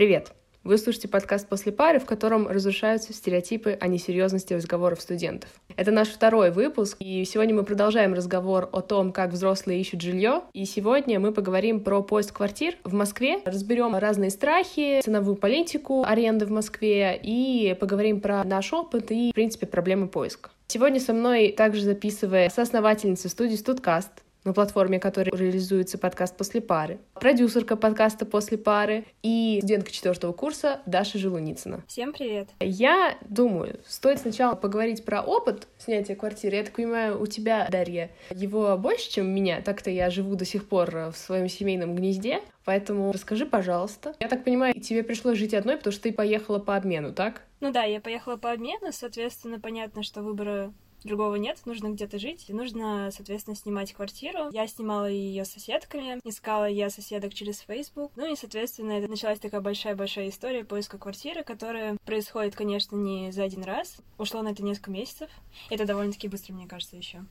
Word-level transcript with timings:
Привет! 0.00 0.32
Вы 0.64 0.78
слушаете 0.78 1.08
подкаст 1.08 1.46
«После 1.46 1.72
пары», 1.72 2.00
в 2.00 2.06
котором 2.06 2.48
разрушаются 2.48 3.12
стереотипы 3.12 3.76
о 3.78 3.86
несерьезности 3.86 4.54
разговоров 4.54 4.98
студентов. 5.02 5.50
Это 5.76 5.90
наш 5.90 6.08
второй 6.08 6.50
выпуск, 6.50 6.96
и 7.00 7.22
сегодня 7.26 7.54
мы 7.54 7.64
продолжаем 7.64 8.14
разговор 8.14 8.66
о 8.72 8.80
том, 8.80 9.12
как 9.12 9.30
взрослые 9.30 9.78
ищут 9.78 10.00
жилье. 10.00 10.44
И 10.54 10.64
сегодня 10.64 11.20
мы 11.20 11.32
поговорим 11.32 11.80
про 11.80 12.02
поиск 12.02 12.34
квартир 12.34 12.78
в 12.82 12.94
Москве, 12.94 13.40
разберем 13.44 13.94
разные 13.94 14.30
страхи, 14.30 15.02
ценовую 15.02 15.36
политику 15.36 16.02
аренды 16.02 16.46
в 16.46 16.50
Москве 16.50 17.20
и 17.22 17.76
поговорим 17.78 18.22
про 18.22 18.42
наш 18.44 18.72
опыт 18.72 19.10
и, 19.10 19.32
в 19.32 19.34
принципе, 19.34 19.66
проблемы 19.66 20.08
поиска. 20.08 20.48
Сегодня 20.68 20.98
со 20.98 21.12
мной 21.12 21.52
также 21.52 21.82
записывает 21.82 22.54
соосновательница 22.54 23.28
студии 23.28 23.56
«Студкаст», 23.56 24.12
на 24.44 24.52
платформе, 24.52 24.98
которой 24.98 25.30
реализуется 25.36 25.98
подкаст 25.98 26.36
«После 26.36 26.60
пары», 26.60 26.98
продюсерка 27.14 27.76
подкаста 27.76 28.24
«После 28.24 28.56
пары» 28.56 29.04
и 29.22 29.58
студентка 29.60 29.90
четвертого 29.90 30.32
курса 30.32 30.80
Даша 30.86 31.18
Желуницына. 31.18 31.84
Всем 31.86 32.12
привет! 32.12 32.48
Я 32.60 33.18
думаю, 33.28 33.80
стоит 33.86 34.20
сначала 34.20 34.54
поговорить 34.54 35.04
про 35.04 35.20
опыт 35.20 35.68
снятия 35.78 36.16
квартиры. 36.16 36.56
Я 36.56 36.64
так 36.64 36.72
понимаю, 36.72 37.20
у 37.20 37.26
тебя, 37.26 37.68
Дарья, 37.70 38.10
его 38.30 38.76
больше, 38.78 39.10
чем 39.10 39.26
у 39.26 39.30
меня. 39.30 39.60
Так-то 39.60 39.90
я 39.90 40.08
живу 40.10 40.36
до 40.36 40.44
сих 40.44 40.68
пор 40.68 41.10
в 41.12 41.16
своем 41.16 41.48
семейном 41.48 41.94
гнезде. 41.94 42.40
Поэтому 42.64 43.12
расскажи, 43.12 43.46
пожалуйста. 43.46 44.14
Я 44.20 44.28
так 44.28 44.44
понимаю, 44.44 44.78
тебе 44.80 45.02
пришлось 45.02 45.38
жить 45.38 45.54
одной, 45.54 45.76
потому 45.76 45.92
что 45.92 46.04
ты 46.04 46.12
поехала 46.12 46.58
по 46.58 46.76
обмену, 46.76 47.12
так? 47.12 47.42
Ну 47.60 47.72
да, 47.72 47.84
я 47.84 48.00
поехала 48.00 48.36
по 48.36 48.52
обмену, 48.52 48.92
соответственно, 48.92 49.60
понятно, 49.60 50.02
что 50.02 50.22
выбора 50.22 50.72
другого 51.04 51.36
нет, 51.36 51.60
нужно 51.64 51.88
где-то 51.88 52.18
жить, 52.18 52.46
нужно, 52.48 53.10
соответственно, 53.12 53.56
снимать 53.56 53.92
квартиру. 53.92 54.50
Я 54.52 54.66
снимала 54.66 55.08
ее 55.08 55.44
соседками, 55.44 56.20
искала 56.24 56.68
я 56.68 56.90
соседок 56.90 57.34
через 57.34 57.60
Facebook, 57.60 58.12
ну 58.16 58.32
и, 58.32 58.36
соответственно, 58.36 58.92
это 58.92 59.08
началась 59.08 59.38
такая 59.38 59.60
большая-большая 59.60 60.28
история 60.28 60.64
поиска 60.64 60.98
квартиры, 60.98 61.42
которая 61.42 61.96
происходит, 62.04 62.54
конечно, 62.54 62.96
не 62.96 63.32
за 63.32 63.44
один 63.44 63.62
раз. 63.62 63.98
Ушло 64.18 64.42
на 64.42 64.48
это 64.48 64.62
несколько 64.62 64.90
месяцев. 64.90 65.30
Это 65.70 65.84
довольно-таки 65.84 66.28
быстро, 66.28 66.52
мне 66.54 66.66
кажется, 66.66 66.96
еще. 66.96 67.24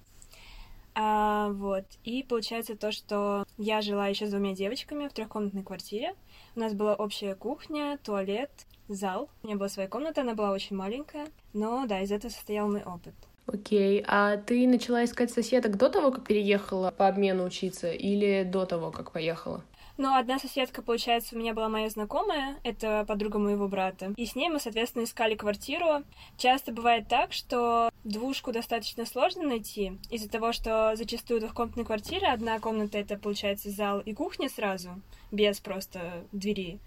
А, 0.95 1.49
вот. 1.49 1.85
И 2.03 2.23
получается 2.23 2.75
то, 2.75 2.91
что 2.91 3.45
я 3.57 3.81
жила 3.81 4.07
еще 4.07 4.27
с 4.27 4.31
двумя 4.31 4.53
девочками 4.53 5.07
в 5.07 5.13
трехкомнатной 5.13 5.63
квартире. 5.63 6.15
У 6.55 6.59
нас 6.59 6.73
была 6.73 6.95
общая 6.95 7.35
кухня, 7.35 7.97
туалет, 8.03 8.51
зал. 8.89 9.29
У 9.43 9.47
меня 9.47 9.57
была 9.57 9.69
своя 9.69 9.87
комната, 9.87 10.21
она 10.21 10.33
была 10.33 10.51
очень 10.51 10.75
маленькая. 10.75 11.27
Но 11.53 11.85
да, 11.87 12.01
из 12.01 12.11
этого 12.11 12.31
состоял 12.31 12.69
мой 12.69 12.83
опыт. 12.83 13.13
Окей, 13.51 14.03
а 14.07 14.37
ты 14.37 14.67
начала 14.67 15.03
искать 15.03 15.31
соседок 15.31 15.77
до 15.77 15.89
того, 15.89 16.11
как 16.11 16.25
переехала 16.25 16.91
по 16.91 17.07
обмену 17.07 17.45
учиться, 17.45 17.91
или 17.91 18.43
до 18.43 18.65
того, 18.65 18.91
как 18.91 19.11
поехала? 19.11 19.63
Ну, 19.97 20.15
одна 20.15 20.39
соседка, 20.39 20.81
получается, 20.81 21.35
у 21.35 21.39
меня 21.39 21.53
была 21.53 21.67
моя 21.67 21.89
знакомая, 21.89 22.57
это 22.63 23.03
подруга 23.05 23.37
моего 23.37 23.67
брата. 23.67 24.13
И 24.15 24.25
с 24.25 24.33
ней 24.33 24.47
мы, 24.47 24.59
соответственно, 24.61 25.03
искали 25.03 25.35
квартиру. 25.35 26.03
Часто 26.37 26.71
бывает 26.71 27.09
так, 27.09 27.33
что 27.33 27.89
двушку 28.05 28.53
достаточно 28.53 29.05
сложно 29.05 29.43
найти, 29.43 29.97
из-за 30.09 30.29
того, 30.29 30.53
что 30.53 30.95
зачастую 30.95 31.41
двухкомнатные 31.41 31.85
квартиры, 31.85 32.27
одна 32.27 32.59
комната— 32.59 32.97
это, 32.99 33.17
получается, 33.17 33.71
зал 33.71 33.99
и 33.99 34.13
кухня 34.13 34.47
сразу, 34.47 35.01
без 35.31 35.59
просто 35.59 36.23
двери 36.31 36.79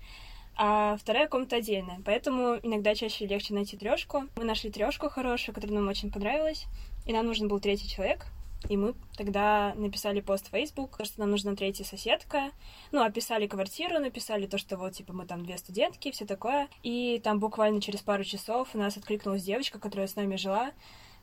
а 0.56 0.96
вторая 0.96 1.28
комната 1.28 1.56
отдельная. 1.56 2.00
Поэтому 2.04 2.58
иногда 2.62 2.94
чаще 2.94 3.26
легче 3.26 3.54
найти 3.54 3.76
трешку. 3.76 4.24
Мы 4.36 4.44
нашли 4.44 4.70
трешку 4.70 5.08
хорошую, 5.08 5.54
которая 5.54 5.78
нам 5.78 5.88
очень 5.88 6.10
понравилась, 6.10 6.66
и 7.06 7.12
нам 7.12 7.26
нужен 7.26 7.48
был 7.48 7.60
третий 7.60 7.88
человек. 7.88 8.26
И 8.68 8.76
мы 8.76 8.94
тогда 9.16 9.74
написали 9.74 10.20
пост 10.20 10.46
в 10.46 10.50
Facebook, 10.50 11.00
что 11.02 11.20
нам 11.20 11.30
нужна 11.30 11.56
третья 11.56 11.84
соседка. 11.84 12.52
Ну, 12.92 13.02
описали 13.02 13.46
квартиру, 13.46 13.98
написали 13.98 14.46
то, 14.46 14.56
что 14.56 14.76
вот, 14.76 14.92
типа, 14.92 15.12
мы 15.12 15.26
там 15.26 15.44
две 15.44 15.58
студентки, 15.58 16.12
все 16.12 16.26
такое. 16.26 16.68
И 16.82 17.20
там 17.24 17.40
буквально 17.40 17.80
через 17.80 18.02
пару 18.02 18.22
часов 18.22 18.68
у 18.74 18.78
нас 18.78 18.96
откликнулась 18.96 19.42
девочка, 19.42 19.80
которая 19.80 20.06
с 20.06 20.14
нами 20.14 20.36
жила. 20.36 20.70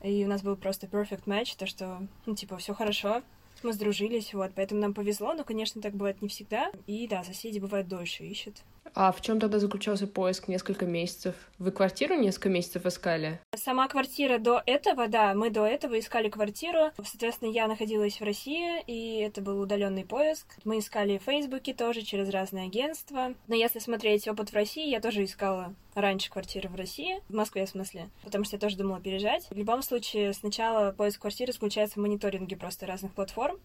И 0.02 0.24
у 0.24 0.28
нас 0.28 0.42
был 0.42 0.56
просто 0.56 0.86
perfect 0.86 1.24
match, 1.24 1.56
то, 1.56 1.66
что, 1.66 2.06
ну, 2.26 2.34
типа, 2.34 2.56
все 2.56 2.74
хорошо, 2.74 3.22
мы 3.62 3.72
сдружились, 3.74 4.32
вот, 4.32 4.52
поэтому 4.54 4.80
нам 4.80 4.94
повезло, 4.94 5.34
но, 5.34 5.44
конечно, 5.44 5.82
так 5.82 5.94
бывает 5.94 6.22
не 6.22 6.28
всегда. 6.28 6.70
И 6.86 7.06
да, 7.06 7.22
соседи 7.24 7.58
бывают 7.58 7.88
дольше 7.88 8.24
ищут. 8.24 8.62
А 8.94 9.12
в 9.12 9.20
чем 9.20 9.40
тогда 9.40 9.58
заключался 9.58 10.06
поиск 10.06 10.48
несколько 10.48 10.86
месяцев? 10.86 11.34
Вы 11.58 11.70
квартиру 11.70 12.14
несколько 12.16 12.48
месяцев 12.48 12.86
искали? 12.86 13.40
Сама 13.54 13.88
квартира 13.88 14.38
до 14.38 14.62
этого, 14.66 15.08
да, 15.08 15.34
мы 15.34 15.50
до 15.50 15.66
этого 15.66 15.98
искали 15.98 16.28
квартиру. 16.28 16.90
Соответственно, 17.02 17.50
я 17.50 17.66
находилась 17.66 18.20
в 18.20 18.24
России, 18.24 18.82
и 18.86 19.18
это 19.20 19.40
был 19.40 19.60
удаленный 19.60 20.04
поиск. 20.04 20.56
Мы 20.64 20.78
искали 20.78 21.18
в 21.18 21.22
Фейсбуке 21.22 21.74
тоже 21.74 22.02
через 22.02 22.30
разные 22.30 22.66
агентства. 22.66 23.34
Но 23.46 23.54
если 23.54 23.78
смотреть 23.78 24.26
опыт 24.28 24.50
в 24.50 24.54
России, 24.54 24.88
я 24.88 25.00
тоже 25.00 25.24
искала 25.24 25.74
раньше 25.94 26.30
квартиры 26.30 26.68
в 26.68 26.74
России, 26.74 27.20
в 27.28 27.34
Москве 27.34 27.66
в 27.66 27.68
смысле, 27.68 28.10
потому 28.24 28.44
что 28.44 28.56
я 28.56 28.60
тоже 28.60 28.76
думала 28.76 29.00
переезжать. 29.00 29.48
В 29.50 29.56
любом 29.56 29.82
случае, 29.82 30.32
сначала 30.32 30.92
поиск 30.92 31.20
квартиры 31.20 31.52
заключается 31.52 31.98
в 31.98 32.02
мониторинге 32.02 32.56
просто 32.56 32.86
разных 32.86 33.12
платформ. 33.12 33.58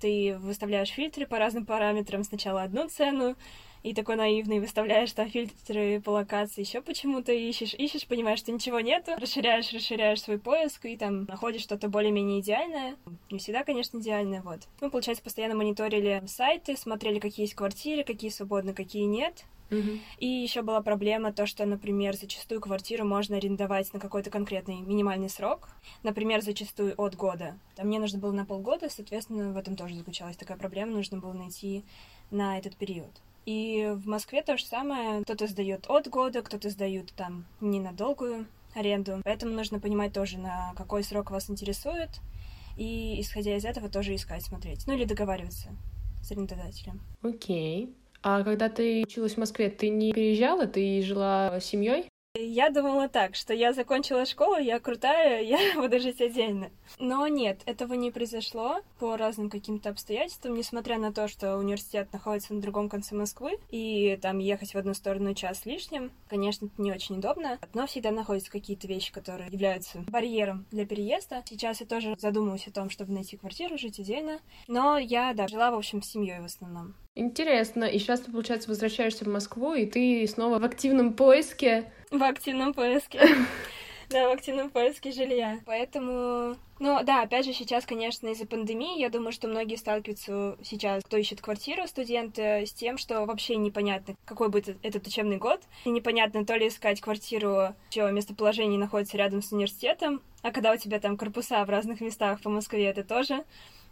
Ты 0.00 0.36
выставляешь 0.38 0.90
фильтры 0.90 1.26
по 1.26 1.38
разным 1.38 1.66
параметрам, 1.66 2.22
сначала 2.22 2.62
одну 2.62 2.88
цену, 2.88 3.36
и 3.82 3.94
такой 3.94 4.16
наивный 4.16 4.60
выставляешь 4.60 5.12
там 5.12 5.28
фильтры 5.28 6.00
по 6.00 6.10
локации, 6.10 6.60
еще 6.60 6.80
почему-то 6.80 7.32
ищешь, 7.32 7.74
ищешь, 7.74 8.06
понимаешь, 8.06 8.38
что 8.38 8.52
ничего 8.52 8.80
нету, 8.80 9.12
расширяешь, 9.18 9.72
расширяешь 9.72 10.22
свой 10.22 10.38
поиск 10.38 10.84
и 10.86 10.96
там 10.96 11.24
находишь 11.24 11.62
что-то 11.62 11.88
более-менее 11.88 12.40
идеальное. 12.40 12.96
Не 13.30 13.38
всегда, 13.38 13.64
конечно, 13.64 13.98
идеальное, 13.98 14.42
вот. 14.42 14.60
Мы, 14.80 14.90
получается, 14.90 15.24
постоянно 15.24 15.54
мониторили 15.54 16.22
сайты, 16.26 16.76
смотрели, 16.76 17.18
какие 17.18 17.44
есть 17.44 17.54
квартиры, 17.54 18.04
какие 18.04 18.30
свободны, 18.30 18.72
какие 18.72 19.04
нет. 19.04 19.44
И 20.18 20.26
еще 20.26 20.60
была 20.60 20.82
проблема 20.82 21.32
то, 21.32 21.46
что, 21.46 21.64
например, 21.64 22.14
зачастую 22.14 22.60
квартиру 22.60 23.06
можно 23.06 23.38
арендовать 23.38 23.92
на 23.94 24.00
какой-то 24.00 24.28
конкретный 24.28 24.82
минимальный 24.82 25.30
срок, 25.30 25.70
например, 26.02 26.42
зачастую 26.42 26.94
от 26.98 27.16
года. 27.16 27.58
Там 27.74 27.86
мне 27.86 27.98
нужно 27.98 28.18
было 28.18 28.32
на 28.32 28.44
полгода, 28.44 28.90
соответственно, 28.90 29.52
в 29.52 29.56
этом 29.56 29.74
тоже 29.74 29.94
заключалась 29.94 30.36
такая 30.36 30.58
проблема, 30.58 30.92
нужно 30.92 31.18
было 31.18 31.32
найти 31.32 31.84
на 32.30 32.58
этот 32.58 32.76
период. 32.76 33.10
И 33.44 33.92
в 33.94 34.06
Москве 34.06 34.42
то 34.42 34.56
же 34.56 34.64
самое. 34.64 35.22
Кто-то 35.22 35.46
сдает 35.46 35.86
от 35.88 36.08
года, 36.08 36.42
кто-то 36.42 36.70
сдают 36.70 37.12
там 37.14 37.44
не 37.60 37.80
на 37.80 37.92
долгую 37.92 38.46
аренду. 38.74 39.20
Поэтому 39.24 39.54
нужно 39.54 39.80
понимать 39.80 40.12
тоже, 40.12 40.38
на 40.38 40.72
какой 40.76 41.02
срок 41.02 41.30
вас 41.30 41.50
интересует. 41.50 42.10
И, 42.76 43.20
исходя 43.20 43.56
из 43.56 43.64
этого, 43.64 43.88
тоже 43.88 44.14
искать, 44.14 44.42
смотреть. 44.42 44.86
Ну 44.86 44.94
или 44.94 45.04
договариваться 45.04 45.68
с 46.22 46.30
арендодателем. 46.30 47.00
Окей. 47.22 47.86
Okay. 47.86 47.94
А 48.22 48.44
когда 48.44 48.68
ты 48.68 49.02
училась 49.02 49.34
в 49.34 49.38
Москве, 49.38 49.68
ты 49.68 49.88
не 49.88 50.12
переезжала, 50.12 50.66
ты 50.66 51.02
жила 51.02 51.58
с 51.60 51.64
семьей? 51.64 52.08
Я 52.34 52.70
думала 52.70 53.10
так, 53.10 53.34
что 53.34 53.52
я 53.52 53.74
закончила 53.74 54.24
школу, 54.24 54.56
я 54.56 54.80
крутая, 54.80 55.42
я 55.42 55.58
буду 55.76 56.00
жить 56.00 56.22
отдельно. 56.22 56.70
Но 56.98 57.28
нет, 57.28 57.60
этого 57.66 57.92
не 57.92 58.10
произошло 58.10 58.80
по 58.98 59.18
разным 59.18 59.50
каким-то 59.50 59.90
обстоятельствам, 59.90 60.54
несмотря 60.54 60.96
на 60.96 61.12
то, 61.12 61.28
что 61.28 61.58
университет 61.58 62.10
находится 62.10 62.54
на 62.54 62.62
другом 62.62 62.88
конце 62.88 63.14
Москвы, 63.14 63.58
и 63.70 64.18
там 64.22 64.38
ехать 64.38 64.72
в 64.72 64.78
одну 64.78 64.94
сторону 64.94 65.34
час 65.34 65.66
лишним, 65.66 66.10
конечно, 66.26 66.66
это 66.66 66.80
не 66.80 66.90
очень 66.90 67.18
удобно, 67.18 67.58
но 67.74 67.86
всегда 67.86 68.10
находятся 68.10 68.50
какие-то 68.50 68.86
вещи, 68.86 69.12
которые 69.12 69.50
являются 69.50 69.98
барьером 70.08 70.64
для 70.70 70.86
переезда. 70.86 71.42
Сейчас 71.46 71.82
я 71.82 71.86
тоже 71.86 72.16
задумываюсь 72.18 72.66
о 72.66 72.72
том, 72.72 72.88
чтобы 72.88 73.12
найти 73.12 73.36
квартиру, 73.36 73.76
жить 73.76 74.00
отдельно, 74.00 74.40
но 74.68 74.96
я, 74.96 75.34
да, 75.34 75.48
жила, 75.48 75.70
в 75.70 75.74
общем, 75.74 76.00
с 76.00 76.08
семьей 76.08 76.40
в 76.40 76.46
основном. 76.46 76.94
Интересно. 77.14 77.84
И 77.84 77.98
сейчас 77.98 78.20
ты, 78.20 78.32
получается, 78.32 78.70
возвращаешься 78.70 79.26
в 79.26 79.28
Москву, 79.28 79.74
и 79.74 79.84
ты 79.84 80.26
снова 80.26 80.58
в 80.58 80.64
активном 80.64 81.12
поиске. 81.12 81.92
В 82.18 82.22
активном 82.22 82.74
поиске. 82.74 83.20
Да, 84.10 84.28
в 84.28 84.32
активном 84.32 84.68
поиске 84.68 85.10
жилья. 85.10 85.60
Поэтому, 85.64 86.56
ну 86.78 87.02
да, 87.02 87.22
опять 87.22 87.46
же, 87.46 87.54
сейчас, 87.54 87.86
конечно, 87.86 88.28
из-за 88.28 88.46
пандемии, 88.46 89.00
я 89.00 89.08
думаю, 89.08 89.32
что 89.32 89.48
многие 89.48 89.76
сталкиваются 89.76 90.58
сейчас, 90.62 91.02
кто 91.02 91.16
ищет 91.16 91.40
квартиру, 91.40 91.86
студенты, 91.86 92.66
с 92.66 92.74
тем, 92.74 92.98
что 92.98 93.24
вообще 93.24 93.56
непонятно, 93.56 94.14
какой 94.26 94.50
будет 94.50 94.76
этот 94.82 95.06
учебный 95.06 95.38
год. 95.38 95.62
И 95.86 95.90
непонятно, 95.90 96.44
то 96.44 96.54
ли 96.56 96.68
искать 96.68 97.00
квартиру, 97.00 97.74
чье 97.88 98.12
местоположение 98.12 98.78
находится 98.78 99.16
рядом 99.16 99.40
с 99.40 99.50
университетом, 99.50 100.20
а 100.42 100.50
когда 100.50 100.72
у 100.72 100.76
тебя 100.76 101.00
там 101.00 101.16
корпуса 101.16 101.64
в 101.64 101.70
разных 101.70 102.02
местах 102.02 102.42
по 102.42 102.50
Москве, 102.50 102.84
это 102.84 103.04
тоже 103.04 103.44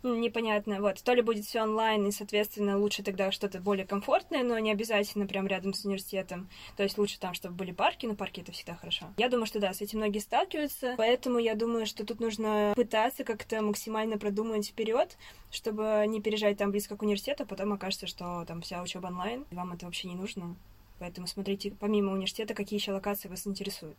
непонятно. 0.02 0.80
Вот, 0.80 1.02
то 1.02 1.12
ли 1.14 1.22
будет 1.22 1.44
все 1.44 1.62
онлайн, 1.62 2.06
и, 2.06 2.12
соответственно, 2.12 2.78
лучше 2.78 3.02
тогда 3.02 3.30
что-то 3.32 3.60
более 3.60 3.86
комфортное, 3.86 4.42
но 4.42 4.58
не 4.58 4.70
обязательно 4.70 5.26
прям 5.26 5.46
рядом 5.46 5.74
с 5.74 5.84
университетом. 5.84 6.48
То 6.76 6.82
есть 6.82 6.98
лучше 6.98 7.18
там, 7.18 7.34
чтобы 7.34 7.54
были 7.54 7.72
парки, 7.72 8.06
но 8.06 8.14
парки 8.14 8.40
это 8.40 8.52
всегда 8.52 8.74
хорошо. 8.74 9.06
Я 9.16 9.28
думаю, 9.28 9.46
что 9.46 9.60
да, 9.60 9.72
с 9.72 9.80
этим 9.80 9.98
многие 9.98 10.18
сталкиваются, 10.18 10.94
поэтому 10.96 11.38
я 11.38 11.54
думаю, 11.54 11.86
что 11.86 12.04
тут 12.04 12.20
нужно 12.20 12.72
пытаться 12.76 13.24
как-то 13.24 13.62
максимально 13.62 14.18
продумать 14.18 14.68
вперед, 14.68 15.16
чтобы 15.50 16.04
не 16.06 16.20
переезжать 16.20 16.58
там 16.58 16.70
близко 16.70 16.96
к 16.96 17.02
университету, 17.02 17.42
а 17.44 17.46
потом 17.46 17.72
окажется, 17.72 18.06
что 18.06 18.44
там 18.46 18.60
вся 18.62 18.82
учеба 18.82 19.08
онлайн, 19.08 19.44
и 19.50 19.54
вам 19.54 19.72
это 19.72 19.86
вообще 19.86 20.08
не 20.08 20.14
нужно. 20.14 20.56
Поэтому 20.98 21.26
смотрите, 21.26 21.72
помимо 21.78 22.12
университета, 22.12 22.54
какие 22.54 22.78
еще 22.78 22.92
локации 22.92 23.28
вас 23.28 23.46
интересуют. 23.46 23.96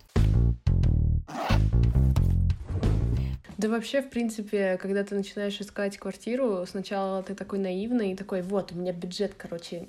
Да 3.62 3.70
вообще, 3.70 4.02
в 4.02 4.10
принципе, 4.10 4.80
когда 4.82 5.04
ты 5.04 5.14
начинаешь 5.14 5.62
искать 5.62 5.96
квартиру, 6.00 6.66
сначала 6.66 7.22
ты 7.22 7.36
такой 7.36 7.60
наивный 7.60 8.12
и 8.12 8.16
такой, 8.16 8.42
вот, 8.42 8.72
у 8.72 8.76
меня 8.76 8.92
бюджет, 8.92 9.36
короче, 9.38 9.88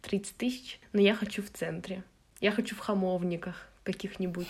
30 0.00 0.36
тысяч, 0.38 0.80
но 0.94 1.02
я 1.02 1.14
хочу 1.14 1.42
в 1.42 1.50
центре. 1.50 2.02
Я 2.40 2.50
хочу 2.50 2.74
в 2.74 2.78
Хамовниках 2.78 3.68
каких-нибудь. 3.84 4.48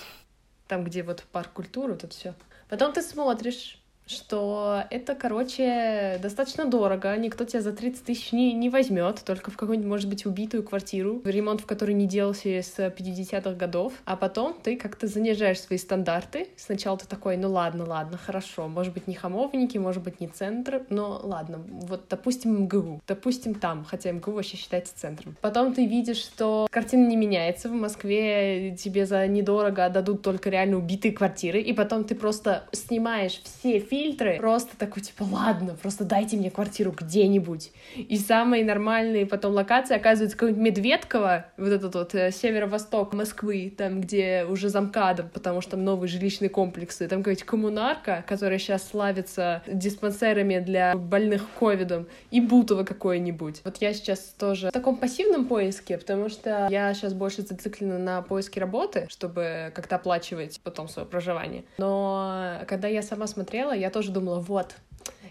Там, 0.69 0.85
где 0.85 1.03
вот 1.03 1.25
парк 1.33 1.53
культуры, 1.53 1.95
вот 1.95 2.05
это 2.05 2.15
все. 2.15 2.35
Потом 2.69 2.93
ты 2.93 3.03
смотришь, 3.03 3.80
что 4.11 4.83
это, 4.91 5.15
короче, 5.15 6.19
достаточно 6.21 6.65
дорого. 6.65 7.17
Никто 7.17 7.45
тебя 7.45 7.61
за 7.63 7.73
30 7.73 8.05
тысяч 8.05 8.33
не, 8.33 8.53
не 8.53 8.69
возьмет, 8.69 9.23
только 9.25 9.51
в 9.51 9.57
какую-нибудь, 9.57 9.89
может 9.89 10.09
быть, 10.09 10.27
убитую 10.27 10.63
квартиру, 10.65 11.23
ремонт 11.25 11.61
в 11.61 11.67
которой 11.67 11.93
не 11.93 12.07
делался 12.07 12.49
с 12.49 12.77
50-х 12.79 13.53
годов. 13.53 13.93
А 14.05 14.17
потом 14.17 14.57
ты 14.63 14.77
как-то 14.77 15.07
занижаешь 15.07 15.61
свои 15.61 15.79
стандарты. 15.79 16.49
Сначала 16.57 16.99
ты 16.99 17.07
такой, 17.07 17.37
ну 17.37 17.51
ладно, 17.51 17.87
ладно, 17.87 18.19
хорошо. 18.19 18.69
Может 18.69 18.93
быть, 18.93 19.07
не 19.07 19.15
хамовники, 19.15 19.79
может 19.79 20.03
быть, 20.03 20.21
не 20.21 20.27
центр, 20.27 20.83
но 20.91 21.21
ладно. 21.23 21.61
Вот, 21.69 22.05
допустим, 22.11 22.65
МГУ. 22.65 23.01
Допустим, 23.07 23.55
там, 23.55 23.85
хотя 23.85 24.11
МГУ 24.13 24.33
вообще 24.33 24.57
считается 24.57 24.97
центром. 24.97 25.37
Потом 25.41 25.73
ты 25.73 25.87
видишь, 25.87 26.19
что 26.19 26.67
картина 26.71 27.07
не 27.07 27.17
меняется. 27.17 27.69
В 27.69 27.73
Москве 27.73 28.77
тебе 28.77 29.07
за 29.07 29.27
недорого 29.29 29.85
отдадут 29.85 30.23
только 30.23 30.51
реально 30.51 30.79
убитые 30.79 31.13
квартиры. 31.13 31.61
И 31.61 31.73
потом 31.73 32.05
ты 32.05 32.15
просто 32.15 32.65
снимаешь 32.73 33.41
все 33.45 33.79
фильмы 33.79 34.00
фильтры. 34.01 34.37
Просто 34.39 34.77
такой, 34.77 35.03
типа, 35.03 35.25
ладно, 35.31 35.77
просто 35.81 36.05
дайте 36.05 36.37
мне 36.37 36.51
квартиру 36.51 36.93
где-нибудь. 36.93 37.73
И 37.97 38.17
самые 38.17 38.65
нормальные 38.65 39.27
потом 39.27 39.53
локации 39.53 39.97
оказываются 39.97 40.37
какой-нибудь 40.37 40.63
Медведково, 40.63 41.47
вот 41.57 41.69
этот 41.69 41.95
вот 41.95 42.15
э, 42.15 42.31
северо-восток 42.31 43.13
Москвы, 43.13 43.73
там, 43.77 44.01
где 44.01 44.47
уже 44.49 44.69
замкадом, 44.69 45.29
потому 45.33 45.61
что 45.61 45.73
там 45.73 45.85
новые 45.85 46.09
жилищные 46.09 46.49
комплексы. 46.49 47.09
Там 47.09 47.21
какая-нибудь 47.21 47.45
коммунарка, 47.45 48.25
которая 48.27 48.59
сейчас 48.59 48.89
славится 48.89 49.63
диспансерами 49.67 50.59
для 50.59 50.95
больных 50.97 51.47
ковидом, 51.59 52.07
и 52.31 52.41
Бутово 52.41 52.85
какое-нибудь. 52.85 53.61
Вот 53.65 53.77
я 53.79 53.93
сейчас 53.93 54.21
тоже 54.39 54.69
в 54.69 54.73
таком 54.73 54.97
пассивном 54.97 55.47
поиске, 55.47 55.99
потому 55.99 56.29
что 56.29 56.69
я 56.71 56.93
сейчас 56.95 57.13
больше 57.13 57.43
зациклена 57.43 57.99
на 57.99 58.23
поиске 58.23 58.61
работы, 58.61 59.07
чтобы 59.11 59.73
как-то 59.75 59.97
оплачивать 59.97 60.61
потом 60.63 60.89
свое 60.89 61.07
проживание. 61.07 61.65
Но 61.79 62.61
когда 62.67 62.89
я 62.89 63.03
сама 63.03 63.27
смотрела, 63.27 63.73
я 63.81 63.91
тоже 63.91 64.13
думала, 64.13 64.41
вот, 64.41 64.77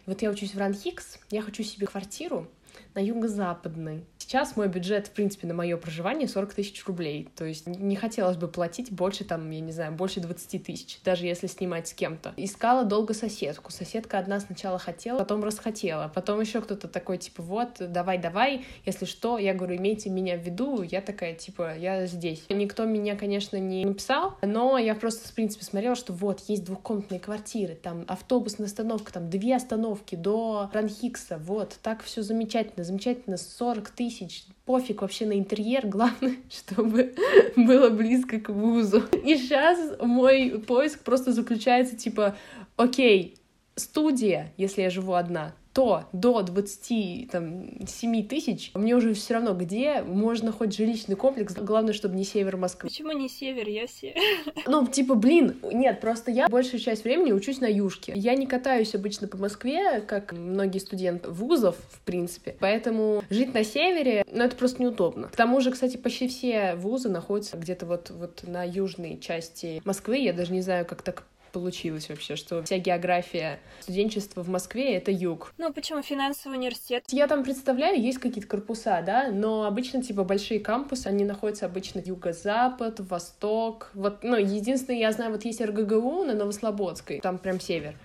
вот 0.05 0.21
я 0.21 0.29
учусь 0.29 0.53
в 0.53 0.57
Ранхикс, 0.57 1.19
я 1.29 1.41
хочу 1.41 1.63
себе 1.63 1.87
квартиру 1.87 2.47
на 2.95 2.99
юго-западной, 2.99 4.05
Сейчас 4.29 4.55
мой 4.55 4.67
бюджет, 4.67 5.07
в 5.07 5.11
принципе, 5.13 5.47
на 5.47 5.55
мое 5.55 5.75
проживание 5.75 6.27
40 6.27 6.53
тысяч 6.53 6.85
рублей. 6.85 7.29
То 7.35 7.45
есть 7.45 7.65
не 7.65 7.95
хотелось 7.95 8.37
бы 8.37 8.47
платить 8.47 8.91
больше, 8.91 9.23
там, 9.23 9.49
я 9.49 9.59
не 9.59 9.71
знаю, 9.71 9.93
больше 9.93 10.19
20 10.19 10.63
тысяч, 10.63 10.99
даже 11.03 11.25
если 11.25 11.47
снимать 11.47 11.87
с 11.87 11.93
кем-то. 11.93 12.35
Искала 12.37 12.83
долго 12.83 13.15
соседку. 13.15 13.71
Соседка 13.71 14.19
одна 14.19 14.39
сначала 14.39 14.77
хотела, 14.77 15.17
потом 15.17 15.43
расхотела. 15.43 16.11
Потом 16.13 16.39
еще 16.41 16.61
кто-то 16.61 16.87
такой, 16.87 17.17
типа, 17.17 17.41
вот, 17.41 17.77
давай-давай, 17.79 18.67
если 18.85 19.05
что, 19.05 19.39
я 19.39 19.55
говорю, 19.55 19.77
имейте 19.77 20.11
меня 20.11 20.37
в 20.37 20.41
виду. 20.41 20.83
Я 20.83 21.01
такая, 21.01 21.33
типа, 21.33 21.75
я 21.75 22.05
здесь. 22.05 22.45
Никто 22.49 22.85
меня, 22.85 23.15
конечно, 23.15 23.57
не 23.57 23.83
написал, 23.83 24.37
но 24.43 24.77
я 24.77 24.93
просто, 24.93 25.27
в 25.27 25.33
принципе, 25.33 25.65
смотрела, 25.65 25.95
что 25.95 26.13
вот, 26.13 26.41
есть 26.41 26.65
двухкомнатные 26.65 27.19
квартиры, 27.19 27.73
там 27.73 28.05
автобусная 28.07 28.67
остановка, 28.67 29.11
там 29.11 29.27
две 29.27 29.55
остановки 29.55 30.13
до 30.13 30.69
Ранхикса, 30.71 31.39
вот, 31.39 31.79
так 31.81 32.03
все 32.03 32.21
замечательно, 32.21 32.83
замечательно, 32.89 33.37
40 33.37 33.89
тысяч. 33.91 34.45
Пофиг 34.65 35.01
вообще 35.01 35.25
на 35.25 35.33
интерьер, 35.33 35.87
главное, 35.87 36.35
чтобы 36.49 37.15
было 37.55 37.89
близко 37.89 38.39
к 38.39 38.49
вузу. 38.49 39.03
И 39.23 39.37
сейчас 39.37 39.97
мой 40.01 40.61
поиск 40.65 40.99
просто 40.99 41.31
заключается 41.31 41.95
типа, 41.95 42.35
окей, 42.75 43.35
студия, 43.75 44.51
если 44.57 44.81
я 44.81 44.89
живу 44.89 45.13
одна, 45.13 45.53
то 45.79 46.03
до 46.11 46.41
27 46.41 48.27
тысяч 48.27 48.71
мне 48.73 48.97
уже 48.97 49.13
все 49.13 49.35
равно, 49.35 49.53
где 49.53 50.01
можно 50.01 50.51
хоть 50.51 50.75
жилищный 50.75 51.15
комплекс, 51.15 51.53
главное, 51.53 51.93
чтобы 51.93 52.17
не 52.17 52.25
север 52.25 52.57
Москвы. 52.57 52.89
Почему 52.89 53.13
не 53.13 53.29
север, 53.29 53.69
я 53.69 53.87
север? 53.87 54.21
Ну, 54.67 54.85
типа, 54.85 55.15
блин, 55.15 55.55
нет, 55.71 56.01
просто 56.01 56.31
я 56.31 56.49
большую 56.49 56.81
часть 56.81 57.05
времени 57.05 57.31
учусь 57.31 57.61
на 57.61 57.65
юшке. 57.65 58.11
Я 58.13 58.35
не 58.35 58.45
катаюсь 58.45 58.93
обычно 58.93 59.29
по 59.29 59.37
Москве, 59.37 60.01
как 60.01 60.33
многие 60.33 60.79
студенты 60.79 61.29
вузов, 61.29 61.77
в 61.91 62.01
принципе, 62.01 62.57
поэтому 62.59 63.23
жить 63.29 63.53
на 63.53 63.63
севере, 63.63 64.25
ну, 64.29 64.43
это 64.43 64.57
просто 64.57 64.83
неудобно. 64.83 65.29
К 65.29 65.35
тому 65.37 65.61
же, 65.61 65.71
кстати, 65.71 65.95
почти 65.95 66.27
все 66.27 66.75
вузы 66.75 67.07
находятся 67.07 67.55
где-то 67.55 67.85
вот, 67.85 68.09
вот 68.09 68.43
на 68.43 68.65
южной 68.65 69.17
части 69.17 69.81
Москвы, 69.85 70.17
я 70.17 70.33
даже 70.33 70.51
не 70.51 70.61
знаю, 70.61 70.85
как 70.85 71.03
так 71.03 71.23
получилось 71.51 72.09
вообще, 72.09 72.35
что 72.35 72.63
вся 72.63 72.77
география 72.77 73.59
студенчества 73.81 74.43
в 74.43 74.49
Москве— 74.49 74.95
это 74.97 75.11
юг. 75.11 75.53
Ну, 75.57 75.73
почему 75.73 76.01
финансовый 76.01 76.57
университет? 76.57 77.03
Я 77.09 77.27
там 77.27 77.43
представляю, 77.43 78.01
есть 78.01 78.19
какие-то 78.19 78.47
корпуса, 78.47 79.01
да, 79.05 79.29
но 79.31 79.65
обычно, 79.65 80.01
типа, 80.01 80.23
большие 80.23 80.59
кампусы, 80.59 81.07
они 81.07 81.25
находятся 81.25 81.65
обычно 81.65 81.99
юго-запад, 81.99 82.99
восток. 82.99 83.91
Вот, 83.93 84.23
ну, 84.23 84.37
единственное, 84.37 84.99
я 84.99 85.11
знаю, 85.11 85.31
вот 85.31 85.45
есть 85.45 85.61
РГГУ 85.61 86.23
на 86.25 86.33
Новослободской, 86.33 87.19
там 87.19 87.37
прям 87.37 87.59
север. 87.59 87.95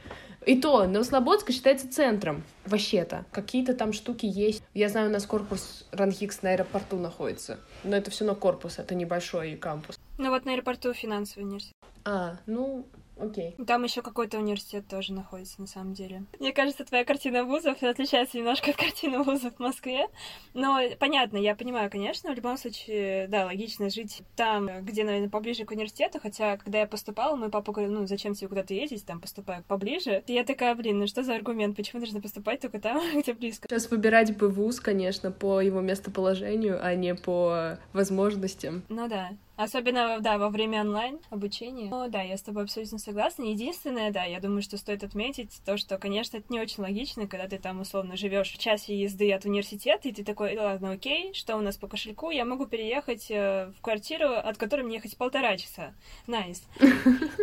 И 0.46 0.60
то, 0.60 0.86
Новослободска 0.86 1.52
считается 1.52 1.90
центром, 1.90 2.44
вообще-то. 2.66 3.24
Какие-то 3.32 3.72
там 3.72 3.94
штуки 3.94 4.26
есть. 4.26 4.62
Я 4.74 4.90
знаю, 4.90 5.08
у 5.08 5.12
нас 5.12 5.24
корпус 5.24 5.86
Ранхикс 5.90 6.42
на 6.42 6.50
аэропорту 6.50 6.98
находится. 6.98 7.58
Но 7.82 7.96
это 7.96 8.10
все 8.10 8.24
на 8.24 8.34
корпус, 8.34 8.78
это 8.78 8.94
небольшой 8.94 9.56
кампус. 9.56 9.98
Ну 10.18 10.30
вот 10.30 10.44
на 10.44 10.52
аэропорту 10.52 10.92
финансовый 10.92 11.44
университет. 11.44 11.74
А, 12.04 12.36
ну, 12.46 12.86
Окей. 13.16 13.54
Там 13.66 13.84
еще 13.84 14.02
какой-то 14.02 14.38
университет 14.38 14.86
тоже 14.88 15.12
находится, 15.12 15.60
на 15.60 15.66
самом 15.66 15.94
деле. 15.94 16.24
Мне 16.40 16.52
кажется, 16.52 16.84
твоя 16.84 17.04
картина 17.04 17.44
вузов 17.44 17.82
отличается 17.82 18.36
немножко 18.36 18.70
от 18.70 18.76
картины 18.76 19.22
вузов 19.22 19.54
в 19.56 19.60
Москве. 19.60 20.06
Но 20.52 20.80
понятно, 20.98 21.36
я 21.36 21.54
понимаю, 21.54 21.90
конечно, 21.90 22.32
в 22.32 22.36
любом 22.36 22.56
случае, 22.56 23.28
да, 23.28 23.46
логично 23.46 23.90
жить 23.90 24.22
там, 24.36 24.84
где, 24.84 25.04
наверное, 25.04 25.28
поближе 25.28 25.64
к 25.64 25.70
университету. 25.70 26.18
Хотя, 26.20 26.56
когда 26.56 26.80
я 26.80 26.86
поступала, 26.86 27.36
мой 27.36 27.50
папа 27.50 27.72
говорил, 27.72 27.92
ну, 27.92 28.06
зачем 28.06 28.34
тебе 28.34 28.48
куда-то 28.48 28.74
ездить, 28.74 29.06
там, 29.06 29.20
поступаю 29.20 29.64
поближе. 29.64 30.22
И 30.26 30.32
я 30.32 30.44
такая, 30.44 30.74
блин, 30.74 30.98
ну 30.98 31.06
что 31.06 31.22
за 31.22 31.34
аргумент? 31.34 31.76
Почему 31.76 32.00
нужно 32.00 32.20
поступать 32.20 32.60
только 32.60 32.80
там, 32.80 33.00
где 33.20 33.32
близко? 33.32 33.68
Сейчас 33.68 33.90
выбирать 33.90 34.36
бы 34.36 34.48
вуз, 34.48 34.80
конечно, 34.80 35.30
по 35.30 35.60
его 35.60 35.80
местоположению, 35.80 36.84
а 36.84 36.94
не 36.94 37.14
по 37.14 37.78
возможностям. 37.92 38.82
Ну 38.88 39.08
да. 39.08 39.30
Особенно, 39.56 40.18
да, 40.20 40.38
во 40.38 40.48
время 40.48 40.80
онлайн 40.80 41.20
обучения. 41.30 41.88
Ну, 41.90 42.08
да, 42.08 42.22
я 42.22 42.36
с 42.36 42.42
тобой 42.42 42.64
абсолютно 42.64 42.98
согласна. 42.98 43.44
Единственное, 43.44 44.10
да, 44.10 44.24
я 44.24 44.40
думаю, 44.40 44.62
что 44.62 44.76
стоит 44.76 45.04
отметить 45.04 45.60
то, 45.64 45.76
что, 45.76 45.96
конечно, 45.98 46.38
это 46.38 46.46
не 46.48 46.60
очень 46.60 46.82
логично, 46.82 47.28
когда 47.28 47.46
ты 47.46 47.58
там 47.58 47.80
условно 47.80 48.16
живешь 48.16 48.52
в 48.52 48.58
часе 48.58 48.98
езды 48.98 49.32
от 49.32 49.44
университета, 49.44 50.08
и 50.08 50.12
ты 50.12 50.24
такой, 50.24 50.56
ладно, 50.58 50.92
окей, 50.92 51.32
что 51.34 51.56
у 51.56 51.60
нас 51.60 51.76
по 51.76 51.86
кошельку, 51.86 52.30
я 52.30 52.44
могу 52.44 52.66
переехать 52.66 53.30
э, 53.30 53.70
в 53.78 53.80
квартиру, 53.80 54.30
от 54.30 54.56
которой 54.56 54.82
мне 54.82 54.96
ехать 54.96 55.16
полтора 55.16 55.56
часа. 55.56 55.92
Nice. 56.26 56.62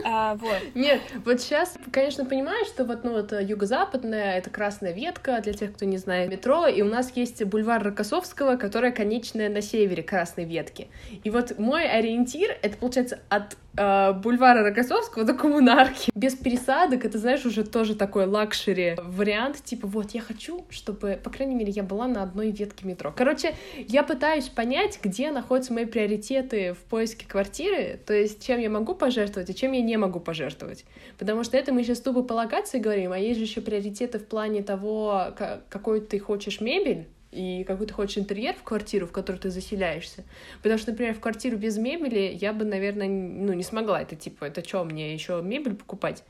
А, 0.04 0.36
вот. 0.36 0.58
Нет, 0.74 1.00
вот 1.26 1.42
сейчас, 1.42 1.78
конечно, 1.92 2.26
понимаешь, 2.26 2.68
что 2.68 2.86
вот, 2.86 3.04
ну, 3.04 3.12
вот 3.12 3.32
юго-западная, 3.34 4.38
это 4.38 4.50
красная 4.50 4.94
ветка, 4.94 5.40
для 5.42 5.54
тех, 5.54 5.74
кто 5.74 5.86
не 5.86 5.98
знает, 5.98 6.32
метро, 6.32 6.66
и 6.66 6.82
у 6.82 6.86
нас 6.86 7.16
есть 7.16 7.44
бульвар 7.44 7.84
Рокоссовского, 7.84 8.56
которая 8.56 8.92
конечная 8.92 9.48
на 9.48 9.62
севере 9.62 10.02
красной 10.02 10.46
ветки. 10.46 10.88
И 11.24 11.30
вот 11.30 11.60
мой 11.60 11.86
ориентир, 12.02 12.58
это 12.62 12.78
получается 12.78 13.20
от 13.30 13.58
э, 13.78 14.14
бульвара 14.14 14.64
Рокоссовского 14.64 15.24
до 15.24 15.34
коммунарки. 15.34 16.12
Без 16.16 16.36
пересадок, 16.36 17.06
это, 17.06 17.18
знаешь, 17.18 17.46
уже 17.46 17.64
тоже 17.64 17.96
такой 17.96 18.26
luxury 18.26 18.96
вариант, 19.02 19.64
типа, 19.64 19.88
вот, 19.88 20.12
я 20.12 20.22
хочу, 20.22 20.66
чтобы, 20.70 21.20
по 21.24 21.30
крайней 21.30 21.56
мере, 21.56 21.72
я 21.72 21.84
была 21.84 22.08
на 22.08 22.24
одной 22.24 22.52
ветке 22.52 22.88
метро. 22.88 23.14
Короче, 23.16 23.56
я 23.88 24.04
пытаюсь 24.04 24.50
понять, 24.50 25.00
где 25.02 25.32
находятся 25.32 25.74
мои 25.74 25.86
приоритеты 25.86 26.74
в 26.74 26.80
поиске 26.90 27.26
квартиры, 27.28 28.00
то 28.06 28.14
есть 28.14 28.46
чем 28.46 28.60
я 28.60 28.70
могу 28.70 28.96
пожертвовать, 28.96 29.50
и 29.50 29.56
чем 29.56 29.72
я 29.72 29.82
не 29.82 29.98
могу 29.98 30.20
пожертвовать. 30.20 30.86
Потому 31.18 31.44
что 31.44 31.58
это 31.58 31.72
мы 31.72 31.84
сейчас 31.84 32.02
тупо 32.02 32.24
по 32.24 32.34
локации 32.34 32.80
говорим, 32.80 33.12
а 33.12 33.20
есть 33.20 33.40
же 33.40 33.46
еще 33.46 33.62
приоритеты 33.62 34.20
в 34.20 34.26
плане 34.26 34.64
того, 34.64 35.34
какой 35.70 36.02
ты 36.02 36.20
хочешь 36.20 36.62
мебель, 36.62 37.08
и 37.32 37.64
какой 37.64 37.88
ты 37.88 37.94
хочешь 37.94 38.18
интерьер 38.18 38.56
в 38.56 38.64
квартиру, 38.64 39.08
в 39.08 39.12
которую 39.12 39.42
ты 39.42 39.50
заселяешься. 39.50 40.24
Потому 40.62 40.78
что, 40.78 40.92
например, 40.92 41.14
в 41.14 41.20
квартиру 41.20 41.58
без 41.58 41.78
мебели 41.78 42.38
я 42.40 42.54
бы, 42.54 42.66
наверное, 42.66 43.08
ну, 43.08 43.54
не 43.54 43.64
смогла. 43.64 44.02
Это 44.02 44.16
типа, 44.16 44.46
это 44.46 44.68
что, 44.68 44.84
мне 44.84 45.14
еще 45.14 45.42
мебель 45.42 45.76
покупать? 45.76 46.24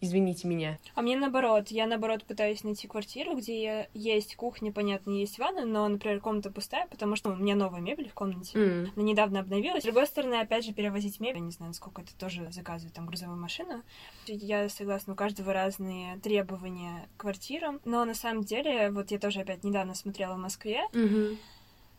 Извините 0.00 0.46
меня. 0.46 0.78
А 0.94 1.02
мне 1.02 1.16
наоборот, 1.16 1.68
я 1.68 1.86
наоборот 1.86 2.24
пытаюсь 2.24 2.64
найти 2.64 2.86
квартиру, 2.86 3.36
где 3.36 3.88
есть 3.94 4.36
кухня, 4.36 4.72
понятно, 4.72 5.10
есть 5.10 5.38
ванна, 5.38 5.64
но, 5.64 5.86
например, 5.88 6.20
комната 6.20 6.50
пустая, 6.50 6.86
потому 6.88 7.16
что 7.16 7.30
у 7.30 7.36
меня 7.36 7.54
новая 7.54 7.80
мебель 7.80 8.08
в 8.08 8.14
комнате, 8.14 8.58
mm. 8.58 8.88
она 8.96 9.04
недавно 9.04 9.40
обновилась. 9.40 9.82
С 9.82 9.86
другой 9.86 10.06
стороны, 10.06 10.34
опять 10.34 10.64
же, 10.64 10.72
перевозить 10.72 11.20
мебель, 11.20 11.42
не 11.42 11.52
знаю, 11.52 11.74
сколько 11.74 12.02
это 12.02 12.16
тоже 12.16 12.50
заказывает 12.50 12.94
там 12.94 13.06
грузовую 13.06 13.38
машину. 13.38 13.82
Я 14.26 14.68
согласна, 14.68 15.12
у 15.14 15.16
каждого 15.16 15.52
разные 15.52 16.18
требования 16.18 17.08
к 17.16 17.20
квартирам, 17.20 17.80
но 17.84 18.04
на 18.04 18.14
самом 18.14 18.44
деле, 18.44 18.90
вот 18.90 19.10
я 19.10 19.18
тоже 19.18 19.40
опять 19.40 19.64
недавно 19.64 19.94
смотрела 19.94 20.34
в 20.34 20.38
Москве, 20.38 20.82
mm-hmm 20.92 21.38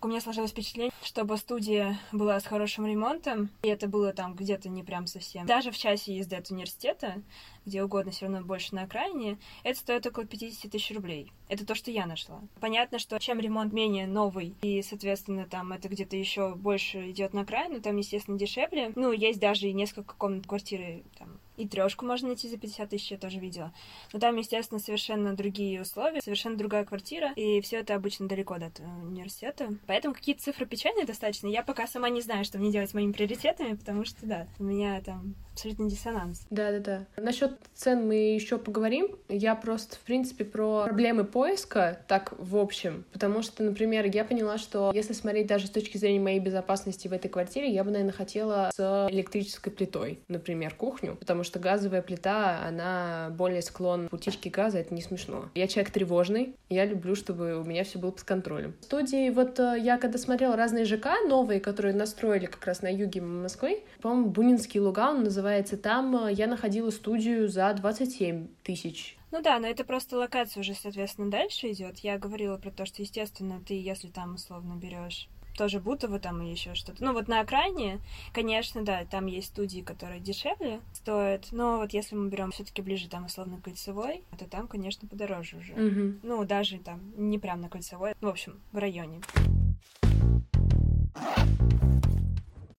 У 0.01 0.07
меня 0.07 0.21
сложилось 0.21 0.51
впечатление, 0.51 0.93
чтобы 1.03 1.35
студия 1.35 1.99
была 2.13 2.39
с 2.39 2.45
хорошим 2.45 2.85
ремонтом, 2.87 3.49
и 3.63 3.67
это 3.67 3.89
было 3.89 4.13
там 4.13 4.33
где-то 4.33 4.69
не 4.69 4.81
прям 4.81 5.07
совсем. 5.07 5.45
Даже 5.45 5.71
в 5.71 5.77
часе 5.77 6.15
езды 6.15 6.37
от 6.37 6.49
университета, 6.49 7.21
где 7.65 7.83
угодно, 7.83 8.13
все 8.13 8.27
равно 8.27 8.41
больше 8.41 8.73
на 8.75 8.83
окраине, 8.83 9.37
это 9.63 9.77
стоит 9.77 10.05
около 10.05 10.25
50 10.25 10.71
тысяч 10.71 10.95
рублей. 10.95 11.33
Это 11.49 11.65
то, 11.65 11.75
что 11.75 11.91
я 11.91 12.05
нашла. 12.05 12.39
Понятно, 12.61 12.97
что 12.97 13.19
чем 13.19 13.41
ремонт 13.41 13.73
менее 13.73 14.07
новый, 14.07 14.55
и, 14.61 14.81
соответственно, 14.83 15.45
там 15.45 15.73
это 15.73 15.89
где-то 15.89 16.15
еще 16.15 16.55
больше 16.55 17.11
идет 17.11 17.33
на 17.33 17.41
окраину, 17.41 17.81
там, 17.81 17.97
естественно, 17.97 18.39
дешевле. 18.39 18.93
Ну, 18.95 19.11
есть 19.11 19.41
даже 19.41 19.67
и 19.67 19.73
несколько 19.73 20.15
комнат 20.15 20.47
квартиры 20.47 21.03
там 21.17 21.39
и 21.59 21.67
трешку 21.67 22.05
можно 22.05 22.29
найти 22.29 22.47
за 22.47 22.57
50 22.57 22.89
тысяч, 22.89 23.11
я 23.11 23.17
тоже 23.17 23.39
видела. 23.39 23.73
Но 24.13 24.19
там, 24.19 24.35
естественно, 24.37 24.79
совершенно 24.79 25.35
другие 25.35 25.81
условия, 25.81 26.21
совершенно 26.21 26.57
другая 26.57 26.85
квартира, 26.85 27.33
и 27.33 27.61
все 27.61 27.77
это 27.77 27.95
обычно 27.95 28.27
далеко 28.27 28.55
от 28.55 28.79
университета. 28.79 29.69
Поэтому 29.85 30.13
какие-то 30.13 30.43
цифры 30.43 30.65
печальные 30.65 31.05
достаточно. 31.05 31.47
Я 31.47 31.63
пока 31.63 31.85
сама 31.87 32.09
не 32.09 32.21
знаю, 32.21 32.45
что 32.45 32.57
мне 32.57 32.71
делать 32.71 32.89
с 32.89 32.93
моими 32.93 33.11
приоритетами, 33.11 33.75
потому 33.75 34.05
что, 34.05 34.25
да, 34.25 34.47
у 34.57 34.63
меня 34.63 35.01
там 35.01 35.35
абсолютно 35.59 35.89
диссонанс. 35.89 36.47
Да-да-да. 36.49 37.05
Насчет 37.17 37.51
цен 37.73 38.07
мы 38.07 38.33
еще 38.33 38.57
поговорим. 38.57 39.17
Я 39.27 39.55
просто, 39.55 39.97
в 39.97 39.99
принципе, 39.99 40.45
про 40.45 40.85
проблемы 40.85 41.25
поиска, 41.25 41.99
так, 42.07 42.33
в 42.37 42.55
общем. 42.55 43.03
Потому 43.11 43.41
что, 43.41 43.63
например, 43.63 44.05
я 44.05 44.23
поняла, 44.23 44.57
что 44.57 44.91
если 44.93 45.11
смотреть 45.11 45.47
даже 45.47 45.67
с 45.67 45.69
точки 45.69 45.97
зрения 45.97 46.21
моей 46.21 46.39
безопасности 46.39 47.09
в 47.09 47.13
этой 47.13 47.27
квартире, 47.27 47.69
я 47.69 47.83
бы, 47.83 47.91
наверное, 47.91 48.13
хотела 48.13 48.71
с 48.73 49.07
электрической 49.11 49.73
плитой, 49.73 50.19
например, 50.29 50.73
кухню, 50.75 51.17
потому 51.17 51.43
что 51.43 51.59
газовая 51.59 52.01
плита, 52.01 52.61
она 52.65 53.29
более 53.31 53.61
склон 53.61 54.07
к 54.07 54.13
утечке 54.13 54.49
газа, 54.49 54.77
это 54.77 54.93
не 54.93 55.01
смешно. 55.01 55.49
Я 55.55 55.67
человек 55.67 55.91
тревожный, 55.91 56.55
я 56.69 56.85
люблю, 56.85 57.15
чтобы 57.15 57.59
у 57.59 57.65
меня 57.65 57.83
все 57.83 57.99
было 57.99 58.11
под 58.11 58.23
контролем. 58.23 58.75
В 58.79 58.85
студии, 58.85 59.29
вот 59.29 59.59
э, 59.59 59.75
я 59.81 59.97
когда 59.97 60.17
смотрела 60.17 60.55
разные 60.55 60.85
ЖК 60.85 61.07
новые, 61.27 61.59
которые 61.59 61.93
настроили 61.93 62.45
как 62.45 62.65
раз 62.65 62.81
на 62.81 62.87
юге 62.87 63.19
Москвы, 63.21 63.83
по-моему, 64.01 64.29
Бунинский 64.29 64.79
луга 64.79 65.09
он 65.09 65.23
называется 65.23 65.48
называется. 65.49 65.77
Там 65.77 66.15
э, 66.27 66.33
я 66.33 66.47
находила 66.47 66.89
студию 66.91 67.47
за 67.47 67.73
27 67.73 68.47
тысяч. 68.63 69.17
Ну 69.31 69.41
да, 69.41 69.59
но 69.59 69.67
это 69.67 69.83
просто 69.83 70.17
локация 70.17 70.61
уже, 70.61 70.73
соответственно, 70.73 71.29
дальше 71.29 71.71
идет. 71.71 71.99
Я 71.99 72.17
говорила 72.17 72.57
про 72.57 72.71
то, 72.71 72.85
что, 72.85 73.01
естественно, 73.01 73.61
ты, 73.65 73.79
если 73.79 74.07
там 74.07 74.35
условно 74.35 74.75
берешь 74.75 75.27
тоже 75.57 75.81
Бутово 75.81 76.19
там 76.19 76.41
или 76.41 76.51
еще 76.51 76.73
что-то. 76.73 77.03
Ну 77.03 77.11
вот 77.11 77.27
на 77.27 77.41
окраине, 77.41 77.99
конечно, 78.33 78.81
да, 78.85 79.03
там 79.03 79.25
есть 79.25 79.49
студии, 79.49 79.81
которые 79.81 80.21
дешевле 80.21 80.79
стоят, 80.93 81.49
но 81.51 81.79
вот 81.79 81.91
если 81.91 82.15
мы 82.15 82.29
берем 82.29 82.51
все-таки 82.51 82.81
ближе 82.81 83.09
там 83.09 83.25
условно 83.25 83.59
кольцевой, 83.61 84.23
то 84.37 84.45
там, 84.45 84.69
конечно, 84.69 85.05
подороже 85.05 85.57
уже. 85.57 85.73
Угу. 85.73 86.19
Ну 86.23 86.45
даже 86.45 86.77
там 86.77 87.01
не 87.17 87.39
прям 87.39 87.59
на 87.59 87.67
кольцевой, 87.67 88.13
в 88.21 88.27
общем, 88.27 88.61
в 88.71 88.77
районе. 88.77 89.19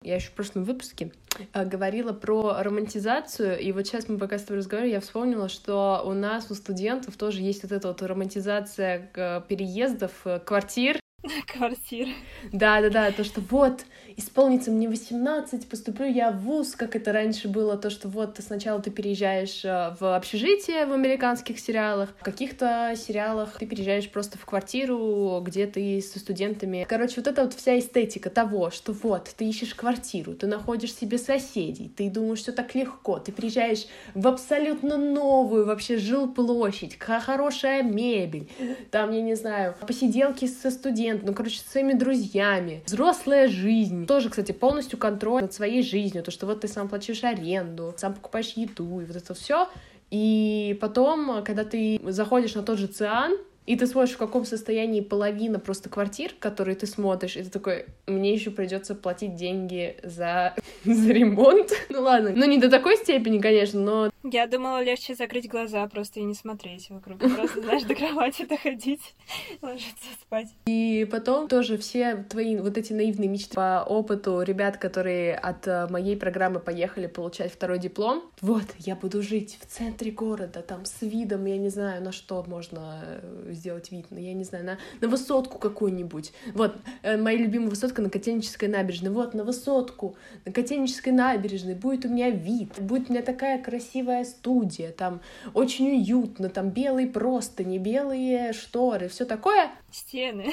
Я 0.02 0.14
еще 0.14 0.28
в 0.28 0.32
прошлом 0.32 0.64
выпуске 0.64 1.12
э, 1.52 1.64
говорила 1.66 2.14
про 2.14 2.62
романтизацию, 2.62 3.58
и 3.60 3.70
вот 3.70 3.86
сейчас 3.86 4.08
мы 4.08 4.16
пока 4.16 4.38
с 4.38 4.44
тобой 4.44 4.60
разговариваем, 4.60 4.94
я 4.94 5.00
вспомнила, 5.02 5.50
что 5.50 6.02
у 6.06 6.14
нас, 6.14 6.50
у 6.50 6.54
студентов 6.54 7.18
тоже 7.18 7.42
есть 7.42 7.64
вот 7.64 7.72
эта 7.72 7.88
вот 7.88 8.00
романтизация 8.00 9.10
переездов, 9.46 10.12
э, 10.24 10.40
квартир, 10.40 10.99
Квартиры. 11.46 12.12
Да, 12.52 12.80
да, 12.80 12.90
да, 12.90 13.12
то, 13.12 13.24
что 13.24 13.40
вот, 13.40 13.84
исполнится 14.16 14.70
мне 14.70 14.88
18, 14.88 15.68
поступлю 15.68 16.06
я 16.06 16.30
в 16.30 16.38
ВУЗ, 16.40 16.74
как 16.76 16.96
это 16.96 17.12
раньше 17.12 17.48
было, 17.48 17.76
то, 17.76 17.90
что 17.90 18.08
вот 18.08 18.38
сначала 18.40 18.80
ты 18.80 18.90
переезжаешь 18.90 19.64
э, 19.64 19.96
в 19.98 20.16
общежитие 20.16 20.86
в 20.86 20.92
американских 20.92 21.58
сериалах, 21.58 22.10
в 22.18 22.22
каких-то 22.22 22.94
сериалах 22.96 23.58
ты 23.58 23.66
переезжаешь 23.66 24.10
просто 24.10 24.38
в 24.38 24.44
квартиру, 24.44 25.40
где 25.44 25.66
ты 25.66 26.00
со 26.00 26.18
студентами. 26.18 26.86
Короче, 26.88 27.14
вот 27.16 27.26
эта 27.26 27.42
вот 27.42 27.54
вся 27.54 27.78
эстетика 27.78 28.30
того, 28.30 28.70
что 28.70 28.92
вот, 28.92 29.30
ты 29.36 29.48
ищешь 29.48 29.74
квартиру, 29.74 30.34
ты 30.34 30.46
находишь 30.46 30.94
себе 30.94 31.18
соседей, 31.18 31.88
ты 31.88 32.10
думаешь, 32.10 32.40
что 32.40 32.52
так 32.52 32.74
легко, 32.74 33.18
ты 33.18 33.32
приезжаешь 33.32 33.86
в 34.14 34.26
абсолютно 34.26 34.96
новую 34.96 35.66
вообще 35.66 35.96
жилплощадь, 35.96 36.98
хорошая 36.98 37.82
мебель, 37.82 38.48
там, 38.90 39.12
я 39.12 39.22
не 39.22 39.34
знаю, 39.34 39.74
посиделки 39.86 40.46
со 40.46 40.70
студентами, 40.70 41.19
ну, 41.22 41.34
короче, 41.34 41.60
своими 41.60 41.92
друзьями, 41.92 42.82
взрослая 42.86 43.48
жизнь, 43.48 44.06
тоже, 44.06 44.30
кстати, 44.30 44.52
полностью 44.52 44.98
контроль 44.98 45.42
над 45.42 45.52
своей 45.52 45.82
жизнью, 45.82 46.22
то, 46.22 46.30
что 46.30 46.46
вот 46.46 46.60
ты 46.60 46.68
сам 46.68 46.88
платишь 46.88 47.24
аренду, 47.24 47.94
сам 47.96 48.14
покупаешь 48.14 48.52
еду, 48.56 49.00
и 49.00 49.04
вот 49.04 49.16
это 49.16 49.34
все. 49.34 49.68
И 50.10 50.76
потом, 50.80 51.44
когда 51.44 51.64
ты 51.64 52.00
заходишь 52.04 52.54
на 52.54 52.62
тот 52.62 52.78
же 52.78 52.88
Циан, 52.88 53.36
и 53.70 53.76
ты 53.76 53.86
смотришь, 53.86 54.16
в 54.16 54.18
каком 54.18 54.44
состоянии 54.44 55.00
половина 55.00 55.60
просто 55.60 55.88
квартир, 55.88 56.32
которые 56.40 56.74
ты 56.74 56.88
смотришь, 56.88 57.36
и 57.36 57.44
ты 57.44 57.50
такой, 57.50 57.86
мне 58.08 58.32
еще 58.32 58.50
придется 58.50 58.96
платить 58.96 59.36
деньги 59.36 59.96
за, 60.02 60.56
за 60.84 61.12
ремонт. 61.12 61.70
Ну 61.88 62.02
ладно, 62.02 62.32
ну 62.34 62.46
не 62.46 62.58
до 62.58 62.68
такой 62.68 62.96
степени, 62.96 63.38
конечно, 63.38 63.78
но... 63.78 64.10
Я 64.24 64.48
думала, 64.48 64.82
легче 64.82 65.14
закрыть 65.14 65.48
глаза 65.48 65.86
просто 65.86 66.18
и 66.18 66.24
не 66.24 66.34
смотреть 66.34 66.90
вокруг. 66.90 67.20
Просто, 67.20 67.62
знаешь, 67.62 67.84
до 67.84 67.94
кровати 67.94 68.44
доходить, 68.44 69.14
ложиться 69.62 70.08
спать. 70.20 70.48
И 70.66 71.08
потом 71.08 71.46
тоже 71.46 71.78
все 71.78 72.26
твои 72.28 72.56
вот 72.56 72.76
эти 72.76 72.92
наивные 72.92 73.28
мечты 73.28 73.54
по 73.54 73.84
опыту 73.88 74.42
ребят, 74.42 74.78
которые 74.78 75.36
от 75.36 75.68
э, 75.68 75.86
моей 75.88 76.16
программы 76.16 76.58
поехали 76.58 77.06
получать 77.06 77.52
второй 77.52 77.78
диплом. 77.78 78.24
Вот, 78.40 78.66
я 78.78 78.96
буду 78.96 79.22
жить 79.22 79.58
в 79.60 79.66
центре 79.66 80.10
города, 80.10 80.60
там 80.60 80.84
с 80.84 81.02
видом, 81.02 81.44
я 81.46 81.56
не 81.56 81.68
знаю, 81.68 82.02
на 82.02 82.10
что 82.10 82.44
можно 82.48 83.00
э, 83.04 83.52
сделать 83.60 83.92
вид, 83.92 84.06
ну, 84.10 84.18
я 84.18 84.32
не 84.32 84.44
знаю, 84.44 84.64
на, 84.64 84.78
на 85.00 85.08
высотку 85.08 85.58
какую-нибудь. 85.58 86.32
Вот, 86.54 86.74
э, 87.02 87.16
моя 87.16 87.36
любимая 87.36 87.68
высотка 87.68 88.00
на 88.00 88.08
Котельнической 88.08 88.68
набережной. 88.68 89.10
Вот, 89.10 89.34
на 89.34 89.44
высотку, 89.44 90.16
на 90.46 90.52
Котельнической 90.52 91.12
набережной 91.12 91.74
будет 91.74 92.06
у 92.06 92.08
меня 92.08 92.30
вид, 92.30 92.72
будет 92.80 93.10
у 93.10 93.12
меня 93.12 93.22
такая 93.22 93.62
красивая 93.62 94.24
студия, 94.24 94.92
там 94.92 95.20
очень 95.52 95.90
уютно, 95.90 96.48
там 96.48 96.70
белые 96.70 97.06
простыни, 97.06 97.78
белые 97.78 98.52
шторы, 98.54 99.08
все 99.08 99.24
такое. 99.24 99.70
Стены. 99.92 100.52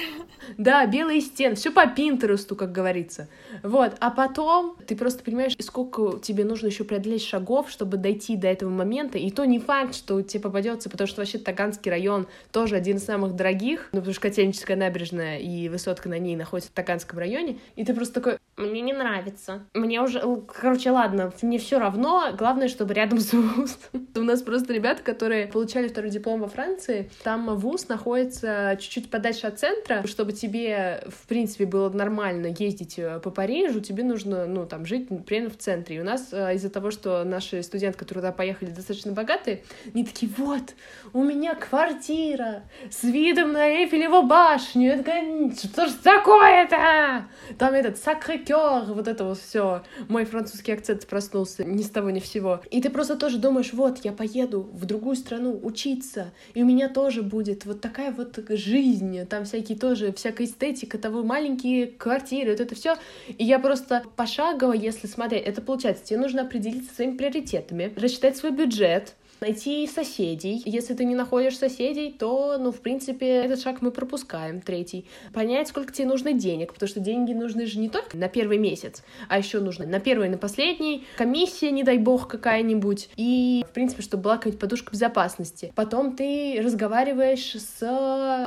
Да, 0.58 0.86
белые 0.88 1.22
стены, 1.22 1.56
все 1.56 1.72
по 1.72 1.86
Пинтересту, 1.86 2.56
как 2.56 2.72
говорится. 2.72 3.28
Вот, 3.64 3.96
а 4.00 4.10
потом 4.10 4.76
ты 4.88 4.96
просто 4.96 5.24
понимаешь, 5.24 5.56
сколько 5.60 6.20
тебе 6.20 6.44
нужно 6.44 6.68
еще 6.68 6.84
преодолеть 6.84 7.24
шагов, 7.24 7.70
чтобы 7.70 7.98
дойти 7.98 8.36
до 8.36 8.48
этого 8.48 8.70
момента, 8.70 9.18
и 9.18 9.30
то 9.30 9.46
не 9.46 9.60
факт, 9.60 9.94
что 9.96 10.22
тебе 10.22 10.42
попадется, 10.42 10.90
потому 10.90 11.08
что 11.08 11.22
вообще 11.22 11.38
Таганский 11.38 11.92
район 11.92 12.28
тоже 12.52 12.76
один 12.76 12.97
из 12.98 13.06
самых 13.06 13.36
дорогих, 13.36 13.90
ну, 13.92 14.00
потому 14.00 14.14
что 14.14 14.22
Котельническая 14.22 14.78
набережная 14.78 15.40
и 15.40 15.70
высотка 15.70 16.10
на 16.10 16.20
ней 16.20 16.36
находится 16.36 16.72
в 16.72 16.74
Таганском 16.74 17.20
районе, 17.20 17.60
и 17.76 17.86
ты 17.86 17.94
просто 17.94 18.16
такой, 18.16 18.38
мне 18.58 18.82
не 18.82 18.94
нравится. 18.94 19.66
Мне 19.74 20.02
уже, 20.02 20.22
короче, 20.48 20.90
ладно, 20.90 21.32
мне 21.42 21.60
все 21.60 21.78
равно, 21.78 22.32
главное, 22.38 22.68
чтобы 22.68 22.96
рядом 22.96 23.20
с 23.20 23.32
ВУЗ. 23.32 23.78
У 24.16 24.22
нас 24.22 24.42
просто 24.42 24.74
ребята, 24.74 25.04
которые 25.04 25.48
получали 25.48 25.88
второй 25.88 26.10
диплом 26.10 26.42
во 26.42 26.48
Франции, 26.48 27.12
там 27.24 27.56
ВУЗ 27.56 27.88
находится 27.88 28.76
чуть-чуть 28.80 29.12
подальше 29.12 29.48
от 29.48 29.60
центра, 29.60 30.06
чтобы 30.08 30.34
тебе, 30.34 31.04
в 31.08 31.28
принципе, 31.28 31.66
было 31.66 31.90
нормально 31.90 32.48
ездить 32.58 32.98
э, 32.98 33.20
по 33.20 33.30
Парижу, 33.30 33.80
тебе 33.80 34.04
нужно, 34.04 34.48
ну, 34.48 34.66
там, 34.66 34.86
жить 34.86 35.08
прямо 35.26 35.50
в 35.50 35.58
центре. 35.58 35.98
И 35.98 36.00
у 36.00 36.04
нас 36.04 36.30
э, 36.32 36.56
из-за 36.56 36.70
того, 36.70 36.90
что 36.90 37.24
наши 37.24 37.62
студенты, 37.62 38.00
которые 38.00 38.24
туда 38.24 38.32
поехали, 38.32 38.72
достаточно 38.72 39.12
богатые, 39.12 39.64
они 39.94 40.04
такие, 40.04 40.32
вот, 40.36 40.74
у 41.14 41.24
меня 41.24 41.54
квартира 41.54 42.64
с 42.90 43.04
видом 43.04 43.54
на 43.54 43.68
Эйфелеву 43.68 44.24
башню. 44.24 44.98
Такая, 44.98 45.52
что 45.52 45.88
ж 45.88 45.92
такое-то? 46.04 47.28
Там 47.58 47.74
этот 47.74 47.98
сакрекер, 47.98 48.94
вот 48.94 49.08
это 49.08 49.24
вот 49.24 49.40
все. 49.40 49.84
Мой 50.08 50.26
французский 50.26 50.72
акцент 50.72 51.06
проснулся 51.08 51.64
ни 51.64 51.82
с 51.82 51.90
того 51.90 52.10
ни 52.10 52.20
всего. 52.20 52.62
И 52.72 52.82
ты 52.82 52.90
просто 52.90 53.16
тоже 53.16 53.38
думаешь, 53.38 53.74
вот, 53.74 54.00
я 54.04 54.12
поеду 54.12 54.70
в 54.72 54.86
другую 54.86 55.16
страну 55.16 55.60
учиться, 55.62 56.34
и 56.54 56.64
у 56.64 56.66
меня 56.66 56.90
тоже 56.90 57.22
будет 57.22 57.66
вот 57.66 57.82
такая 57.82 58.12
вот 58.12 58.40
жизнь, 58.50 59.26
там 59.26 59.46
всякие 59.46 59.78
тоже, 59.78 60.14
всякая 60.14 60.46
эстетика, 60.46 60.98
того 60.98 61.24
маленькие 61.24 61.88
квартиры, 61.88 62.52
вот 62.52 62.60
это 62.60 62.76
все. 62.76 62.96
И 63.28 63.44
я 63.44 63.60
просто 63.60 64.04
пошагово, 64.16 64.74
если 64.74 65.08
смотреть, 65.08 65.44
это 65.46 65.62
получается, 65.62 66.06
тебе 66.06 66.20
нужно 66.20 66.44
определиться 66.44 66.94
своими 66.94 67.18
приоритетами, 67.18 67.94
рассчитать 67.96 68.38
свой 68.38 68.52
бюджет, 68.52 69.16
найти 69.42 69.88
соседей. 69.88 70.62
Если 70.66 70.94
ты 70.94 71.06
не 71.06 71.16
находишь 71.16 71.58
соседей, 71.58 72.12
то, 72.18 72.58
ну, 72.58 72.72
в 72.72 72.80
принципе, 72.82 73.28
этот 73.28 73.62
шаг 73.62 73.82
мы 73.82 73.92
пропускаем. 73.92 74.62
Третий. 74.62 75.06
Понять, 75.34 75.68
сколько 75.68 75.94
тебе 75.94 76.08
нужно 76.08 76.34
денег, 76.34 76.74
потому 76.74 76.90
что 76.90 77.00
деньги 77.00 77.34
нужны 77.34 77.66
же 77.66 77.80
не 77.80 77.90
только 77.90 78.18
на 78.18 78.28
первый 78.28 78.58
месяц, 78.58 79.04
а 79.30 79.38
еще 79.38 79.60
нужно 79.60 79.86
на 79.86 80.00
первый 80.00 80.30
на 80.30 80.38
последний. 80.38 81.06
Комиссия, 81.18 81.72
не 81.72 81.84
дай 81.84 81.98
бог, 81.98 82.28
какая-нибудь. 82.28 83.10
И, 83.18 83.64
в 83.70 83.74
принципе, 83.74 84.02
чтобы 84.02 84.24
была 84.24 84.38
какая-нибудь 84.38 84.62
подушка 84.62 84.92
безопасности. 84.92 85.72
Потом 85.76 86.16
ты 86.16 86.60
разговариваешь 86.64 87.56
с 87.56 87.84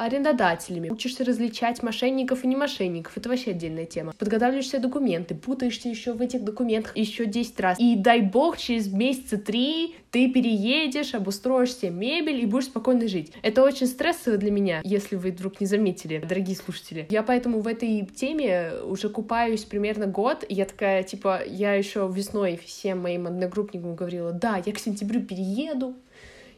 арендодателями, 0.01 0.91
учишься 0.91 1.25
различать 1.25 1.83
мошенников 1.83 2.45
и 2.45 2.47
не 2.47 2.57
мошенников. 2.57 3.17
Это 3.17 3.29
вообще 3.29 3.51
отдельная 3.51 3.87
тема. 3.87 4.13
Подготавливаешь 4.19 4.67
все 4.67 4.79
документы, 4.79 5.35
путаешься 5.35 5.89
еще 5.89 6.13
в 6.13 6.21
этих 6.21 6.45
документах 6.45 6.97
еще 6.97 7.27
10 7.27 7.61
раз. 7.61 7.79
И 7.79 7.97
дай 7.97 8.21
бог, 8.21 8.59
через 8.59 8.93
месяца 8.93 9.39
три 9.39 9.95
ты 10.11 10.29
переедешь 10.31 10.80
переедешь, 10.81 11.15
обустроишь 11.15 11.75
себе 11.75 11.91
мебель 11.91 12.41
и 12.41 12.47
будешь 12.47 12.67
спокойно 12.67 13.09
жить. 13.09 13.33
Это 13.43 13.63
очень 13.63 13.87
стрессово 13.87 14.37
для 14.37 14.51
меня, 14.51 14.81
если 14.85 15.17
вы 15.17 15.31
вдруг 15.31 15.61
не 15.61 15.67
заметили, 15.67 16.19
дорогие 16.19 16.57
слушатели. 16.57 17.07
Я 17.11 17.23
поэтому 17.23 17.61
в 17.61 17.67
этой 17.67 18.07
теме 18.07 18.73
уже 18.85 19.09
купаюсь 19.09 19.65
примерно 19.65 20.07
год, 20.07 20.45
и 20.49 20.55
я 20.55 20.65
такая, 20.65 21.03
типа, 21.03 21.41
я 21.47 21.75
еще 21.75 22.11
весной 22.13 22.61
всем 22.65 23.01
моим 23.01 23.27
одногруппникам 23.27 23.95
говорила, 23.95 24.33
да, 24.33 24.63
я 24.65 24.73
к 24.73 24.79
сентябрю 24.79 25.23
перееду, 25.23 25.97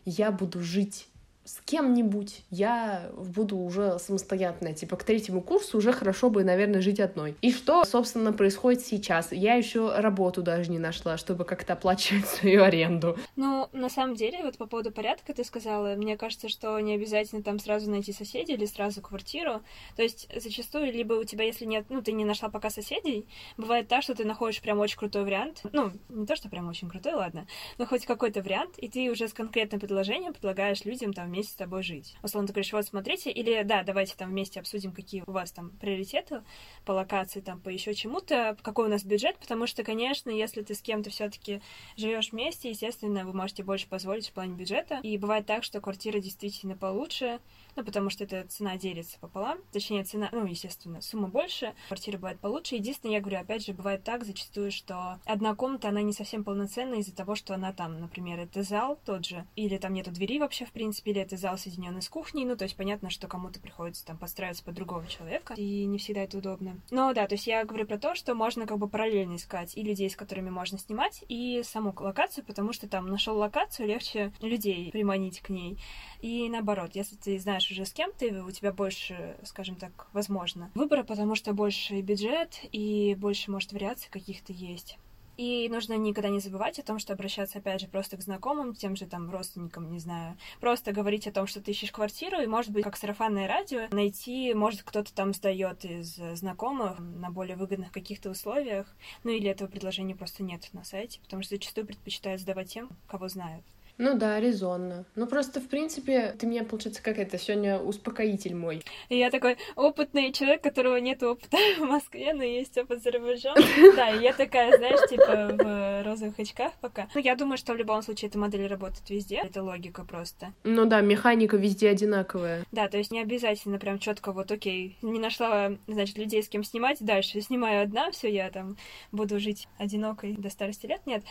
я 0.05 0.31
буду 0.31 0.61
жить 0.61 1.07
с 1.45 1.61
кем-нибудь 1.65 2.45
я 2.51 3.11
буду 3.17 3.57
уже 3.57 3.99
самостоятельная. 3.99 4.75
Типа 4.75 4.97
к 4.97 5.05
третьему 5.05 5.43
курсу 5.43 5.79
уже 5.79 5.93
хорошо 5.93 6.31
бы, 6.31 6.45
наверное, 6.45 6.81
жить 6.81 7.01
одной. 7.01 7.37
И 7.43 7.53
что, 7.53 7.85
собственно, 7.85 8.33
происходит 8.33 8.83
сейчас? 8.83 9.33
Я 9.33 9.55
еще 9.55 9.93
работу 9.97 10.43
даже 10.43 10.71
не 10.71 10.79
нашла, 10.79 11.17
чтобы 11.17 11.45
как-то 11.45 11.73
оплачивать 11.73 12.27
свою 12.29 12.63
аренду. 12.63 13.19
Ну, 13.35 13.69
на 13.73 13.89
самом 13.89 14.15
деле, 14.15 14.43
вот 14.43 14.57
по 14.57 14.67
поводу 14.67 14.93
порядка 14.93 15.35
ты 15.35 15.45
сказала, 15.45 15.97
мне 15.97 16.17
кажется, 16.17 16.49
что 16.49 16.79
не 16.79 16.95
обязательно 16.95 17.43
там 17.43 17.59
сразу 17.59 17.91
найти 17.91 18.13
соседей 18.13 18.55
или 18.55 18.67
сразу 18.67 19.01
квартиру. 19.01 19.63
То 19.97 20.03
есть 20.03 20.29
зачастую 20.41 20.93
либо 20.93 21.15
у 21.15 21.25
тебя, 21.25 21.45
если 21.45 21.65
нет, 21.65 21.87
ну, 21.89 22.03
ты 22.03 22.13
не 22.13 22.25
нашла 22.25 22.51
пока 22.51 22.71
соседей, 22.71 23.27
бывает 23.57 23.89
так, 23.89 24.03
что 24.03 24.15
ты 24.15 24.25
находишь 24.25 24.61
прям 24.61 24.79
очень 24.79 24.99
крутой 24.99 25.25
вариант. 25.25 25.63
Ну, 25.73 25.91
не 26.09 26.27
то, 26.27 26.37
что 26.37 26.49
прям 26.49 26.69
очень 26.69 26.89
крутой, 26.89 27.15
ладно, 27.15 27.47
но 27.79 27.87
хоть 27.87 28.07
какой-то 28.07 28.43
вариант, 28.43 28.79
и 28.79 28.89
ты 28.89 29.11
уже 29.11 29.27
с 29.27 29.33
конкретным 29.33 29.81
предложением 29.81 30.33
предлагаешь 30.33 30.85
людям 30.85 31.13
там 31.13 31.32
вместе 31.33 31.53
с 31.53 31.57
тобой 31.57 31.83
жить. 31.83 32.15
Условно, 32.23 32.47
ты 32.47 32.53
говоришь, 32.53 32.73
вот 32.73 32.85
смотрите, 32.85 33.31
или 33.31 33.63
да, 33.63 33.83
давайте 33.83 34.15
там 34.17 34.31
вместе 34.31 34.61
обсудим, 34.61 34.93
какие 34.93 35.25
у 35.27 35.33
вас 35.33 35.51
там 35.51 35.71
приоритеты 35.81 36.43
по 36.85 36.93
локации, 36.93 37.41
там, 37.41 37.61
по 37.61 37.71
еще 37.71 37.95
чему-то, 37.95 38.57
какой 38.63 38.87
у 38.87 38.91
нас 38.91 39.05
бюджет, 39.05 39.39
потому 39.39 39.67
что, 39.67 39.83
конечно, 39.83 40.31
если 40.31 40.63
ты 40.63 40.75
с 40.75 40.83
кем-то 40.83 41.11
все-таки 41.11 41.63
живешь 41.97 42.33
вместе, 42.33 42.71
естественно, 42.71 43.25
вы 43.25 43.33
можете 43.33 43.65
больше 43.65 43.89
позволить 43.89 44.29
в 44.29 44.33
плане 44.33 44.55
бюджета. 44.55 45.01
И 45.03 45.17
бывает 45.17 45.47
так, 45.47 45.65
что 45.65 45.81
квартира 45.81 46.19
действительно 46.19 46.77
получше, 46.77 47.41
ну, 47.77 47.85
потому 47.85 48.11
что 48.11 48.25
эта 48.25 48.47
цена 48.49 48.77
делится 48.77 49.19
пополам, 49.19 49.59
точнее, 49.73 50.05
цена, 50.05 50.29
ну, 50.33 50.47
естественно, 50.47 51.01
сумма 51.01 51.29
больше, 51.29 51.75
квартира 51.89 52.17
бывает 52.19 52.41
получше. 52.41 52.77
Единственное, 52.77 53.15
я 53.15 53.21
говорю, 53.21 53.39
опять 53.39 53.65
же, 53.65 53.73
бывает 53.73 54.05
так 54.05 54.25
зачастую, 54.25 54.71
что 54.71 55.21
одна 55.25 55.55
комната, 55.55 55.89
она 55.89 56.03
не 56.03 56.13
совсем 56.13 56.45
полноценная 56.45 56.99
из-за 56.99 57.15
того, 57.15 57.35
что 57.35 57.55
она 57.55 57.73
там, 57.73 58.01
например, 58.01 58.41
это 58.41 58.63
зал 58.63 58.99
тот 59.05 59.25
же, 59.25 59.47
или 59.57 59.79
там 59.79 59.93
нету 59.93 60.11
двери 60.11 60.39
вообще, 60.39 60.65
в 60.65 60.73
принципе, 60.73 61.13
или 61.13 61.21
это 61.21 61.37
зал 61.37 61.59
соединенный 61.59 62.03
с 62.03 62.09
кухней, 62.09 62.45
ну, 62.45 62.57
то 62.57 62.65
есть 62.65 62.77
понятно, 62.77 63.11
что 63.11 63.29
кому-то 63.29 63.61
приходится 63.61 64.05
там 64.05 64.19
подстраиваться 64.19 64.65
под 64.65 64.75
другого 64.75 65.07
человека, 65.07 65.55
и 65.55 65.85
не 65.85 65.99
всегда 65.99 66.23
это 66.23 66.39
удобно. 66.39 66.81
Но 66.91 67.13
да, 67.13 67.27
то 67.27 67.35
есть 67.35 67.47
я 67.47 67.65
говорю 67.65 67.87
про 67.87 67.99
то, 67.99 68.15
что 68.15 68.35
можно 68.35 68.67
как 68.67 68.79
бы 68.79 68.89
параллельно 68.89 69.37
искать 69.37 69.77
и 69.77 69.83
людей, 69.83 70.11
с 70.11 70.17
которыми 70.17 70.51
можно 70.51 70.79
снимать, 70.79 71.25
и 71.29 71.63
саму 71.65 71.95
локацию, 71.99 72.45
потому 72.45 72.73
что 72.73 72.89
там 72.89 73.07
нашел 73.07 73.37
локацию, 73.37 73.89
легче 73.89 74.33
людей 74.41 74.91
приманить 74.91 75.41
к 75.41 75.49
ней. 75.49 75.79
И 76.23 76.49
наоборот, 76.49 76.93
если 76.95 77.17
ты 77.17 77.39
знаешь 77.39 77.69
уже 77.71 77.85
с 77.85 77.93
кем 77.93 78.13
ты, 78.13 78.43
у 78.43 78.51
тебя 78.53 78.73
больше, 78.73 79.37
скажем 79.43 79.75
так, 79.75 80.07
возможно 80.13 80.71
выбора, 80.75 81.03
потому 81.03 81.35
что 81.35 81.53
больше 81.53 82.01
бюджет 82.01 82.61
и 82.71 83.17
больше, 83.19 83.51
может, 83.51 83.73
вариаций 83.73 84.09
каких-то 84.11 84.53
есть. 84.53 84.99
И 85.37 85.69
нужно 85.69 85.95
никогда 85.95 86.29
не 86.29 86.41
забывать 86.41 86.79
о 86.79 86.85
том, 86.85 86.99
что 86.99 87.15
обращаться, 87.15 87.59
опять 87.59 87.81
же, 87.81 87.89
просто 87.89 88.17
к 88.17 88.23
знакомым, 88.23 88.75
тем 88.75 88.95
же 88.95 89.07
там 89.07 89.31
родственникам, 89.31 89.91
не 89.91 89.99
знаю. 89.99 90.37
Просто 90.61 90.93
говорить 90.93 91.27
о 91.27 91.33
том, 91.33 91.47
что 91.47 91.61
ты 91.61 91.71
ищешь 91.71 91.91
квартиру, 91.91 92.41
и, 92.41 92.47
может 92.47 92.71
быть, 92.71 92.85
как 92.85 92.97
сарафанное 92.97 93.49
радио, 93.49 93.89
найти, 93.91 94.55
может, 94.55 94.83
кто-то 94.83 95.13
там 95.13 95.33
сдает 95.33 95.85
из 95.85 96.17
знакомых 96.35 96.99
на 96.99 97.31
более 97.31 97.57
выгодных 97.57 97.91
каких-то 97.91 98.31
условиях. 98.31 98.95
Ну, 99.25 99.31
или 99.31 99.49
этого 99.49 99.69
предложения 99.69 100.15
просто 100.15 100.45
нет 100.45 100.69
на 100.73 100.85
сайте, 100.85 101.19
потому 101.21 101.43
что 101.43 101.57
зачастую 101.57 101.87
предпочитают 101.87 102.41
сдавать 102.41 102.69
тем, 102.69 102.91
кого 103.09 103.29
знают. 103.29 103.65
Ну 104.03 104.17
да, 104.17 104.41
резонно. 104.41 105.05
Ну 105.15 105.29
просто, 105.29 105.61
в 105.61 105.69
принципе, 105.69 106.35
ты 106.37 106.45
меня, 106.49 106.65
получается, 106.65 107.01
как 107.01 107.19
это, 107.19 107.39
сегодня 107.39 107.79
успокоитель 107.79 108.57
мой. 108.57 108.83
И 109.09 109.17
я 109.17 109.31
такой 109.31 109.59
опытный 109.77 110.33
человек, 110.33 110.61
которого 110.61 110.97
нет 110.97 111.23
опыта 111.23 111.57
в 111.79 111.83
Москве, 111.83 112.35
но 112.35 112.43
есть 112.43 112.77
опыт 112.77 113.01
за 113.03 113.13
рубежом. 113.13 113.55
Да, 113.97 114.11
и 114.11 114.23
я 114.23 114.33
такая, 114.33 114.77
знаешь, 114.77 115.09
типа 115.09 115.57
в 115.57 116.03
розовых 116.05 116.37
очках 116.37 116.73
пока. 116.81 117.09
Ну, 117.15 117.21
я 117.21 117.37
думаю, 117.37 117.59
что 117.59 117.75
в 117.75 117.77
любом 117.77 118.03
случае 118.03 118.29
эта 118.29 118.39
модель 118.39 118.67
работает 118.67 119.09
везде. 119.09 119.37
Это 119.37 119.63
логика 119.63 120.05
просто. 120.05 120.53
Ну 120.65 120.85
да, 120.87 121.01
механика 121.01 121.57
везде 121.57 121.91
одинаковая. 121.91 122.65
Да, 122.73 122.89
то 122.89 122.99
есть 122.99 123.13
не 123.13 123.21
обязательно 123.21 123.79
прям 123.79 124.01
четко 124.01 124.33
вот, 124.33 124.51
окей, 124.51 124.97
не 125.03 125.21
нашла, 125.21 125.73
значит, 125.87 126.19
людей, 126.19 126.43
с 126.43 126.49
кем 126.49 126.65
снимать, 126.65 126.99
дальше 127.01 127.41
снимаю 127.41 127.85
одна, 127.85 128.11
все, 128.11 128.33
я 128.33 128.51
там 128.51 128.77
буду 129.13 129.39
жить 129.39 129.69
одинокой 129.79 130.33
до 130.33 130.51
старости 130.51 130.87
лет. 130.87 131.03
Нет. 131.07 131.23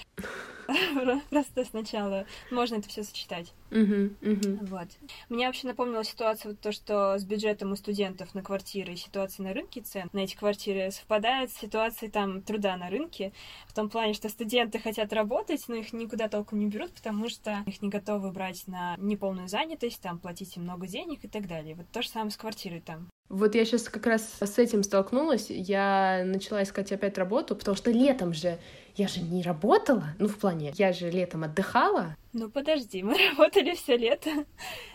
Просто 1.29 1.65
сначала 1.65 2.25
можно 2.49 2.75
это 2.75 2.89
все 2.89 3.03
сочетать. 3.03 3.53
Uh-huh, 3.69 4.13
uh-huh. 4.21 4.65
Вот. 4.67 4.87
Мне 5.29 5.47
вообще 5.47 5.67
напомнила 5.67 6.03
ситуация 6.03 6.51
вот 6.51 6.59
то, 6.59 6.71
что 6.71 7.17
с 7.17 7.23
бюджетом 7.23 7.71
у 7.71 7.75
студентов 7.75 8.35
на 8.35 8.43
квартиры 8.43 8.93
и 8.93 8.97
ситуация 8.97 9.45
на 9.45 9.53
рынке 9.53 9.81
цен 9.81 10.09
на 10.11 10.19
эти 10.19 10.35
квартиры 10.35 10.91
совпадает 10.91 11.51
с 11.51 11.59
ситуацией 11.59 12.11
там 12.11 12.41
труда 12.41 12.75
на 12.75 12.89
рынке, 12.89 13.31
в 13.67 13.73
том 13.73 13.89
плане, 13.89 14.13
что 14.13 14.27
студенты 14.27 14.79
хотят 14.79 15.13
работать, 15.13 15.63
но 15.69 15.75
их 15.75 15.93
никуда 15.93 16.27
толком 16.27 16.59
не 16.59 16.67
берут, 16.67 16.91
потому 16.91 17.29
что 17.29 17.63
их 17.65 17.81
не 17.81 17.89
готовы 17.89 18.31
брать 18.31 18.67
на 18.67 18.95
неполную 18.97 19.47
занятость, 19.47 20.01
там 20.01 20.19
платить 20.19 20.57
им 20.57 20.63
много 20.63 20.87
денег 20.87 21.23
и 21.23 21.27
так 21.29 21.47
далее. 21.47 21.75
Вот 21.75 21.87
то 21.91 22.01
же 22.01 22.09
самое 22.09 22.31
с 22.31 22.37
квартирой 22.37 22.81
там. 22.81 23.07
Вот 23.29 23.55
я 23.55 23.63
сейчас 23.63 23.83
как 23.83 24.05
раз 24.07 24.29
с 24.41 24.59
этим 24.59 24.83
столкнулась. 24.83 25.49
Я 25.49 26.23
начала 26.25 26.63
искать 26.63 26.91
опять 26.91 27.17
работу, 27.17 27.55
потому 27.55 27.77
что 27.77 27.89
летом 27.89 28.33
же 28.33 28.59
я 28.95 29.07
же 29.07 29.21
не 29.21 29.43
работала. 29.43 30.15
Ну, 30.19 30.27
в 30.27 30.37
плане, 30.37 30.73
я 30.75 30.93
же 30.93 31.09
летом 31.09 31.43
отдыхала. 31.43 32.15
Ну, 32.33 32.49
подожди, 32.49 33.03
мы 33.03 33.17
работали 33.29 33.75
все 33.75 33.97
лето 33.97 34.45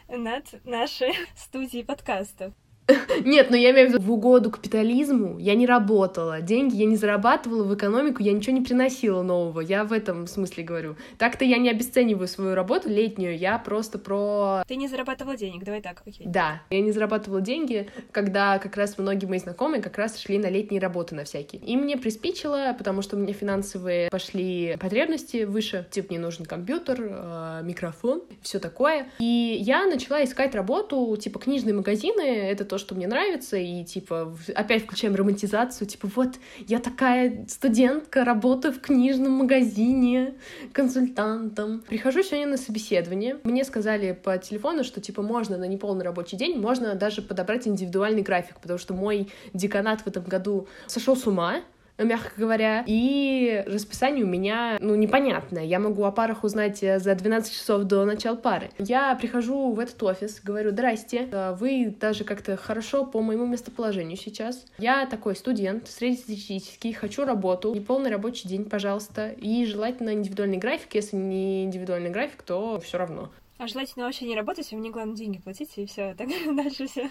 над 0.08 0.64
нашей 0.64 1.14
студией 1.36 1.84
подкастов. 1.84 2.52
Нет, 3.24 3.50
но 3.50 3.56
я 3.56 3.70
имею 3.72 3.88
в 3.88 3.92
виду 3.92 4.02
в 4.02 4.12
угоду 4.12 4.50
капитализму 4.50 5.38
я 5.38 5.54
не 5.54 5.66
работала, 5.66 6.40
деньги 6.40 6.76
я 6.76 6.86
не 6.86 6.96
зарабатывала 6.96 7.64
в 7.64 7.74
экономику, 7.74 8.22
я 8.22 8.32
ничего 8.32 8.56
не 8.56 8.62
приносила 8.62 9.22
нового, 9.22 9.60
я 9.60 9.84
в 9.84 9.92
этом 9.92 10.26
смысле 10.26 10.64
говорю. 10.64 10.96
Так-то 11.18 11.44
я 11.44 11.58
не 11.58 11.70
обесцениваю 11.70 12.28
свою 12.28 12.54
работу 12.54 12.88
летнюю, 12.88 13.36
я 13.36 13.58
просто 13.58 13.98
про... 13.98 14.62
Ты 14.66 14.76
не 14.76 14.88
зарабатывала 14.88 15.36
денег, 15.36 15.64
давай 15.64 15.82
так, 15.82 16.02
окей. 16.06 16.26
Да, 16.26 16.62
я 16.70 16.80
не 16.80 16.92
зарабатывала 16.92 17.40
деньги, 17.40 17.88
когда 18.12 18.58
как 18.58 18.76
раз 18.76 18.98
многие 18.98 19.26
мои 19.26 19.38
знакомые 19.38 19.82
как 19.82 19.98
раз 19.98 20.18
шли 20.18 20.38
на 20.38 20.48
летние 20.48 20.80
работы 20.80 21.14
на 21.14 21.24
всякие. 21.24 21.60
И 21.62 21.76
мне 21.76 21.96
приспичило, 21.96 22.74
потому 22.76 23.02
что 23.02 23.16
у 23.16 23.18
меня 23.18 23.32
финансовые 23.32 24.10
пошли 24.10 24.76
потребности 24.78 25.44
выше, 25.44 25.86
типа 25.90 26.08
мне 26.10 26.20
нужен 26.20 26.46
компьютер, 26.46 26.98
э, 27.00 27.60
микрофон, 27.64 28.22
все 28.42 28.58
такое. 28.58 29.08
И 29.18 29.56
я 29.60 29.86
начала 29.86 30.22
искать 30.22 30.54
работу, 30.54 31.16
типа 31.16 31.38
книжные 31.40 31.74
магазины, 31.74 32.20
это 32.20 32.64
то, 32.64 32.75
то, 32.76 32.78
что 32.78 32.94
мне 32.94 33.06
нравится, 33.06 33.56
и, 33.56 33.84
типа, 33.84 34.36
опять 34.54 34.84
включаем 34.84 35.14
романтизацию, 35.14 35.88
типа, 35.88 36.10
вот, 36.14 36.34
я 36.66 36.78
такая 36.78 37.46
студентка, 37.48 38.22
работаю 38.22 38.74
в 38.74 38.80
книжном 38.80 39.32
магазине 39.32 40.34
консультантом. 40.74 41.82
Прихожу 41.88 42.22
сегодня 42.22 42.48
на 42.48 42.56
собеседование, 42.58 43.38
мне 43.44 43.64
сказали 43.64 44.12
по 44.12 44.36
телефону, 44.36 44.84
что, 44.84 45.00
типа, 45.00 45.22
можно 45.22 45.56
на 45.56 45.64
неполный 45.64 46.04
рабочий 46.04 46.36
день, 46.36 46.58
можно 46.58 46.94
даже 46.94 47.22
подобрать 47.22 47.66
индивидуальный 47.66 48.22
график, 48.22 48.60
потому 48.60 48.78
что 48.78 48.92
мой 48.92 49.28
деканат 49.54 50.02
в 50.02 50.06
этом 50.06 50.24
году 50.24 50.68
сошел 50.86 51.16
с 51.16 51.26
ума, 51.26 51.62
мягко 51.98 52.30
говоря. 52.36 52.84
И 52.86 53.64
расписание 53.66 54.24
у 54.24 54.28
меня, 54.28 54.78
ну, 54.80 54.94
непонятное. 54.94 55.64
Я 55.64 55.78
могу 55.78 56.04
о 56.04 56.12
парах 56.12 56.44
узнать 56.44 56.82
э, 56.82 56.98
за 56.98 57.14
12 57.14 57.52
часов 57.52 57.84
до 57.84 58.04
начала 58.04 58.36
пары. 58.36 58.70
Я 58.78 59.14
прихожу 59.14 59.72
в 59.72 59.80
этот 59.80 60.02
офис, 60.02 60.40
говорю, 60.42 60.70
здрасте, 60.70 61.28
э, 61.30 61.56
вы 61.58 61.94
даже 61.98 62.24
как-то 62.24 62.56
хорошо 62.56 63.04
по 63.04 63.22
моему 63.22 63.46
местоположению 63.46 64.16
сейчас. 64.16 64.64
Я 64.78 65.06
такой 65.06 65.36
студент, 65.36 65.88
среднестатистический, 65.88 66.92
хочу 66.92 67.24
работу, 67.24 67.74
неполный 67.74 68.10
рабочий 68.10 68.48
день, 68.48 68.64
пожалуйста, 68.64 69.30
и 69.30 69.64
желательно 69.66 70.12
индивидуальный 70.12 70.58
график. 70.58 70.94
Если 70.94 71.16
не 71.16 71.64
индивидуальный 71.64 72.10
график, 72.10 72.42
то 72.42 72.80
все 72.80 72.98
равно. 72.98 73.30
А 73.58 73.68
желательно 73.68 74.04
вообще 74.04 74.26
не 74.26 74.36
работать, 74.36 74.68
а 74.70 74.76
мне 74.76 74.90
главное 74.90 75.16
деньги 75.16 75.38
платить, 75.38 75.70
и 75.76 75.86
все, 75.86 76.14
так 76.14 76.28
дальше 76.56 76.86
все. 76.86 77.10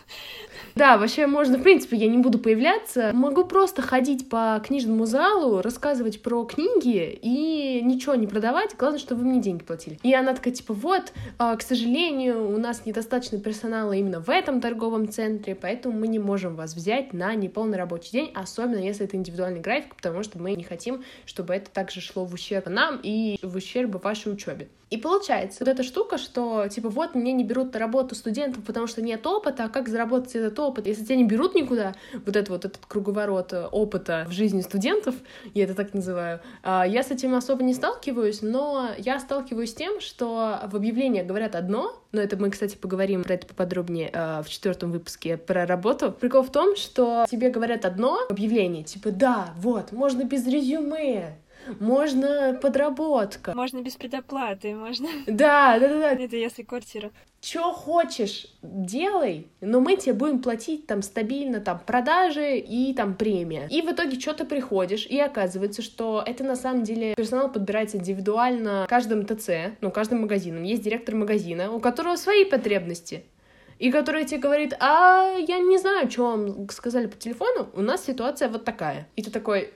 Да, 0.75 0.97
вообще 0.97 1.25
можно, 1.25 1.57
в 1.57 1.63
принципе, 1.63 1.97
я 1.97 2.07
не 2.07 2.19
буду 2.19 2.37
появляться. 2.37 3.11
Могу 3.13 3.45
просто 3.45 3.81
ходить 3.81 4.29
по 4.29 4.61
книжному 4.63 5.07
залу, 5.07 5.63
рассказывать 5.63 6.21
про 6.21 6.45
книги 6.45 7.17
и 7.19 7.81
ничего 7.83 8.13
не 8.13 8.27
продавать. 8.27 8.75
Главное, 8.77 8.99
чтобы 8.99 9.21
вы 9.21 9.29
мне 9.29 9.41
деньги 9.41 9.63
платили. 9.63 9.97
И 10.03 10.13
она 10.13 10.35
такая, 10.35 10.53
типа, 10.53 10.75
вот, 10.75 11.13
а, 11.39 11.55
к 11.55 11.63
сожалению, 11.63 12.47
у 12.47 12.57
нас 12.57 12.85
недостаточно 12.85 13.39
персонала 13.39 13.93
именно 13.93 14.19
в 14.19 14.29
этом 14.29 14.61
торговом 14.61 15.09
центре, 15.09 15.55
поэтому 15.55 15.97
мы 15.97 16.07
не 16.07 16.19
можем 16.19 16.55
вас 16.55 16.75
взять 16.75 17.11
на 17.11 17.33
неполный 17.33 17.79
рабочий 17.79 18.11
день, 18.11 18.31
особенно 18.35 18.79
если 18.79 19.05
это 19.05 19.17
индивидуальный 19.17 19.61
график, 19.61 19.95
потому 19.95 20.21
что 20.21 20.37
мы 20.37 20.53
не 20.53 20.63
хотим, 20.63 21.03
чтобы 21.25 21.55
это 21.55 21.71
также 21.71 22.01
шло 22.01 22.23
в 22.23 22.33
ущерб 22.35 22.67
нам 22.67 22.99
и 23.01 23.39
в 23.41 23.55
ущерб 23.55 24.03
вашей 24.03 24.31
учебе. 24.31 24.67
И 24.89 24.97
получается 24.97 25.63
вот 25.63 25.69
эта 25.69 25.83
штука, 25.83 26.17
что 26.17 26.67
типа 26.67 26.89
вот 26.89 27.15
мне 27.15 27.33
не 27.33 27.43
берут 27.43 27.73
на 27.73 27.79
работу 27.79 28.13
студентов, 28.13 28.63
потому 28.63 28.85
что 28.87 29.01
нет 29.01 29.25
опыта, 29.25 29.65
а 29.65 29.69
как 29.69 29.89
заработать 29.89 30.35
этот 30.35 30.59
опыт? 30.59 30.85
Если 30.85 31.03
тебя 31.03 31.15
не 31.15 31.23
берут 31.23 31.55
никуда, 31.55 31.93
вот 32.25 32.35
это 32.35 32.51
вот 32.51 32.65
этот 32.65 32.85
круговорот 32.85 33.53
э, 33.53 33.65
опыта 33.65 34.25
в 34.27 34.31
жизни 34.31 34.61
студентов, 34.61 35.15
я 35.53 35.63
это 35.63 35.73
так 35.73 35.93
называю, 35.93 36.39
а, 36.61 36.85
я 36.85 37.01
с 37.01 37.09
этим 37.09 37.33
особо 37.33 37.63
не 37.63 37.73
сталкиваюсь, 37.73 38.41
но 38.41 38.89
я 38.97 39.19
сталкиваюсь 39.19 39.71
с 39.71 39.75
тем, 39.75 39.99
что 39.99 40.59
в 40.65 40.75
объявлениях 40.75 41.25
говорят 41.25 41.55
одно, 41.55 41.99
но 42.11 42.21
это 42.21 42.37
мы, 42.37 42.51
кстати, 42.51 42.75
поговорим 42.75 43.23
про 43.23 43.33
это 43.33 43.47
поподробнее 43.47 44.09
э, 44.13 44.43
в 44.43 44.49
четвертом 44.49 44.91
выпуске 44.91 45.37
про 45.37 45.65
работу. 45.65 46.11
Прикол 46.11 46.43
в 46.43 46.51
том, 46.51 46.75
что 46.75 47.25
тебе 47.29 47.49
говорят 47.49 47.85
одно 47.85 48.19
объявление, 48.29 48.83
типа, 48.83 49.11
да, 49.11 49.53
вот, 49.57 49.91
можно 49.91 50.23
без 50.23 50.45
резюме, 50.47 51.37
можно 51.79 52.57
подработка. 52.61 53.53
Можно 53.55 53.81
без 53.81 53.95
предоплаты, 53.95 54.75
можно... 54.75 55.07
Да, 55.27 55.79
да, 55.79 55.87
да, 55.87 55.99
да. 55.99 56.11
Это 56.11 56.35
если 56.35 56.63
квартира. 56.63 57.11
Чё 57.41 57.73
хочешь, 57.73 58.47
делай, 58.63 59.47
но 59.61 59.79
мы 59.79 59.97
тебе 59.97 60.13
будем 60.13 60.41
платить 60.41 60.87
там 60.87 61.01
стабильно 61.01 61.59
там 61.59 61.79
продажи 61.85 62.57
и 62.57 62.93
там 62.93 63.15
премия. 63.15 63.67
И 63.69 63.81
в 63.81 63.91
итоге 63.91 64.19
что 64.19 64.33
ты 64.33 64.45
приходишь, 64.45 65.05
и 65.05 65.19
оказывается, 65.19 65.81
что 65.81 66.23
это 66.25 66.43
на 66.43 66.55
самом 66.55 66.83
деле 66.83 67.13
персонал 67.15 67.51
подбирается 67.51 67.97
индивидуально 67.97 68.85
каждым 68.89 69.25
ТЦ, 69.25 69.77
ну, 69.81 69.91
каждым 69.91 70.21
магазином. 70.21 70.63
Есть 70.63 70.83
директор 70.83 71.13
магазина, 71.13 71.71
у 71.71 71.79
которого 71.79 72.15
свои 72.15 72.45
потребности 72.45 73.25
и 73.79 73.91
который 73.91 74.25
тебе 74.25 74.39
говорит, 74.39 74.73
а 74.79 75.35
я 75.37 75.59
не 75.59 75.77
знаю, 75.77 76.09
что 76.09 76.31
вам 76.31 76.69
сказали 76.69 77.07
по 77.07 77.17
телефону, 77.17 77.69
у 77.73 77.81
нас 77.81 78.05
ситуация 78.05 78.49
вот 78.49 78.63
такая. 78.63 79.07
И 79.15 79.21
ты 79.21 79.31
такой, 79.31 79.73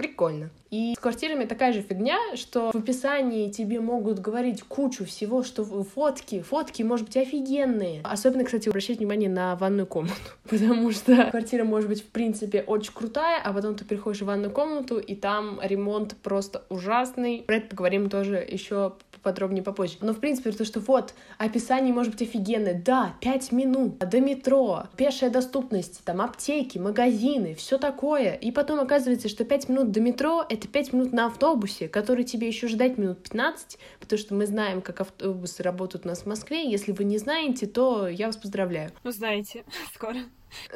Прикольно. 0.00 0.48
И 0.70 0.94
с 0.96 0.98
квартирами 0.98 1.44
такая 1.44 1.74
же 1.74 1.82
фигня, 1.82 2.16
что 2.34 2.70
в 2.72 2.74
описании 2.74 3.50
тебе 3.50 3.80
могут 3.80 4.18
говорить 4.18 4.62
кучу 4.62 5.04
всего, 5.04 5.42
что 5.42 5.62
фотки, 5.64 6.40
фотки, 6.40 6.82
может 6.82 7.04
быть, 7.06 7.18
офигенные. 7.18 8.00
Особенно, 8.02 8.44
кстати, 8.44 8.70
обращать 8.70 8.96
внимание 8.96 9.28
на 9.28 9.56
ванную 9.56 9.86
комнату, 9.86 10.14
потому 10.48 10.90
что 10.92 11.26
квартира 11.30 11.64
может 11.64 11.90
быть, 11.90 12.02
в 12.02 12.06
принципе, 12.06 12.62
очень 12.62 12.94
крутая, 12.94 13.42
а 13.44 13.52
потом 13.52 13.74
ты 13.74 13.84
приходишь 13.84 14.22
в 14.22 14.24
ванную 14.24 14.50
комнату, 14.50 14.98
и 14.98 15.14
там 15.14 15.60
ремонт 15.62 16.16
просто 16.22 16.64
ужасный. 16.70 17.42
Про 17.46 17.56
это 17.56 17.68
поговорим 17.68 18.08
тоже 18.08 18.36
еще 18.36 18.94
подробнее 19.22 19.62
попозже. 19.62 19.96
Но, 20.00 20.12
в 20.12 20.20
принципе, 20.20 20.52
то, 20.52 20.64
что 20.64 20.80
вот, 20.80 21.14
описание 21.38 21.92
может 21.92 22.12
быть 22.12 22.22
офигенное. 22.22 22.80
Да, 22.84 23.14
5 23.20 23.52
минут 23.52 23.98
до 23.98 24.20
метро, 24.20 24.84
пешая 24.96 25.30
доступность, 25.30 26.02
там, 26.04 26.20
аптеки, 26.20 26.78
магазины, 26.78 27.54
все 27.54 27.78
такое. 27.78 28.34
И 28.34 28.50
потом 28.50 28.80
оказывается, 28.80 29.28
что 29.28 29.44
5 29.44 29.68
минут 29.68 29.90
до 29.90 30.00
метро— 30.00 30.44
это 30.48 30.68
5 30.68 30.92
минут 30.92 31.12
на 31.12 31.26
автобусе, 31.26 31.88
который 31.88 32.24
тебе 32.24 32.48
еще 32.48 32.68
ждать 32.68 32.98
минут 32.98 33.22
15, 33.22 33.78
потому 34.00 34.18
что 34.18 34.34
мы 34.34 34.46
знаем, 34.46 34.82
как 34.82 35.00
автобусы 35.00 35.62
работают 35.62 36.04
у 36.06 36.08
нас 36.08 36.22
в 36.22 36.26
Москве. 36.26 36.70
Если 36.70 36.92
вы 36.92 37.04
не 37.04 37.18
знаете, 37.18 37.66
то 37.66 38.08
я 38.08 38.26
вас 38.26 38.36
поздравляю. 38.36 38.90
Узнаете 39.04 39.64
скоро. 39.94 40.18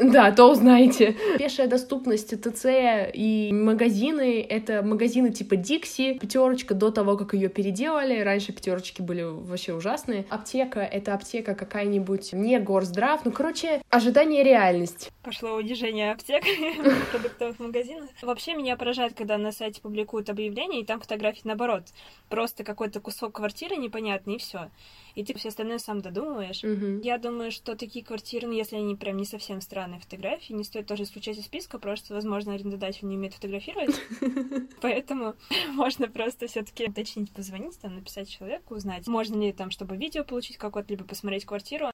Да, 0.00 0.30
то 0.32 0.50
узнаете. 0.50 1.16
Пешая 1.38 1.66
доступность 1.68 2.34
ТЦ 2.40 2.66
и 3.12 3.50
магазины— 3.52 4.40
это 4.48 4.82
магазины 4.82 5.32
типа 5.32 5.56
Дикси, 5.56 6.18
пятерочка 6.18 6.74
до 6.74 6.90
того, 6.90 7.16
как 7.16 7.34
ее 7.34 7.48
переделали. 7.48 8.20
Раньше 8.20 8.52
пятерочки 8.52 9.02
были 9.02 9.22
вообще 9.22 9.74
ужасные. 9.74 10.26
Аптека— 10.30 10.80
это 10.80 11.14
аптека 11.14 11.54
какая-нибудь 11.54 12.32
не 12.32 12.58
горздрав. 12.58 13.24
Ну, 13.24 13.32
короче, 13.32 13.82
ожидание 13.90 14.42
реальность. 14.42 15.10
Пошло 15.22 15.54
удержание 15.54 16.12
аптек, 16.12 16.44
продуктовых 17.12 17.58
магазинов. 17.58 18.10
Вообще 18.22 18.54
меня 18.54 18.76
поражает, 18.76 19.14
когда 19.14 19.38
на 19.38 19.52
сайте 19.52 19.80
публикуют 19.80 20.30
объявления, 20.30 20.80
и 20.80 20.84
там 20.84 21.00
фотографии 21.00 21.42
наоборот. 21.44 21.84
Просто 22.28 22.64
какой-то 22.64 23.00
кусок 23.00 23.34
квартиры 23.34 23.76
непонятный, 23.76 24.36
и 24.36 24.38
все 24.38 24.70
и 25.14 25.24
ты 25.24 25.34
все 25.34 25.48
остальное 25.48 25.78
сам 25.78 26.00
додумываешь. 26.00 26.62
Mm-hmm. 26.62 27.02
Я 27.02 27.18
думаю, 27.18 27.50
что 27.50 27.76
такие 27.76 28.04
квартиры, 28.04 28.46
ну, 28.46 28.52
если 28.52 28.76
они 28.76 28.96
прям 28.96 29.16
не 29.16 29.24
совсем 29.24 29.60
странные 29.60 30.00
фотографии, 30.00 30.52
не 30.52 30.64
стоит 30.64 30.86
тоже 30.86 31.04
исключать 31.04 31.38
из 31.38 31.44
списка, 31.44 31.78
просто, 31.78 32.14
возможно, 32.14 32.54
арендодатель 32.54 33.06
не 33.06 33.16
умеет 33.16 33.34
фотографировать. 33.34 34.00
Поэтому 34.80 35.34
можно 35.72 36.08
просто 36.08 36.46
все 36.46 36.62
таки 36.62 36.88
уточнить, 36.88 37.32
позвонить, 37.32 37.78
там, 37.80 37.94
написать 37.94 38.28
человеку, 38.28 38.74
узнать, 38.74 39.06
можно 39.06 39.40
ли 39.40 39.52
там, 39.52 39.70
чтобы 39.70 39.96
видео 39.96 40.24
получить 40.24 40.56
какое-то, 40.56 40.90
либо 40.90 41.04
посмотреть 41.04 41.44
квартиру 41.44 41.90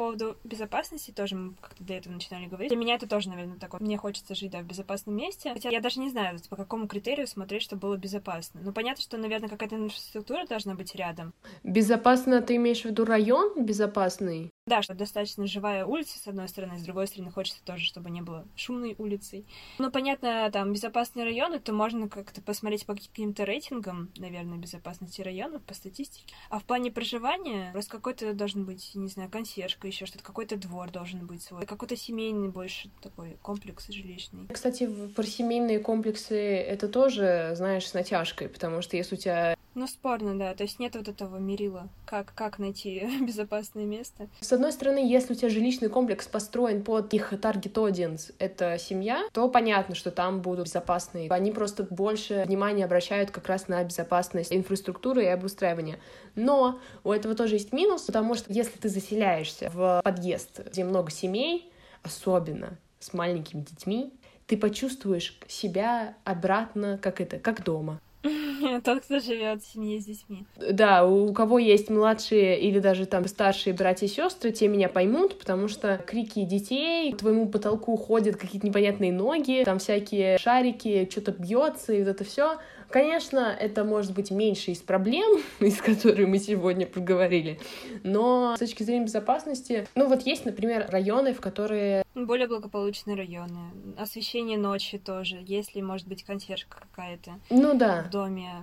поводу 0.00 0.38
безопасности 0.44 1.10
тоже 1.10 1.36
мы 1.36 1.54
как-то 1.60 1.84
до 1.84 1.92
этого 1.92 2.14
начинали 2.14 2.46
говорить. 2.46 2.70
Для 2.70 2.78
меня 2.78 2.94
это 2.94 3.06
тоже, 3.06 3.28
наверное, 3.28 3.58
такое. 3.58 3.82
Мне 3.82 3.98
хочется 3.98 4.34
жить, 4.34 4.50
да, 4.50 4.60
в 4.60 4.64
безопасном 4.64 5.14
месте. 5.14 5.52
Хотя 5.52 5.68
я 5.68 5.82
даже 5.82 6.00
не 6.00 6.08
знаю, 6.08 6.38
по 6.48 6.56
какому 6.56 6.88
критерию 6.88 7.26
смотреть, 7.26 7.60
чтобы 7.60 7.82
было 7.82 7.96
безопасно. 7.98 8.62
Ну, 8.64 8.72
понятно, 8.72 9.02
что, 9.02 9.18
наверное, 9.18 9.50
какая-то 9.50 9.76
инфраструктура 9.76 10.46
должна 10.46 10.74
быть 10.74 10.94
рядом. 10.94 11.34
Безопасно 11.64 12.40
ты 12.40 12.56
имеешь 12.56 12.80
в 12.80 12.86
виду 12.86 13.04
район 13.04 13.62
безопасный? 13.62 14.50
Да, 14.70 14.82
что 14.82 14.94
достаточно 14.94 15.48
живая 15.48 15.84
улица, 15.84 16.16
с 16.20 16.28
одной 16.28 16.48
стороны, 16.48 16.78
с 16.78 16.82
другой 16.82 17.08
стороны, 17.08 17.32
хочется 17.32 17.60
тоже, 17.64 17.84
чтобы 17.84 18.08
не 18.08 18.22
было 18.22 18.46
шумной 18.54 18.94
улицей. 18.98 19.44
Ну, 19.80 19.90
понятно, 19.90 20.48
там, 20.52 20.72
безопасные 20.72 21.24
районы, 21.24 21.58
то 21.58 21.72
можно 21.72 22.08
как-то 22.08 22.40
посмотреть 22.40 22.86
по 22.86 22.94
каким-то 22.94 23.44
рейтингам, 23.44 24.12
наверное, 24.16 24.58
безопасности 24.58 25.22
районов, 25.22 25.60
по 25.64 25.74
статистике. 25.74 26.32
А 26.50 26.60
в 26.60 26.64
плане 26.64 26.92
проживания, 26.92 27.72
просто 27.72 27.90
какой-то 27.90 28.32
должен 28.32 28.64
быть, 28.64 28.92
не 28.94 29.08
знаю, 29.08 29.28
консьержка, 29.28 29.88
еще 29.88 30.06
что-то, 30.06 30.22
какой-то 30.22 30.56
двор 30.56 30.92
должен 30.92 31.26
быть 31.26 31.42
свой, 31.42 31.66
какой-то 31.66 31.96
семейный 31.96 32.48
больше 32.48 32.90
такой 33.02 33.38
комплекс 33.42 33.88
жилищный. 33.88 34.46
Кстати, 34.52 34.88
про 35.16 35.24
семейные 35.24 35.80
комплексы 35.80 36.36
это 36.38 36.86
тоже, 36.86 37.54
знаешь, 37.56 37.88
с 37.88 37.94
натяжкой, 37.94 38.48
потому 38.48 38.82
что 38.82 38.96
если 38.96 39.16
у 39.16 39.18
тебя 39.18 39.56
ну, 39.74 39.86
спорно, 39.86 40.36
да. 40.36 40.54
То 40.54 40.64
есть 40.64 40.78
нет 40.78 40.96
вот 40.96 41.08
этого 41.08 41.38
мерила. 41.38 41.88
Как, 42.04 42.32
как 42.34 42.58
найти 42.58 43.08
безопасное 43.26 43.84
место? 43.84 44.28
С 44.40 44.52
одной 44.52 44.72
стороны, 44.72 44.98
если 44.98 45.32
у 45.32 45.36
тебя 45.36 45.48
жилищный 45.48 45.88
комплекс 45.88 46.26
построен 46.26 46.82
под 46.82 47.14
их 47.14 47.32
таргет 47.40 47.76
audience, 47.76 48.34
это 48.38 48.78
семья, 48.78 49.22
то 49.32 49.48
понятно, 49.48 49.94
что 49.94 50.10
там 50.10 50.40
будут 50.40 50.66
безопасные. 50.66 51.30
Они 51.30 51.52
просто 51.52 51.84
больше 51.84 52.44
внимания 52.46 52.84
обращают 52.84 53.30
как 53.30 53.46
раз 53.46 53.68
на 53.68 53.82
безопасность 53.84 54.52
инфраструктуры 54.52 55.24
и 55.24 55.28
обустраивания. 55.28 56.00
Но 56.34 56.80
у 57.04 57.12
этого 57.12 57.34
тоже 57.34 57.54
есть 57.54 57.72
минус, 57.72 58.02
потому 58.02 58.34
что 58.34 58.52
если 58.52 58.78
ты 58.78 58.88
заселяешься 58.88 59.70
в 59.70 60.00
подъезд, 60.04 60.60
где 60.66 60.84
много 60.84 61.10
семей, 61.10 61.72
особенно 62.02 62.78
с 62.98 63.12
маленькими 63.12 63.60
детьми, 63.60 64.12
ты 64.46 64.56
почувствуешь 64.56 65.38
себя 65.46 66.16
обратно, 66.24 66.98
как 67.00 67.20
это, 67.20 67.38
как 67.38 67.62
дома. 67.62 68.00
Тот, 68.84 69.02
кто 69.02 69.18
живет 69.18 69.62
в 69.62 69.72
семье 69.72 70.00
с 70.00 70.04
детьми. 70.04 70.44
Да, 70.56 71.06
у 71.06 71.32
кого 71.32 71.58
есть 71.58 71.88
младшие 71.88 72.60
или 72.60 72.78
даже 72.78 73.06
там 73.06 73.26
старшие 73.26 73.72
братья 73.72 74.06
и 74.06 74.08
сестры, 74.08 74.50
те 74.50 74.68
меня 74.68 74.88
поймут, 74.88 75.38
потому 75.38 75.68
что 75.68 75.98
крики 76.06 76.44
детей, 76.44 77.12
к 77.12 77.18
твоему 77.18 77.48
потолку 77.48 77.96
ходят 77.96 78.36
какие-то 78.36 78.66
непонятные 78.66 79.12
ноги, 79.12 79.62
там 79.64 79.78
всякие 79.78 80.36
шарики, 80.38 81.08
что-то 81.10 81.32
бьется, 81.32 81.92
и 81.94 82.00
вот 82.00 82.08
это 82.08 82.24
все. 82.24 82.58
Конечно, 82.90 83.56
это 83.58 83.84
может 83.84 84.12
быть 84.14 84.30
меньше 84.30 84.72
из 84.72 84.78
проблем, 84.78 85.40
из 85.60 85.80
которых 85.80 86.28
мы 86.28 86.38
сегодня 86.38 86.86
поговорили, 86.86 87.58
но 88.02 88.56
с 88.56 88.58
точки 88.58 88.82
зрения 88.82 89.04
безопасности, 89.04 89.86
ну 89.94 90.08
вот 90.08 90.22
есть, 90.22 90.44
например, 90.44 90.86
районы, 90.88 91.32
в 91.32 91.40
которые... 91.40 92.02
Более 92.14 92.48
благополучные 92.48 93.16
районы. 93.16 93.60
Освещение 93.96 94.58
ночи 94.58 94.98
тоже, 94.98 95.38
если, 95.46 95.80
может 95.80 96.08
быть, 96.08 96.24
консьержка 96.24 96.78
какая-то. 96.90 97.38
Ну 97.50 97.74
да. 97.74 98.02
В 98.02 98.10
доме 98.10 98.62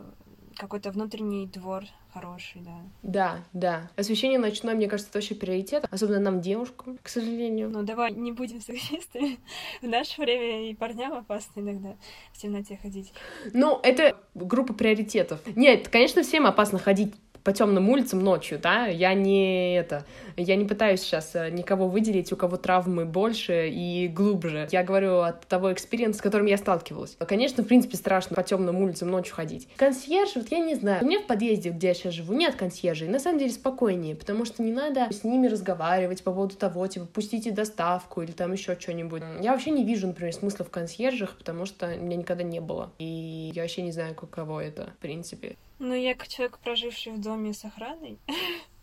какой-то 0.57 0.91
внутренний 0.91 1.47
двор 1.47 1.85
хороший, 2.19 2.61
да. 2.61 2.81
Да, 3.03 3.43
да. 3.53 3.91
Освещение 3.95 4.39
ночное, 4.39 4.75
мне 4.75 4.87
кажется, 4.87 5.09
это 5.09 5.19
вообще 5.19 5.35
приоритет, 5.35 5.85
особенно 5.91 6.19
нам, 6.19 6.41
девушкам, 6.41 6.97
к 7.01 7.09
сожалению. 7.09 7.69
Ну, 7.69 7.83
давай 7.83 8.11
не 8.11 8.31
будем 8.31 8.61
сексистами. 8.61 9.39
В 9.81 9.87
наше 9.87 10.21
время 10.21 10.69
и 10.69 10.75
парням 10.75 11.13
опасно 11.13 11.61
иногда 11.61 11.95
в 12.33 12.37
темноте 12.37 12.77
ходить. 12.81 13.13
Ну, 13.53 13.79
это 13.83 14.17
группа 14.35 14.73
приоритетов. 14.73 15.39
Нет, 15.55 15.87
конечно, 15.87 16.23
всем 16.23 16.45
опасно 16.45 16.79
ходить 16.79 17.13
по 17.47 17.53
темным 17.53 17.87
улицам 17.87 18.19
ночью, 18.19 18.59
да, 18.61 18.87
я 18.87 19.13
не 19.13 19.77
это, 19.77 20.03
я 20.35 20.57
не 20.57 20.65
пытаюсь 20.65 20.99
сейчас 20.99 21.33
э, 21.33 21.49
никого 21.49 21.87
выделить, 21.87 22.33
у 22.33 22.35
кого 22.35 22.57
травмы 22.57 23.05
больше 23.05 23.69
и 23.69 24.09
глубже. 24.09 24.67
Я 24.69 24.83
говорю 24.83 25.19
от 25.19 25.47
того 25.47 25.71
experience 25.71 26.11
а, 26.11 26.19
с 26.19 26.21
которым 26.21 26.47
я 26.47 26.57
сталкивалась. 26.57 27.15
Конечно, 27.25 27.63
в 27.63 27.67
принципе, 27.67 27.95
страшно 27.95 28.35
по 28.35 28.43
темным 28.43 28.81
улицам 28.81 29.09
ночью 29.09 29.33
ходить. 29.33 29.69
Консьерж, 29.77 30.31
вот 30.35 30.51
я 30.51 30.59
не 30.59 30.75
знаю, 30.75 31.01
у 31.01 31.07
меня 31.07 31.21
в 31.21 31.25
подъезде, 31.25 31.69
где 31.69 31.87
я 31.87 31.93
сейчас 31.93 32.15
живу, 32.15 32.33
нет 32.33 32.55
консьержей, 32.55 33.07
на 33.07 33.17
самом 33.17 33.39
деле 33.39 33.51
спокойнее, 33.51 34.17
потому 34.17 34.43
что 34.43 34.61
не 34.61 34.73
надо 34.73 35.07
с 35.09 35.23
ними 35.23 35.47
разговаривать 35.47 36.25
по 36.25 36.33
поводу 36.33 36.57
того, 36.57 36.85
типа, 36.87 37.05
пустите 37.05 37.51
доставку 37.51 38.23
или 38.23 38.33
там 38.33 38.51
еще 38.51 38.77
что-нибудь. 38.77 39.23
Я 39.39 39.53
вообще 39.53 39.71
не 39.71 39.85
вижу, 39.85 40.07
например, 40.07 40.33
смысла 40.33 40.65
в 40.65 40.69
консьержах, 40.69 41.37
потому 41.37 41.65
что 41.65 41.95
меня 41.95 42.17
никогда 42.17 42.43
не 42.43 42.59
было. 42.59 42.91
И 42.99 43.53
я 43.55 43.61
вообще 43.61 43.83
не 43.83 43.93
знаю, 43.93 44.15
каково 44.15 44.65
это, 44.65 44.89
в 44.97 45.01
принципе. 45.01 45.55
Ну, 45.79 45.93
я 45.93 46.15
как 46.15 46.27
человек, 46.27 46.57
проживший 46.59 47.13
в 47.13 47.21
доме 47.21 47.53
с 47.53 47.63
охраной, 47.63 48.19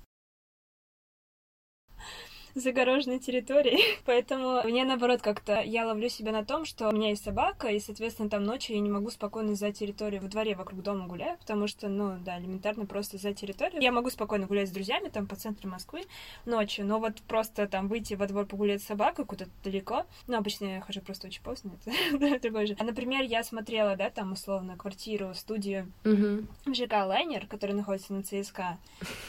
загороженной 2.54 3.18
территории. 3.18 3.78
Поэтому 4.04 4.62
мне, 4.64 4.84
наоборот, 4.84 5.22
как-то 5.22 5.60
я 5.60 5.86
ловлю 5.86 6.08
себя 6.08 6.32
на 6.32 6.44
том, 6.44 6.64
что 6.64 6.88
у 6.88 6.92
меня 6.92 7.10
есть 7.10 7.24
собака, 7.24 7.68
и, 7.68 7.80
соответственно, 7.80 8.30
там 8.30 8.44
ночью 8.44 8.76
я 8.76 8.80
не 8.80 8.90
могу 8.90 9.10
спокойно 9.10 9.54
за 9.54 9.72
территорию 9.72 10.22
во 10.22 10.28
дворе 10.28 10.54
вокруг 10.54 10.82
дома 10.82 11.06
гулять, 11.06 11.38
потому 11.40 11.66
что, 11.66 11.88
ну, 11.88 12.16
да, 12.24 12.38
элементарно 12.38 12.86
просто 12.86 13.18
за 13.18 13.32
территорию. 13.34 13.82
Я 13.82 13.92
могу 13.92 14.10
спокойно 14.10 14.46
гулять 14.46 14.68
с 14.68 14.72
друзьями 14.72 15.08
там 15.08 15.26
по 15.26 15.36
центру 15.36 15.68
Москвы 15.68 16.02
ночью, 16.44 16.86
но 16.86 16.98
вот 16.98 17.20
просто 17.22 17.66
там 17.66 17.88
выйти 17.88 18.14
во 18.14 18.26
двор 18.26 18.46
погулять 18.46 18.82
с 18.82 18.86
собакой 18.86 19.24
куда-то 19.24 19.50
далеко, 19.62 20.04
ну, 20.26 20.36
обычно 20.36 20.66
я 20.66 20.80
хожу 20.80 21.00
просто 21.00 21.26
очень 21.26 21.42
поздно, 21.42 21.72
это 22.12 22.40
другой 22.42 22.66
же. 22.66 22.76
А, 22.78 22.84
например, 22.84 23.22
я 23.22 23.42
смотрела, 23.42 23.96
да, 23.96 24.10
там, 24.10 24.32
условно, 24.32 24.76
квартиру, 24.76 25.34
студию 25.34 25.90
в 26.04 26.74
ЖК 26.74 27.04
Лайнер, 27.04 27.46
который 27.46 27.74
находится 27.74 28.12
на 28.12 28.22
ЦСКА. 28.22 28.78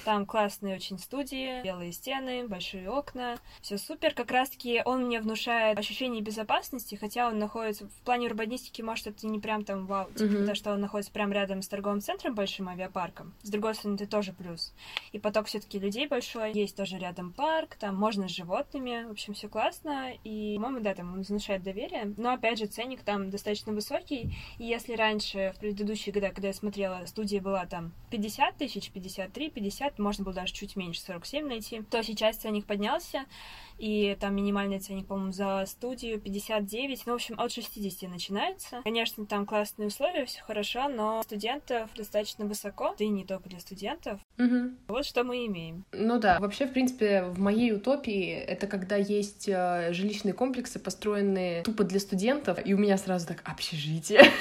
Там 0.03 0.25
классные 0.25 0.75
очень 0.75 0.99
студии, 0.99 1.63
белые 1.63 1.91
стены, 1.91 2.47
большие 2.47 2.89
окна, 2.89 3.14
все 3.62 3.78
супер. 3.78 4.13
Как 4.13 4.32
раз-таки 4.32 4.82
он 4.86 5.06
мне 5.06 5.19
внушает 5.19 5.78
ощущение 5.78 6.21
безопасности, 6.21 6.95
хотя 6.95 7.28
он 7.28 7.39
находится 7.39 7.88
в 7.88 8.01
плане 8.04 8.28
урбанистики, 8.28 8.82
может, 8.82 9.08
это 9.08 9.28
не 9.28 9.39
прям 9.39 9.63
там 9.63 9.86
вау, 9.86 10.10
типа, 10.12 10.23
mm-hmm. 10.23 10.39
потому 10.39 10.56
что 10.56 10.73
он 10.73 10.82
находится 10.82 11.12
прям 11.12 11.32
рядом 11.32 11.62
с 11.62 11.67
торговым 11.67 12.01
центром, 12.01 12.36
большим 12.36 12.69
авиапарком. 12.69 13.34
С 13.43 13.49
другой 13.49 13.75
стороны, 13.75 13.95
это 13.95 14.08
тоже 14.08 14.34
плюс. 14.34 14.73
И 15.12 15.19
поток 15.19 15.47
все-таки 15.47 15.80
людей 15.80 16.08
большой, 16.08 16.54
есть 16.54 16.75
тоже 16.75 16.97
рядом 16.97 17.32
парк, 17.32 17.75
там 17.75 17.95
можно 17.95 18.28
с 18.28 18.32
животными, 18.32 19.06
в 19.08 19.12
общем, 19.12 19.34
все 19.34 19.47
классно. 19.47 20.12
И, 20.23 20.56
по-моему, 20.56 20.82
да, 20.82 20.93
там 20.93 21.13
он 21.13 21.21
внушает 21.21 21.63
доверие. 21.63 22.13
Но, 22.17 22.34
опять 22.34 22.60
же, 22.60 22.65
ценник 22.65 23.01
там 23.04 23.30
достаточно 23.30 23.73
высокий. 23.73 24.36
И 24.58 24.65
если 24.65 24.93
раньше, 24.93 25.54
в 25.56 25.60
предыдущие 25.60 26.13
года, 26.13 26.30
когда 26.30 26.49
я 26.49 26.54
смотрела, 26.54 27.06
студия 27.06 27.41
была 27.41 27.65
там 27.65 27.91
50 28.12 28.58
тысяч, 28.58 28.91
53, 28.91 29.49
50, 29.49 29.99
можно 29.99 30.23
было 30.23 30.34
даже 30.34 30.54
чуть 30.54 30.75
меньше, 30.75 31.01
47 31.01 31.47
найти, 31.47 31.82
то 31.84 32.01
сейчас 32.04 32.38
ценник 32.38 32.65
поднялся, 32.65 33.05
и 33.78 34.15
там 34.20 34.36
минимальный 34.36 34.80
ценник, 34.80 35.08
по-моему, 35.08 35.32
за 35.32 35.65
студию 35.68 36.20
59, 36.20 37.04
ну, 37.06 37.12
в 37.12 37.15
общем, 37.15 37.39
от 37.39 37.52
60 37.52 38.10
начинается. 38.10 38.82
Конечно, 38.84 39.26
там 39.26 39.46
классные 39.46 39.88
условия, 39.88 40.26
все 40.26 40.41
хорошо, 40.44 40.88
но 40.88 41.22
студентов 41.24 41.89
достаточно 41.96 42.46
высоко, 42.46 42.96
да 42.98 43.04
и 43.04 43.10
не 43.10 43.26
только 43.26 43.50
для 43.50 43.60
студентов. 43.60 44.20
Угу. 44.38 44.72
Вот 44.88 45.06
что 45.06 45.24
мы 45.24 45.46
имеем. 45.46 45.84
Ну 45.91 46.20
да, 46.20 46.39
вообще, 46.39 46.68
в 46.68 46.74
принципе, 46.74 47.24
в 47.24 47.39
моей 47.39 47.74
утопии 47.74 48.32
это 48.32 48.68
когда 48.68 48.96
есть 48.96 49.50
э, 49.50 49.89
жилищные 49.91 50.34
комплексы, 50.34 50.80
построенные 50.80 51.63
тупо 51.63 51.84
для 51.84 52.00
студентов, 52.00 52.60
и 52.65 52.74
у 52.74 52.78
меня 52.78 52.98
сразу 52.98 53.28
так 53.28 53.41
общежитие. 53.46 54.22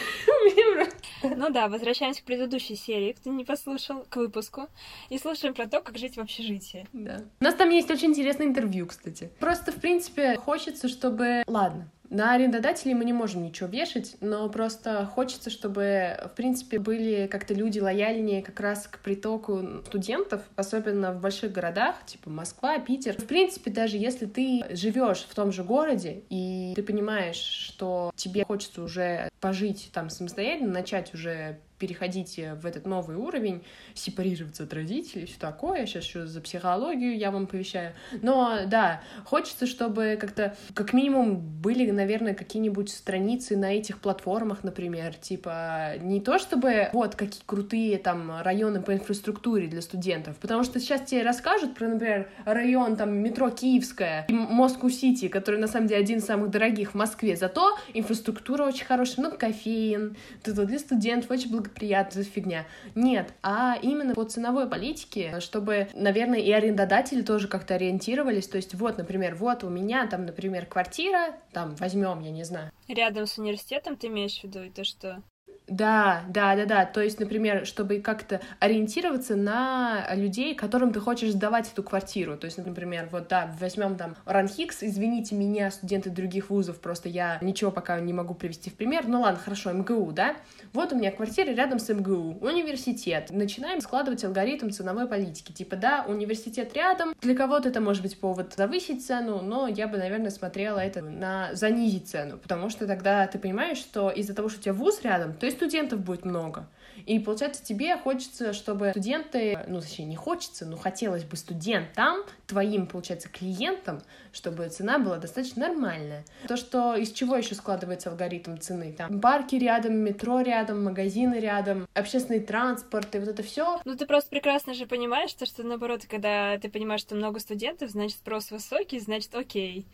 Ну 1.36 1.50
да, 1.50 1.68
возвращаемся 1.68 2.22
к 2.22 2.24
предыдущей 2.24 2.76
серии, 2.76 3.12
кто 3.12 3.30
не 3.30 3.44
послушал, 3.44 4.04
к 4.08 4.16
выпуску, 4.16 4.68
и 5.08 5.18
слушаем 5.18 5.54
про 5.54 5.66
то, 5.66 5.80
как 5.80 5.98
жить 5.98 6.16
в 6.16 6.20
общежитии. 6.20 6.86
Да. 6.92 7.22
У 7.40 7.44
нас 7.44 7.54
там 7.54 7.70
есть 7.70 7.90
очень 7.90 8.10
интересное 8.10 8.46
интервью, 8.46 8.86
кстати. 8.86 9.30
Просто, 9.40 9.72
в 9.72 9.76
принципе, 9.76 10.36
хочется, 10.36 10.88
чтобы... 10.88 11.42
Ладно, 11.46 11.90
на 12.14 12.32
арендодателей 12.32 12.94
мы 12.94 13.04
не 13.04 13.12
можем 13.12 13.42
ничего 13.42 13.68
вешать, 13.68 14.16
но 14.20 14.48
просто 14.48 15.04
хочется, 15.04 15.50
чтобы, 15.50 16.16
в 16.24 16.36
принципе, 16.36 16.78
были 16.78 17.26
как-то 17.26 17.54
люди 17.54 17.80
лояльнее 17.80 18.40
как 18.40 18.60
раз 18.60 18.86
к 18.86 19.00
притоку 19.00 19.82
студентов, 19.86 20.42
особенно 20.54 21.12
в 21.12 21.20
больших 21.20 21.52
городах, 21.52 21.96
типа 22.06 22.30
Москва, 22.30 22.78
Питер. 22.78 23.20
В 23.20 23.26
принципе, 23.26 23.70
даже 23.70 23.96
если 23.96 24.26
ты 24.26 24.64
живешь 24.70 25.26
в 25.28 25.34
том 25.34 25.50
же 25.50 25.64
городе, 25.64 26.22
и 26.30 26.72
ты 26.76 26.82
понимаешь, 26.84 27.36
что 27.36 28.12
тебе 28.14 28.44
хочется 28.44 28.82
уже 28.82 29.28
пожить 29.40 29.90
там 29.92 30.08
самостоятельно, 30.08 30.72
начать 30.72 31.12
уже 31.14 31.58
переходить 31.78 32.40
в 32.60 32.66
этот 32.66 32.86
новый 32.86 33.16
уровень, 33.16 33.62
сепарироваться 33.94 34.64
от 34.64 34.72
родителей, 34.72 35.26
все 35.26 35.38
такое. 35.38 35.86
Сейчас 35.86 36.04
еще 36.04 36.26
за 36.26 36.40
психологию 36.40 37.16
я 37.16 37.30
вам 37.30 37.46
повещаю. 37.46 37.94
Но 38.22 38.60
да, 38.66 39.02
хочется, 39.24 39.66
чтобы 39.66 40.16
как-то, 40.20 40.56
как 40.74 40.92
минимум, 40.92 41.40
были, 41.40 41.90
наверное, 41.90 42.34
какие-нибудь 42.34 42.90
страницы 42.90 43.56
на 43.56 43.74
этих 43.74 43.98
платформах, 43.98 44.64
например, 44.64 45.14
типа 45.14 45.94
не 46.00 46.20
то 46.20 46.38
чтобы 46.38 46.88
вот 46.92 47.16
какие 47.16 47.42
крутые 47.44 47.98
там 47.98 48.40
районы 48.42 48.80
по 48.80 48.94
инфраструктуре 48.94 49.66
для 49.66 49.82
студентов, 49.82 50.36
потому 50.36 50.64
что 50.64 50.80
сейчас 50.80 51.02
тебе 51.02 51.22
расскажут 51.22 51.74
про, 51.74 51.88
например, 51.88 52.28
район 52.44 52.96
там 52.96 53.16
метро 53.16 53.50
Киевская 53.50 54.26
и 54.28 54.32
Москву-Сити, 54.32 55.28
который 55.28 55.60
на 55.60 55.68
самом 55.68 55.88
деле 55.88 56.00
один 56.00 56.18
из 56.18 56.24
самых 56.24 56.50
дорогих 56.50 56.92
в 56.92 56.94
Москве, 56.94 57.36
зато 57.36 57.76
инфраструктура 57.92 58.64
очень 58.64 58.84
хорошая, 58.84 59.24
много 59.24 59.36
кофеин, 59.36 60.16
это 60.42 60.64
для 60.64 60.78
студентов 60.78 61.30
очень 61.30 61.50
благоприятно 61.50 61.63
приятная 61.70 62.24
фигня. 62.24 62.66
Нет, 62.94 63.32
а 63.42 63.76
именно 63.80 64.14
по 64.14 64.24
ценовой 64.24 64.68
политике, 64.68 65.40
чтобы, 65.40 65.88
наверное, 65.94 66.40
и 66.40 66.50
арендодатели 66.50 67.22
тоже 67.22 67.48
как-то 67.48 67.74
ориентировались. 67.74 68.48
То 68.48 68.56
есть 68.56 68.74
вот, 68.74 68.98
например, 68.98 69.34
вот 69.34 69.64
у 69.64 69.68
меня 69.68 70.06
там, 70.06 70.26
например, 70.26 70.66
квартира, 70.66 71.34
там 71.52 71.74
возьмем, 71.76 72.20
я 72.20 72.30
не 72.30 72.44
знаю. 72.44 72.70
Рядом 72.88 73.26
с 73.26 73.38
университетом 73.38 73.96
ты 73.96 74.08
имеешь 74.08 74.40
в 74.40 74.44
виду 74.44 74.60
это 74.60 74.84
что? 74.84 75.22
Да, 75.66 76.24
да, 76.28 76.54
да, 76.56 76.66
да. 76.66 76.84
То 76.84 77.00
есть, 77.00 77.18
например, 77.18 77.64
чтобы 77.64 78.00
как-то 78.00 78.42
ориентироваться 78.60 79.34
на 79.34 80.06
людей, 80.14 80.54
которым 80.54 80.92
ты 80.92 81.00
хочешь 81.00 81.32
сдавать 81.32 81.72
эту 81.72 81.82
квартиру. 81.82 82.36
То 82.36 82.44
есть, 82.44 82.58
например, 82.58 83.08
вот 83.10 83.28
да, 83.28 83.56
возьмем 83.58 83.96
там 83.96 84.14
Ранхикс, 84.26 84.82
извините 84.82 85.34
меня, 85.34 85.70
студенты 85.70 86.10
других 86.10 86.50
вузов, 86.50 86.80
просто 86.80 87.08
я 87.08 87.38
ничего 87.40 87.70
пока 87.70 87.98
не 87.98 88.12
могу 88.12 88.34
привести 88.34 88.68
в 88.68 88.74
пример. 88.74 89.08
Ну 89.08 89.22
ладно, 89.22 89.40
хорошо, 89.40 89.72
МГУ, 89.72 90.12
да? 90.12 90.36
Вот 90.74 90.92
у 90.92 90.96
меня 90.96 91.10
квартира 91.10 91.50
рядом 91.50 91.78
с 91.78 91.88
МГУ, 91.88 92.38
университет. 92.42 93.28
Начинаем 93.30 93.80
складывать 93.80 94.22
алгоритм 94.22 94.68
ценовой 94.68 95.08
политики. 95.08 95.52
Типа, 95.52 95.76
да, 95.76 96.04
университет 96.06 96.74
рядом, 96.74 97.14
для 97.22 97.34
кого-то 97.34 97.70
это 97.70 97.80
может 97.80 98.02
быть 98.02 98.20
повод 98.20 98.52
завысить 98.54 99.06
цену, 99.06 99.40
но 99.40 99.66
я 99.66 99.88
бы, 99.88 99.96
наверное, 99.96 100.30
смотрела 100.30 100.78
это 100.78 101.00
на 101.00 101.54
занизить 101.54 102.08
цену, 102.08 102.36
потому 102.36 102.68
что 102.68 102.86
тогда 102.86 103.26
ты 103.26 103.38
понимаешь, 103.38 103.78
что 103.78 104.10
из-за 104.10 104.34
того, 104.34 104.50
что 104.50 104.58
у 104.58 104.62
тебя 104.62 104.74
вуз 104.74 105.00
рядом, 105.02 105.32
то 105.32 105.46
есть 105.46 105.53
студентов 105.54 106.00
будет 106.00 106.24
много. 106.24 106.68
И 107.06 107.18
получается, 107.18 107.64
тебе 107.64 107.96
хочется, 107.96 108.52
чтобы 108.52 108.90
студенты, 108.90 109.58
ну, 109.66 109.80
точнее, 109.80 110.06
не 110.06 110.16
хочется, 110.16 110.64
но 110.64 110.76
хотелось 110.76 111.24
бы 111.24 111.36
студентам, 111.36 112.18
твоим, 112.46 112.86
получается, 112.86 113.28
клиентам, 113.28 114.00
чтобы 114.32 114.68
цена 114.68 114.98
была 114.98 115.16
достаточно 115.16 115.68
нормальная. 115.68 116.24
То, 116.46 116.56
что 116.56 116.94
из 116.94 117.12
чего 117.12 117.36
еще 117.36 117.54
складывается 117.54 118.10
алгоритм 118.10 118.56
цены? 118.58 118.92
Там 118.92 119.20
парки 119.20 119.56
рядом, 119.56 119.96
метро 119.96 120.40
рядом, 120.40 120.84
магазины 120.84 121.34
рядом, 121.36 121.88
общественный 121.94 122.40
транспорт 122.40 123.14
и 123.14 123.18
вот 123.18 123.28
это 123.28 123.42
все. 123.42 123.80
Ну, 123.84 123.96
ты 123.96 124.06
просто 124.06 124.30
прекрасно 124.30 124.74
же 124.74 124.86
понимаешь, 124.86 125.32
то, 125.34 125.46
что 125.46 125.62
наоборот, 125.62 126.02
когда 126.08 126.58
ты 126.58 126.68
понимаешь, 126.68 127.00
что 127.00 127.14
много 127.14 127.40
студентов, 127.40 127.90
значит, 127.90 128.18
спрос 128.18 128.50
высокий, 128.50 129.00
значит, 129.00 129.34
окей. 129.34 129.86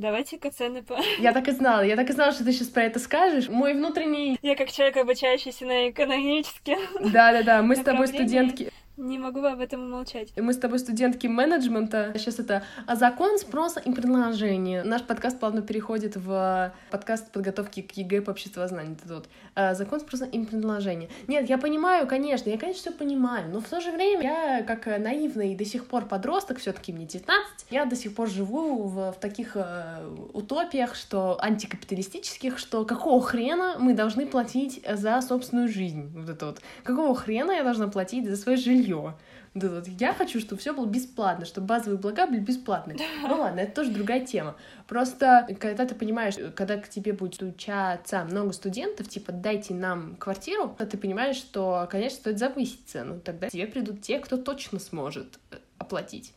Давайте-ка 0.00 0.50
цены 0.50 0.82
по... 0.82 0.98
Я 1.18 1.34
так 1.34 1.46
и 1.48 1.50
знала, 1.50 1.82
я 1.82 1.94
так 1.94 2.08
и 2.08 2.14
знала, 2.14 2.32
что 2.32 2.42
ты 2.42 2.52
сейчас 2.52 2.68
про 2.68 2.84
это 2.84 2.98
скажешь. 2.98 3.50
Мой 3.50 3.74
внутренний... 3.74 4.38
Я 4.40 4.56
как 4.56 4.72
человек, 4.72 4.96
обучающийся 4.96 5.66
на 5.66 5.90
экономически. 5.90 6.74
Да-да-да, 7.12 7.60
мы 7.60 7.76
с 7.76 7.80
тобой 7.80 8.08
студентки 8.08 8.72
не 9.00 9.18
могу 9.18 9.42
об 9.44 9.60
этом 9.60 9.82
умолчать. 9.82 10.32
Мы 10.36 10.52
с 10.52 10.58
тобой 10.58 10.78
студентки 10.78 11.26
менеджмента. 11.26 12.12
Сейчас 12.16 12.38
это 12.38 12.62
а 12.86 12.96
закон 12.96 13.38
спроса 13.38 13.80
и 13.80 13.92
предложения. 13.92 14.82
Наш 14.84 15.02
подкаст 15.02 15.40
плавно 15.40 15.62
переходит 15.62 16.16
в 16.16 16.72
подкаст 16.90 17.32
подготовки 17.32 17.82
к 17.82 17.92
ЕГЭ 17.92 18.22
по 18.22 18.30
обществознанию. 18.30 18.96
Это 19.02 19.14
вот 19.14 19.28
а 19.54 19.74
закон 19.74 20.00
спроса 20.00 20.26
и 20.26 20.44
предложения. 20.44 21.08
Нет, 21.26 21.48
я 21.48 21.58
понимаю, 21.58 22.06
конечно, 22.06 22.50
я, 22.50 22.58
конечно, 22.58 22.80
все 22.80 22.92
понимаю, 22.92 23.50
но 23.52 23.60
в 23.60 23.68
то 23.68 23.80
же 23.80 23.90
время 23.90 24.22
я, 24.22 24.62
как 24.62 24.86
наивный 24.86 25.54
до 25.54 25.64
сих 25.64 25.86
пор 25.86 26.06
подросток, 26.06 26.58
все 26.58 26.72
таки 26.72 26.92
мне 26.92 27.06
19, 27.06 27.66
я 27.70 27.84
до 27.84 27.96
сих 27.96 28.14
пор 28.14 28.28
живу 28.28 28.84
в, 28.84 29.12
в 29.12 29.16
таких 29.20 29.52
э, 29.54 30.06
утопиях, 30.32 30.94
что 30.94 31.38
антикапиталистических, 31.42 32.58
что 32.58 32.84
какого 32.84 33.20
хрена 33.20 33.76
мы 33.78 33.94
должны 33.94 34.26
платить 34.26 34.84
за 34.88 35.20
собственную 35.20 35.68
жизнь? 35.68 36.10
Вот 36.14 36.28
это 36.28 36.46
вот. 36.46 36.60
Какого 36.84 37.14
хрена 37.14 37.52
я 37.52 37.64
должна 37.64 37.88
платить 37.88 38.28
за 38.28 38.36
свое 38.36 38.58
жилье? 38.58 38.89
Жилье. 38.90 39.14
Да, 39.54 39.68
вот 39.68 39.88
я 39.88 40.12
хочу, 40.12 40.38
чтобы 40.38 40.60
все 40.60 40.72
было 40.72 40.86
бесплатно, 40.86 41.44
чтобы 41.44 41.66
базовые 41.66 41.98
блага 41.98 42.26
были 42.26 42.40
бесплатны. 42.40 42.96
Ну 43.22 43.40
ладно, 43.40 43.60
это 43.60 43.74
тоже 43.74 43.90
другая 43.90 44.24
тема. 44.24 44.56
Просто, 44.86 45.48
когда 45.58 45.86
ты 45.86 45.94
понимаешь, 45.94 46.34
когда 46.54 46.76
к 46.76 46.88
тебе 46.88 47.12
будет 47.12 47.42
учаться 47.42 48.24
много 48.24 48.52
студентов, 48.52 49.08
типа, 49.08 49.32
дайте 49.32 49.74
нам 49.74 50.14
квартиру, 50.16 50.74
то 50.78 50.86
ты 50.86 50.96
понимаешь, 50.96 51.36
что, 51.36 51.88
конечно, 51.90 52.18
стоит 52.18 52.38
завысить 52.38 52.86
цену. 52.86 53.20
Тогда 53.20 53.48
тебе 53.48 53.66
придут 53.66 54.02
те, 54.02 54.20
кто 54.20 54.36
точно 54.36 54.78
сможет 54.78 55.40
э, 55.50 55.56
оплатить. 55.78 56.32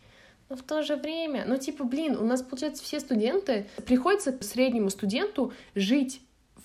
Но 0.49 0.55
в 0.55 0.63
то 0.63 0.81
же 0.81 0.95
время, 0.95 1.45
ну, 1.47 1.57
типа, 1.57 1.83
блин, 1.83 2.17
у 2.17 2.23
нас, 2.25 2.41
получается, 2.41 2.83
все 2.83 2.99
студенты, 2.99 3.67
приходится 3.85 4.35
среднему 4.41 4.89
студенту 4.89 5.53
жить 5.75 6.21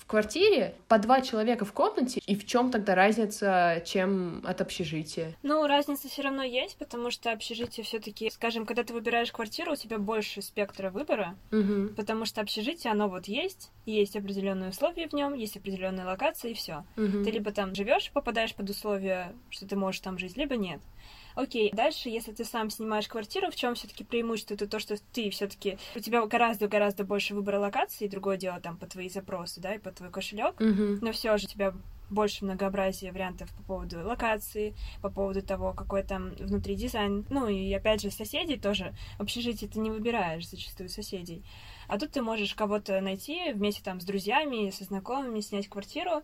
квартире 0.08 0.74
по 0.88 0.98
два 0.98 1.20
человека 1.20 1.64
в 1.64 1.72
комнате, 1.72 2.20
и 2.26 2.34
в 2.34 2.46
чем 2.46 2.70
тогда 2.72 2.94
разница, 2.94 3.82
чем 3.86 4.42
от 4.44 4.60
общежития? 4.60 5.36
Ну, 5.42 5.66
разница 5.66 6.08
все 6.08 6.22
равно 6.22 6.42
есть, 6.42 6.76
потому 6.78 7.10
что 7.10 7.30
общежитие 7.30 7.84
все-таки, 7.84 8.30
скажем, 8.30 8.66
когда 8.66 8.82
ты 8.82 8.92
выбираешь 8.92 9.30
квартиру, 9.30 9.72
у 9.72 9.76
тебя 9.76 9.98
больше 9.98 10.42
спектра 10.42 10.90
выбора, 10.90 11.36
угу. 11.52 11.94
потому 11.94 12.24
что 12.24 12.40
общежитие, 12.40 12.90
оно 12.90 13.08
вот 13.08 13.26
есть, 13.28 13.70
есть 13.86 14.16
определенные 14.16 14.70
условия 14.70 15.08
в 15.08 15.12
нем, 15.12 15.34
есть 15.34 15.56
определенная 15.56 16.06
локация, 16.06 16.50
и 16.50 16.54
все. 16.54 16.84
Угу. 16.96 17.24
Ты 17.24 17.30
либо 17.30 17.52
там 17.52 17.74
живешь, 17.74 18.10
попадаешь 18.12 18.54
под 18.54 18.70
условия, 18.70 19.32
что 19.50 19.68
ты 19.68 19.76
можешь 19.76 20.00
там 20.00 20.18
жить, 20.18 20.36
либо 20.36 20.56
нет. 20.56 20.80
Окей, 21.38 21.70
дальше, 21.72 22.08
если 22.08 22.32
ты 22.32 22.44
сам 22.44 22.68
снимаешь 22.68 23.06
квартиру, 23.06 23.48
в 23.52 23.54
чем 23.54 23.76
все-таки 23.76 24.02
преимущество, 24.02 24.54
это 24.54 24.66
то, 24.66 24.80
что 24.80 24.96
ты 25.12 25.30
все-таки 25.30 25.78
у 25.94 26.00
тебя 26.00 26.26
гораздо-гораздо 26.26 27.04
больше 27.04 27.32
выбора 27.32 27.60
локаций, 27.60 28.08
другое 28.08 28.36
дело 28.36 28.58
там 28.60 28.76
по 28.76 28.86
твои 28.86 29.08
запросы, 29.08 29.60
да, 29.60 29.76
и 29.76 29.78
по 29.78 29.92
твой 29.92 30.10
кошелек, 30.10 30.58
Мгм. 30.58 30.98
но 31.00 31.12
все 31.12 31.38
же 31.38 31.46
у 31.46 31.48
тебя 31.48 31.74
больше 32.10 32.44
многообразия 32.44 33.12
вариантов 33.12 33.50
по 33.54 33.62
поводу 33.62 34.04
локации, 34.04 34.74
по 35.00 35.10
поводу 35.10 35.40
того, 35.40 35.74
какой 35.74 36.02
там 36.02 36.30
внутри 36.30 36.74
дизайн. 36.74 37.24
Ну 37.30 37.46
и 37.46 37.72
опять 37.72 38.02
же 38.02 38.10
соседей 38.10 38.58
тоже. 38.58 38.92
В 39.18 39.22
общежитии 39.22 39.66
ты 39.66 39.78
не 39.78 39.90
выбираешь 39.90 40.48
зачастую 40.48 40.88
соседей. 40.88 41.44
А 41.86 41.98
тут 41.98 42.10
ты 42.10 42.22
можешь 42.22 42.54
кого-то 42.54 43.00
найти 43.00 43.52
вместе 43.52 43.82
там 43.84 44.00
с 44.00 44.04
друзьями, 44.04 44.70
со 44.70 44.84
знакомыми, 44.84 45.40
снять 45.40 45.68
квартиру, 45.68 46.22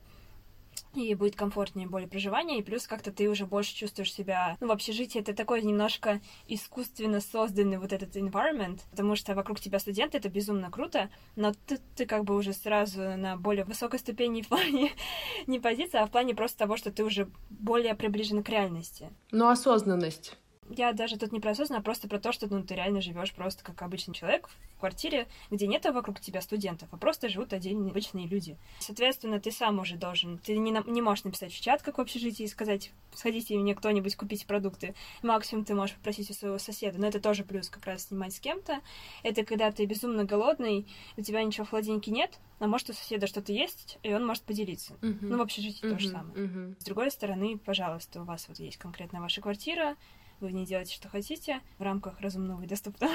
и 0.95 1.15
будет 1.15 1.37
комфортнее 1.37 1.89
более 1.89 2.09
проживание, 2.09 2.59
и 2.59 2.63
плюс 2.63 2.87
как-то 2.87 3.13
ты 3.13 3.29
уже 3.29 3.47
больше 3.47 3.75
чувствуешь 3.75 4.13
себя... 4.13 4.57
Ну, 4.61 4.69
в 4.69 4.73
общежитии 4.73 5.21
это 5.21 5.35
такой 5.35 5.63
немножко 5.63 6.21
искусственно 6.47 7.21
созданный 7.21 7.79
вот 7.79 7.93
этот 7.93 8.17
environment, 8.17 8.81
потому 8.91 9.17
что 9.17 9.35
вокруг 9.35 9.61
тебя 9.61 9.79
студенты, 9.79 10.19
это 10.19 10.29
безумно 10.29 10.71
круто, 10.71 11.11
но 11.37 11.53
ты, 11.67 11.79
ты 11.97 12.07
как 12.07 12.25
бы 12.25 12.37
уже 12.37 12.53
сразу 12.53 13.17
на 13.17 13.37
более 13.37 13.65
высокой 13.65 13.99
ступени 13.99 14.43
в 14.43 14.49
плане 14.49 14.93
не 15.47 15.59
позиции, 15.59 15.99
а 15.99 16.07
в 16.07 16.11
плане 16.11 16.35
просто 16.35 16.59
того, 16.59 16.77
что 16.77 16.91
ты 16.91 17.05
уже 17.05 17.29
более 17.51 17.95
приближен 17.95 18.43
к 18.43 18.49
реальности. 18.49 19.11
Ну, 19.31 19.49
осознанность. 19.49 20.37
Я 20.71 20.93
даже 20.93 21.19
тут 21.19 21.33
не 21.33 21.41
про 21.41 21.51
осознанно, 21.51 21.81
а 21.81 21.83
просто 21.83 22.09
про 22.09 22.19
то, 22.19 22.33
что 22.33 22.47
ну, 22.47 22.63
ты 22.63 22.75
реально 22.75 23.01
живешь 23.01 23.33
просто 23.33 23.63
как 23.63 23.83
обычный 23.83 24.15
человек 24.15 24.49
в 24.77 24.81
квартире, 24.81 25.27
где 25.51 25.67
нет 25.67 25.85
вокруг 25.85 26.21
тебя 26.21 26.41
студентов, 26.41 26.89
а 26.91 26.97
просто 26.97 27.29
живут 27.29 27.53
отдельные 27.53 27.91
обычные 27.91 28.27
люди. 28.27 28.57
Соответственно, 28.81 29.41
ты 29.41 29.51
сам 29.51 29.79
уже 29.79 29.97
должен, 29.97 30.39
ты 30.39 30.57
не, 30.57 30.75
не 30.87 31.03
можешь 31.03 31.25
написать 31.25 31.53
в 31.53 31.61
чат, 31.61 31.83
как 31.83 31.99
в 31.99 32.01
общежитии, 32.01 32.45
и 32.45 32.49
сказать, 32.49 32.91
сходите 33.13 33.57
мне 33.57 33.75
кто-нибудь 33.75 34.17
купить 34.17 34.47
продукты. 34.47 34.95
Максимум 35.23 35.65
ты 35.65 35.75
можешь 35.75 35.97
попросить 35.97 36.31
у 36.31 36.35
своего 36.35 36.59
соседа, 36.59 36.99
но 36.99 37.07
это 37.07 37.21
тоже 37.21 37.45
плюс 37.45 37.69
как 37.69 37.87
раз 37.87 38.09
снимать 38.09 38.35
с 38.35 38.41
кем-то. 38.41 38.81
Это 39.23 39.45
когда 39.45 39.71
ты 39.71 39.85
безумно 39.85 40.25
голодный, 40.25 40.87
у 41.17 41.23
тебя 41.23 41.43
ничего 41.43 41.67
в 41.67 41.71
холодильнике 41.71 42.11
нет, 42.11 42.39
а 42.59 42.67
может 42.67 42.91
у 42.91 42.93
соседа 42.93 43.27
что-то 43.27 43.53
есть, 43.53 43.99
и 44.03 44.13
он 44.13 44.27
может 44.27 44.43
поделиться. 44.45 44.95
Ну, 45.03 45.39
в 45.39 45.41
общежитии 45.41 45.87
то 45.87 45.99
же 45.99 46.09
самое. 46.09 46.47
мгм. 46.47 46.77
С 46.79 46.85
другой 46.85 47.11
стороны, 47.11 47.59
пожалуйста, 47.59 48.23
у 48.23 48.25
вас 48.25 48.49
вот 48.49 48.59
есть 48.59 48.79
конкретно 48.79 49.21
ваша 49.21 49.41
квартира, 49.41 49.97
вы 50.41 50.49
в 50.49 50.51
ней 50.53 50.67
делаете, 50.67 50.95
что 50.95 51.09
хотите, 51.09 51.61
в 51.79 51.83
рамках 51.83 52.21
разумного 52.21 52.63
и 52.63 52.67
доступного. 52.67 53.13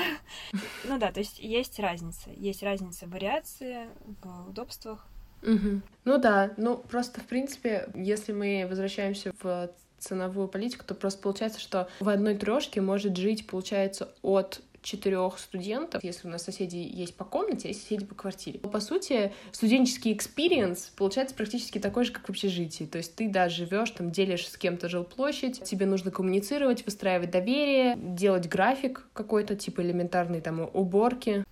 Ну 0.85 0.97
да, 0.97 1.11
то 1.11 1.19
есть 1.19 1.39
есть 1.39 1.79
разница. 1.79 2.29
Есть 2.31 2.63
разница 2.63 3.05
в 3.05 3.11
вариации, 3.11 3.89
в 4.23 4.49
удобствах. 4.49 5.05
Ну 5.41 6.17
да, 6.17 6.53
ну 6.57 6.77
просто 6.77 7.21
в 7.21 7.25
принципе, 7.25 7.89
если 7.95 8.33
мы 8.33 8.65
возвращаемся 8.69 9.33
в 9.41 9.71
ценовую 9.99 10.47
политику, 10.47 10.85
то 10.85 10.95
просто 10.95 11.21
получается, 11.21 11.59
что 11.59 11.89
в 11.99 12.09
одной 12.09 12.35
трешке 12.35 12.81
может 12.81 13.17
жить, 13.17 13.47
получается, 13.47 14.13
от 14.21 14.61
четырех 14.89 15.37
студентов, 15.37 16.03
если 16.03 16.27
у 16.27 16.31
нас 16.31 16.43
соседи 16.43 16.77
есть 16.77 17.15
по 17.15 17.23
комнате, 17.23 17.67
есть 17.67 17.83
соседи 17.83 18.05
по 18.05 18.15
квартире. 18.15 18.59
По 18.59 18.79
сути, 18.79 19.31
студенческий 19.51 20.13
experience 20.13 20.91
получается 20.97 21.35
практически 21.35 21.79
такой 21.79 22.05
же, 22.05 22.11
как 22.11 22.25
в 22.25 22.29
общежитии. 22.29 22.85
То 22.85 22.97
есть 22.97 23.15
ты, 23.15 23.29
да, 23.29 23.49
живешь, 23.49 23.91
там, 23.91 24.11
делишь 24.11 24.47
с 24.47 24.57
кем-то 24.57 24.89
жилплощадь, 24.89 25.63
тебе 25.63 25.85
нужно 25.85 26.11
коммуницировать, 26.11 26.85
выстраивать 26.85 27.31
доверие, 27.31 27.95
делать 27.97 28.47
график 28.47 29.07
какой-то, 29.13 29.55
типа 29.55 29.81
элементарной 29.81 30.41
там 30.41 30.69
уборки. 30.73 31.43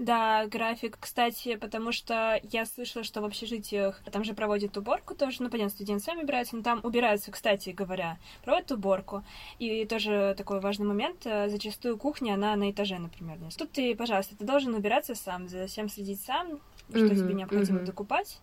Да, 0.00 0.46
график, 0.46 0.96
кстати, 0.98 1.56
потому 1.56 1.92
что 1.92 2.40
я 2.42 2.64
слышала, 2.64 3.04
что 3.04 3.20
в 3.20 3.26
общежитиях 3.26 4.00
там 4.10 4.24
же 4.24 4.32
проводят 4.32 4.74
уборку 4.78 5.14
тоже, 5.14 5.42
ну, 5.42 5.50
понятно, 5.50 5.68
студенты 5.68 6.02
сами 6.02 6.22
убираются, 6.22 6.56
но 6.56 6.62
там 6.62 6.80
убираются, 6.82 7.30
кстати 7.30 7.68
говоря, 7.68 8.16
проводят 8.42 8.72
уборку. 8.72 9.22
И 9.58 9.84
тоже 9.84 10.34
такой 10.38 10.60
важный 10.60 10.86
момент, 10.86 11.26
э, 11.26 11.50
зачастую 11.50 11.98
кухня, 11.98 12.32
она 12.32 12.56
на 12.56 12.70
этаже, 12.70 12.98
например. 12.98 13.36
Тут 13.58 13.72
ты, 13.72 13.94
пожалуйста, 13.94 14.34
ты 14.36 14.44
должен 14.46 14.74
убираться 14.74 15.14
сам, 15.14 15.48
за 15.50 15.66
всем 15.66 15.90
следить 15.90 16.22
сам, 16.22 16.60
что 16.88 17.00
Мгм, 17.04 17.16
тебе 17.16 17.34
необходимо 17.34 17.80
мгм. 17.80 17.84
докупать. 17.84 18.38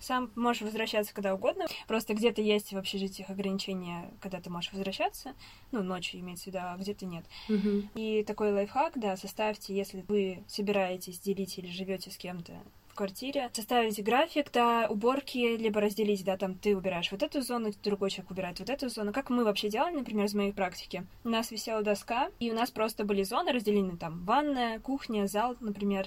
Сам 0.00 0.30
можешь 0.34 0.62
возвращаться 0.62 1.14
когда 1.14 1.34
угодно. 1.34 1.66
Просто 1.86 2.14
где-то 2.14 2.42
есть 2.42 2.72
в 2.72 2.76
общежитиях 2.76 3.30
ограничения, 3.30 4.10
когда 4.20 4.40
ты 4.40 4.50
можешь 4.50 4.72
возвращаться. 4.72 5.34
Ну, 5.72 5.82
ночью 5.82 6.20
имеется 6.20 6.44
в 6.44 6.46
виду, 6.48 6.58
а 6.60 6.76
где-то 6.76 7.06
нет. 7.06 7.24
Мгм. 7.48 7.88
И 7.94 8.24
такой 8.24 8.52
лайфхак, 8.52 8.98
да, 8.98 9.16
составьте, 9.16 9.74
если 9.74 10.04
вы 10.08 10.42
собираетесь 10.46 11.20
делить 11.20 11.58
или 11.58 11.68
живете 11.68 12.10
с 12.10 12.16
кем-то 12.16 12.52
в 12.94 12.96
квартире, 12.96 13.50
составите 13.52 14.02
график, 14.02 14.52
да, 14.52 14.86
уборки, 14.88 15.56
либо 15.56 15.80
разделить, 15.80 16.24
да, 16.24 16.36
там 16.36 16.54
ты 16.54 16.76
убираешь 16.76 17.10
вот 17.10 17.24
эту 17.24 17.42
зону, 17.42 17.72
другой 17.82 18.10
человек 18.10 18.30
убирает 18.30 18.60
вот 18.60 18.70
эту 18.70 18.88
зону. 18.88 19.12
Как 19.12 19.30
мы 19.30 19.42
вообще 19.42 19.68
делали, 19.68 19.96
например, 19.96 20.26
из 20.26 20.34
моей 20.34 20.52
практики. 20.52 21.04
У 21.24 21.28
нас 21.28 21.50
висела 21.50 21.82
доска, 21.82 22.30
и 22.38 22.52
у 22.52 22.54
нас 22.54 22.70
просто 22.70 23.04
были 23.04 23.24
зоны 23.24 23.50
разделены, 23.50 23.96
там, 23.96 24.24
ванная, 24.24 24.78
кухня, 24.78 25.26
зал, 25.26 25.56
например. 25.58 26.06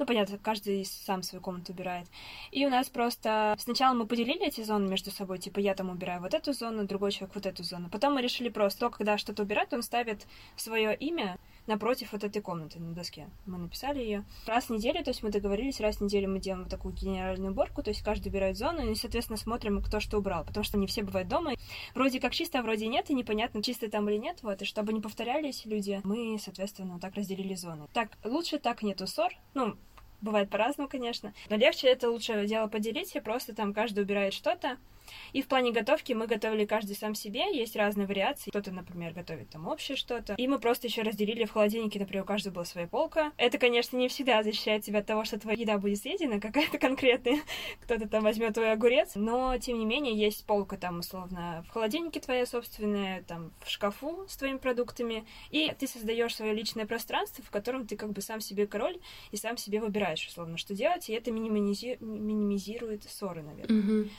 Ну, 0.00 0.06
понятно, 0.06 0.38
каждый 0.38 0.86
сам 0.86 1.22
свою 1.22 1.42
комнату 1.42 1.74
убирает. 1.74 2.06
И 2.52 2.64
у 2.64 2.70
нас 2.70 2.88
просто... 2.88 3.54
Сначала 3.58 3.92
мы 3.92 4.06
поделили 4.06 4.46
эти 4.46 4.62
зоны 4.62 4.88
между 4.88 5.10
собой, 5.10 5.38
типа 5.38 5.58
я 5.58 5.74
там 5.74 5.90
убираю 5.90 6.22
вот 6.22 6.32
эту 6.32 6.54
зону, 6.54 6.86
другой 6.86 7.12
человек 7.12 7.34
вот 7.34 7.44
эту 7.44 7.64
зону. 7.64 7.90
Потом 7.90 8.14
мы 8.14 8.22
решили 8.22 8.48
просто, 8.48 8.80
то, 8.80 8.88
когда 8.88 9.18
что-то 9.18 9.42
убирать, 9.42 9.74
он 9.74 9.82
ставит 9.82 10.26
свое 10.56 10.96
имя 10.96 11.36
напротив 11.66 12.12
вот 12.12 12.24
этой 12.24 12.42
комнаты 12.42 12.78
на 12.80 12.94
доске. 12.94 13.28
Мы 13.46 13.58
написали 13.58 14.00
ее. 14.00 14.24
Раз 14.46 14.66
в 14.66 14.70
неделю, 14.70 15.02
то 15.04 15.10
есть 15.10 15.22
мы 15.22 15.30
договорились, 15.30 15.80
раз 15.80 15.96
в 15.96 16.00
неделю 16.02 16.30
мы 16.30 16.40
делаем 16.40 16.64
вот 16.64 16.70
такую 16.70 16.94
генеральную 16.94 17.52
уборку, 17.52 17.82
то 17.82 17.90
есть 17.90 18.02
каждый 18.02 18.28
убирает 18.28 18.56
зону, 18.56 18.90
и, 18.90 18.94
соответственно, 18.94 19.36
смотрим, 19.36 19.82
кто 19.82 20.00
что 20.00 20.18
убрал, 20.18 20.44
потому 20.44 20.64
что 20.64 20.78
не 20.78 20.86
все 20.86 21.02
бывают 21.02 21.28
дома. 21.28 21.54
Вроде 21.94 22.20
как 22.20 22.32
чисто, 22.32 22.58
а 22.58 22.62
вроде 22.62 22.86
нет, 22.86 23.10
и 23.10 23.14
непонятно, 23.14 23.62
чисто 23.62 23.90
там 23.90 24.08
или 24.08 24.16
нет, 24.16 24.38
вот, 24.42 24.62
и 24.62 24.64
чтобы 24.64 24.92
не 24.92 25.00
повторялись 25.00 25.64
люди, 25.64 26.00
мы, 26.04 26.38
соответственно, 26.40 26.98
так 26.98 27.14
разделили 27.14 27.54
зоны. 27.54 27.86
Так, 27.92 28.10
лучше 28.24 28.58
так 28.58 28.82
нету 28.82 29.06
ссор, 29.06 29.32
ну, 29.54 29.76
Бывает 30.20 30.50
по-разному, 30.50 30.88
конечно. 30.88 31.32
Но 31.48 31.56
легче 31.56 31.88
это 31.88 32.10
лучше 32.10 32.46
дело 32.46 32.66
поделить, 32.66 33.14
и 33.16 33.20
просто 33.20 33.54
там 33.54 33.72
каждый 33.72 34.04
убирает 34.04 34.34
что-то. 34.34 34.76
И 35.32 35.42
в 35.42 35.48
плане 35.48 35.72
готовки 35.72 36.12
мы 36.12 36.26
готовили 36.26 36.64
каждый 36.64 36.96
сам 36.96 37.14
себе, 37.14 37.56
есть 37.56 37.76
разные 37.76 38.06
вариации. 38.06 38.50
Кто-то, 38.50 38.70
например, 38.72 39.12
готовит 39.12 39.50
там 39.50 39.68
общее 39.68 39.96
что-то. 39.96 40.34
И 40.34 40.48
мы 40.48 40.58
просто 40.58 40.86
еще 40.86 41.02
разделили 41.02 41.44
в 41.44 41.52
холодильнике, 41.52 41.98
например, 41.98 42.24
у 42.24 42.26
каждого 42.26 42.54
была 42.54 42.64
своя 42.64 42.86
полка. 42.86 43.32
Это, 43.36 43.58
конечно, 43.58 43.96
не 43.96 44.08
всегда 44.08 44.42
защищает 44.42 44.84
тебя 44.84 45.00
от 45.00 45.06
того, 45.06 45.24
что 45.24 45.38
твоя 45.38 45.58
еда 45.58 45.78
будет 45.78 45.98
съедена, 45.98 46.40
какая-то 46.40 46.78
конкретная. 46.78 47.40
Кто-то 47.82 48.08
там 48.08 48.22
возьмет 48.22 48.54
твой 48.54 48.72
огурец. 48.72 49.12
Но, 49.14 49.56
тем 49.58 49.78
не 49.78 49.86
менее, 49.86 50.14
есть 50.16 50.44
полка 50.46 50.76
там, 50.76 51.00
условно, 51.00 51.64
в 51.68 51.72
холодильнике 51.72 52.20
твоя 52.20 52.46
собственная, 52.46 53.22
там, 53.22 53.52
в 53.64 53.70
шкафу 53.70 54.26
с 54.28 54.36
твоими 54.36 54.58
продуктами. 54.58 55.26
И 55.50 55.72
ты 55.78 55.86
создаешь 55.86 56.34
свое 56.34 56.52
личное 56.54 56.86
пространство, 56.86 57.44
в 57.44 57.50
котором 57.50 57.86
ты 57.86 57.96
как 57.96 58.12
бы 58.12 58.20
сам 58.20 58.40
себе 58.40 58.66
король 58.66 58.98
и 59.30 59.36
сам 59.36 59.56
себе 59.56 59.80
выбираешь, 59.80 60.26
условно, 60.26 60.56
что 60.56 60.74
делать. 60.74 61.08
И 61.08 61.12
это 61.12 61.30
минимизи- 61.30 62.02
минимизирует 62.04 63.04
ссоры, 63.04 63.42
наверное 63.42 63.80
Мгм. 63.80 64.10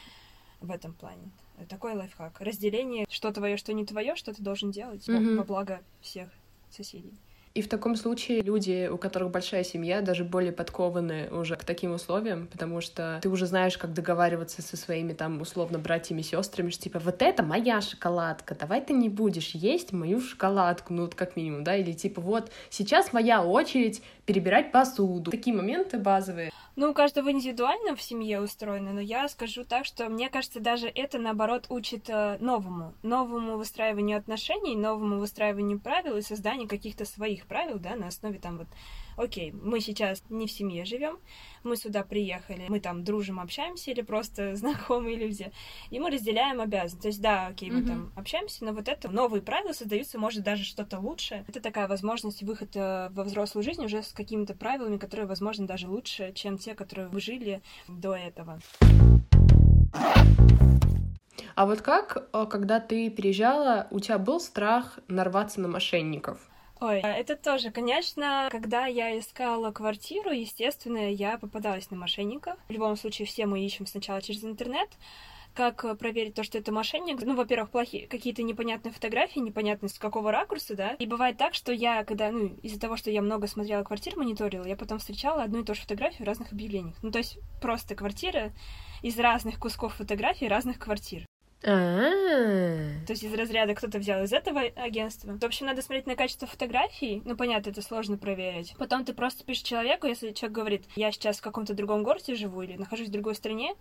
В 0.62 0.71
этом 0.71 0.93
плане. 0.93 1.32
Такой 1.69 1.93
лайфхак. 1.93 2.39
Разделение, 2.39 3.06
что 3.10 3.32
твое, 3.32 3.58
что 3.58 3.74
не 3.74 3.86
твое, 3.86 4.15
что 4.15 4.34
ты 4.34 4.41
должен 4.41 4.71
делать 4.71 5.08
во- 5.08 5.13
Мгм. 5.19 5.38
во 5.38 5.43
благо 5.43 5.82
всех 6.02 6.30
соседей. 6.69 7.13
И 7.54 7.62
в 7.62 7.67
таком 7.67 7.97
случае 7.97 8.41
люди, 8.43 8.88
у 8.89 8.97
которых 8.97 9.30
большая 9.30 9.65
семья, 9.65 10.00
даже 10.00 10.24
более 10.24 10.54
подкованы 10.54 11.30
уже 11.32 11.58
к 11.58 11.65
таким 11.65 11.91
условиям, 11.91 12.47
потому 12.47 12.80
что 12.80 13.19
ты 13.21 13.28
уже 13.28 13.45
знаешь, 13.45 13.78
как 13.78 13.91
договариваться 13.93 14.62
со 14.62 14.78
своими 14.78 15.12
там 15.12 15.41
условно 15.41 15.78
братьями, 15.78 16.21
сестрами, 16.21 16.69
что 16.69 16.84
типа 16.84 17.00
вот 17.00 17.21
это 17.21 17.43
моя 17.43 17.82
шоколадка, 17.82 18.56
давай 18.56 18.80
ты 18.80 18.93
не 18.93 19.10
будешь 19.10 19.50
есть 19.50 19.91
мою 19.91 20.21
шоколадку, 20.21 20.93
ну 20.93 21.02
вот 21.02 21.15
как 21.15 21.36
минимум, 21.36 21.65
да, 21.65 21.76
или 21.76 21.91
типа 21.91 22.21
вот 22.21 22.50
сейчас 22.69 23.12
моя 23.12 23.43
очередь 23.43 24.02
перебирать 24.32 24.72
посуду. 24.72 25.30
Такие 25.30 25.54
моменты 25.54 26.00
базовые. 26.00 26.52
Ну, 26.78 26.91
у 26.91 26.94
каждого 26.94 27.30
индивидуально 27.32 27.98
в 27.98 28.02
семье 28.02 28.39
устроено, 28.39 28.94
но 28.94 29.02
я 29.02 29.28
скажу 29.28 29.65
так, 29.65 29.84
что 29.84 30.08
мне 30.08 30.30
кажется, 30.30 30.62
даже 30.62 30.88
это, 30.88 31.20
наоборот, 31.20 31.65
учит 31.67 32.10
э, 32.10 32.38
новому, 32.39 32.94
новому 33.04 33.58
выстраиванию 33.58 34.17
отношений, 34.17 34.78
новому 34.78 35.20
выстраиванию 35.20 35.82
правил 35.82 36.15
и 36.15 36.22
созданию 36.22 36.70
каких-то 36.70 37.04
своих 37.04 37.46
правил, 37.46 37.78
да, 37.78 37.98
на 37.98 38.08
основе 38.08 38.39
там 38.39 38.58
вот, 38.58 38.67
окей, 39.17 39.52
мы 39.52 39.82
сейчас 39.82 40.24
не 40.30 40.48
в 40.48 40.52
семье 40.52 40.86
живем, 40.86 41.20
мы 41.63 41.76
сюда 41.76 42.04
приехали, 42.04 42.65
мы 42.69 42.80
там 42.80 43.04
дружим, 43.04 43.39
общаемся 43.39 43.91
или 43.91 44.02
просто 44.02 44.56
знакомые 44.62 45.15
люди, 45.15 45.52
и 45.89 46.00
мы 46.00 46.10
разделяем 46.10 46.62
обязанности. 46.62 47.02
То 47.02 47.08
есть, 47.08 47.21
да, 47.21 47.47
окей, 47.47 47.69
мы 47.69 47.80
Мгм. 47.80 47.88
там 47.88 48.12
общаемся, 48.15 48.65
но 48.65 48.74
вот 48.74 48.88
это 48.88 49.10
новые 49.10 49.41
правила 49.41 49.74
создаются, 49.74 50.19
может, 50.19 50.43
даже 50.43 50.63
что-то 50.63 51.00
лучше. 51.00 51.45
Это 51.47 51.62
такая 51.62 51.88
возможность 51.88 52.43
выхода 52.43 53.10
во 53.13 53.24
взрослую 53.24 53.63
жизнь 53.63 53.84
уже 53.84 54.04
с 54.04 54.12
какими-то 54.12 54.54
правилами, 54.54 54.97
которые, 54.97 55.28
возможно, 55.28 55.67
даже 55.67 55.88
лучше, 55.88 56.32
чем 56.34 56.58
те, 56.58 56.76
которые 56.76 57.08
вы 57.08 57.19
жили 57.21 57.62
до 57.88 58.15
этого. 58.15 58.60
А 61.56 61.65
вот 61.65 61.82
как, 61.82 62.30
э, 62.34 62.45
когда 62.50 62.80
ты 62.80 63.10
переезжала, 63.10 63.88
у 63.91 64.00
тебя 64.00 64.17
был 64.17 64.39
страх 64.39 65.00
нарваться 65.08 65.60
на 65.60 65.67
мошенников? 65.67 66.39
Ой, 66.82 67.00
это 67.00 67.36
тоже, 67.36 67.70
конечно, 67.70 68.48
когда 68.52 68.88
я 68.88 69.17
искала 69.20 69.72
квартиру, 69.72 70.32
естественно, 70.32 71.12
я 71.12 71.38
попадалась 71.38 71.91
на 71.91 71.98
мошенников. 71.98 72.58
В 72.68 72.72
любом 72.72 72.95
случае, 72.95 73.28
все 73.28 73.45
мы 73.45 73.64
ищем 73.64 73.86
сначала 73.86 74.20
через 74.20 74.43
интернет. 74.43 74.89
как 75.53 75.97
проверить 75.99 76.34
то, 76.34 76.43
что 76.43 76.58
это 76.58 76.72
мошенник? 76.72 77.22
Ну, 77.22 77.36
во-первых, 77.36 77.70
плохие 77.70 78.08
какие-то 78.08 78.41
непонятные 78.41 78.91
фотографии, 78.91 79.39
непонятно 79.39 79.89
с 79.89 79.99
какого 79.99 80.32
ракурса, 80.32 80.76
да. 80.76 80.91
И 80.93 81.05
бывает 81.05 81.38
так, 81.38 81.53
что 81.53 81.72
я, 81.72 82.03
когда, 82.03 82.32
ну, 82.32 82.58
из-за 82.64 82.80
того, 82.80 82.97
что 82.97 83.12
я 83.12 83.22
много 83.22 83.47
смотрела 83.47 83.84
квартир, 83.84 84.18
мониторила, 84.18 84.66
я 84.66 84.76
потом 84.76 84.99
встречала 84.99 85.43
одну 85.43 85.62
и 85.62 85.66
ту 85.66 85.76
же 85.76 85.82
фотографию 85.82 86.24
в 86.24 86.28
разных 86.28 86.51
объявлениях. 86.51 86.95
Ну, 87.03 87.12
то 87.12 87.20
есть 87.20 87.38
просто 87.62 87.95
квартира 87.95 88.53
из 89.01 89.20
разных 89.20 89.60
кусков 89.60 89.95
фотографий 89.95 90.47
разных 90.47 90.80
квартир. 90.80 91.26
А-а-а. 91.64 93.05
То 93.05 93.14
есть 93.14 93.24
из 93.24 93.34
разряда 93.34 93.76
кто-то 93.76 93.99
взял 93.99 94.24
из 94.24 94.34
этого 94.34 94.62
агентства. 94.62 95.38
В 95.39 95.43
общем, 95.43 95.68
надо 95.68 95.82
смотреть 95.82 96.07
на 96.07 96.16
качество 96.16 96.47
фотографий. 96.47 97.22
Ну, 97.26 97.36
понятно, 97.36 97.70
это 97.70 97.82
сложно 97.82 98.18
проверить. 98.18 98.74
Потом 98.78 99.05
ты 99.05 99.14
просто 99.14 99.43
пишешь 99.43 99.64
человеку, 99.64 100.07
если 100.07 100.32
человек 100.32 100.55
говорит, 100.55 100.84
я 100.95 101.12
сейчас 101.12 101.38
в 101.38 101.41
каком-то 101.41 101.74
другом 101.74 102.03
городе 102.03 102.36
живу 102.36 102.62
или 102.62 102.78
нахожусь 102.78 103.09
в 103.09 103.12
другой 103.12 103.36
стране, 103.36 103.74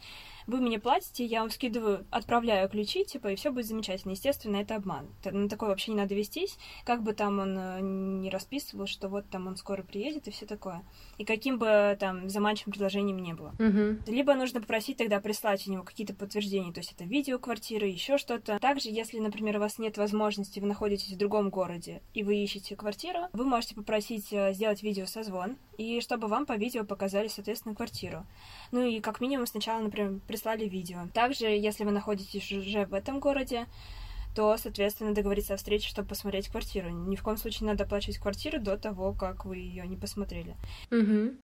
вы 0.47 0.61
мне 0.61 0.79
платите, 0.79 1.25
я 1.25 1.41
вам 1.41 1.51
скидываю, 1.51 2.07
отправляю 2.11 2.69
ключи, 2.69 3.05
типа, 3.05 3.29
и 3.29 3.37
все 3.37 3.51
будет 3.51 3.67
замечательно. 3.67 4.13
Естественно, 4.13 4.57
это 4.57 4.77
обман. 4.77 5.09
На 5.25 5.49
такое 5.49 5.71
вообще 5.71 5.93
не 5.93 5.99
надо 5.99 6.15
вестись, 6.15 6.59
как 6.85 7.03
бы 7.03 7.13
там 7.13 7.39
он 7.39 7.57
э, 7.59 7.81
не 7.81 8.31
расписывал, 8.31 8.87
что 8.87 9.09
вот 9.09 9.29
там 9.31 9.47
он 9.47 9.57
скоро 9.57 9.83
приедет 9.83 10.29
и 10.29 10.31
все 10.31 10.47
такое. 10.47 10.83
И 11.19 11.25
каким 11.25 11.59
бы 11.59 11.97
там 11.99 12.29
заманчивым 12.29 12.73
предложением 12.73 13.19
не 13.19 13.35
было. 13.35 13.55
Мгм. 13.59 14.03
Либо 14.07 14.35
нужно 14.35 14.61
попросить 14.61 14.97
тогда 14.97 15.21
прислать 15.21 15.67
у 15.69 15.73
него 15.73 15.83
какие-то 15.83 16.15
подтверждения, 16.15 16.73
то 16.73 16.81
есть 16.81 16.93
это 16.93 17.05
видео 17.05 17.39
квартиры, 17.39 17.70
еще 17.79 18.19
что-то. 18.19 18.59
Также, 18.59 18.89
если, 18.89 19.19
например, 19.19 19.57
у 19.57 19.61
вас 19.61 19.79
нет 19.79 19.97
возможности, 19.99 20.61
вы 20.61 20.67
находитесь 20.67 21.13
в 21.13 21.17
другом 21.17 21.51
городе 21.51 22.03
и 22.15 22.23
вы 22.23 22.37
ищете 22.37 22.77
квартиру, 22.77 23.21
вы 23.33 23.45
можете 23.45 23.75
попросить 23.75 24.33
э, 24.33 24.53
сделать 24.53 24.83
видеосозвон, 24.83 25.57
и 25.79 26.01
чтобы 26.01 26.29
вам 26.29 26.47
по 26.47 26.57
видео 26.57 26.85
показали, 26.85 27.29
соответственно, 27.29 27.75
квартиру. 27.75 28.25
Ну 28.73 28.85
и 28.85 29.01
как 29.01 29.21
минимум 29.21 29.47
сначала, 29.47 29.81
например, 29.81 30.21
прислали 30.27 30.67
видео. 30.69 31.09
Также, 31.15 31.47
если 31.47 31.85
вы 31.85 31.91
находитесь 31.91 32.51
уже 32.53 32.87
в 32.87 32.95
этом 32.95 33.21
городе, 33.21 33.67
то, 34.35 34.57
соответственно, 34.57 35.13
договориться 35.13 35.55
о 35.55 35.57
встрече, 35.57 35.89
чтобы 35.89 36.09
посмотреть 36.09 36.49
квартиру. 36.49 36.89
Ни 36.91 37.17
в 37.17 37.23
коем 37.23 37.37
случае 37.37 37.67
не 37.67 37.73
надо 37.73 37.85
оплачивать 37.85 38.19
квартиру 38.19 38.61
до 38.61 38.77
того, 38.77 39.13
как 39.13 39.45
вы 39.45 39.57
ее 39.57 39.87
не 39.87 39.97
посмотрели. 39.97 40.57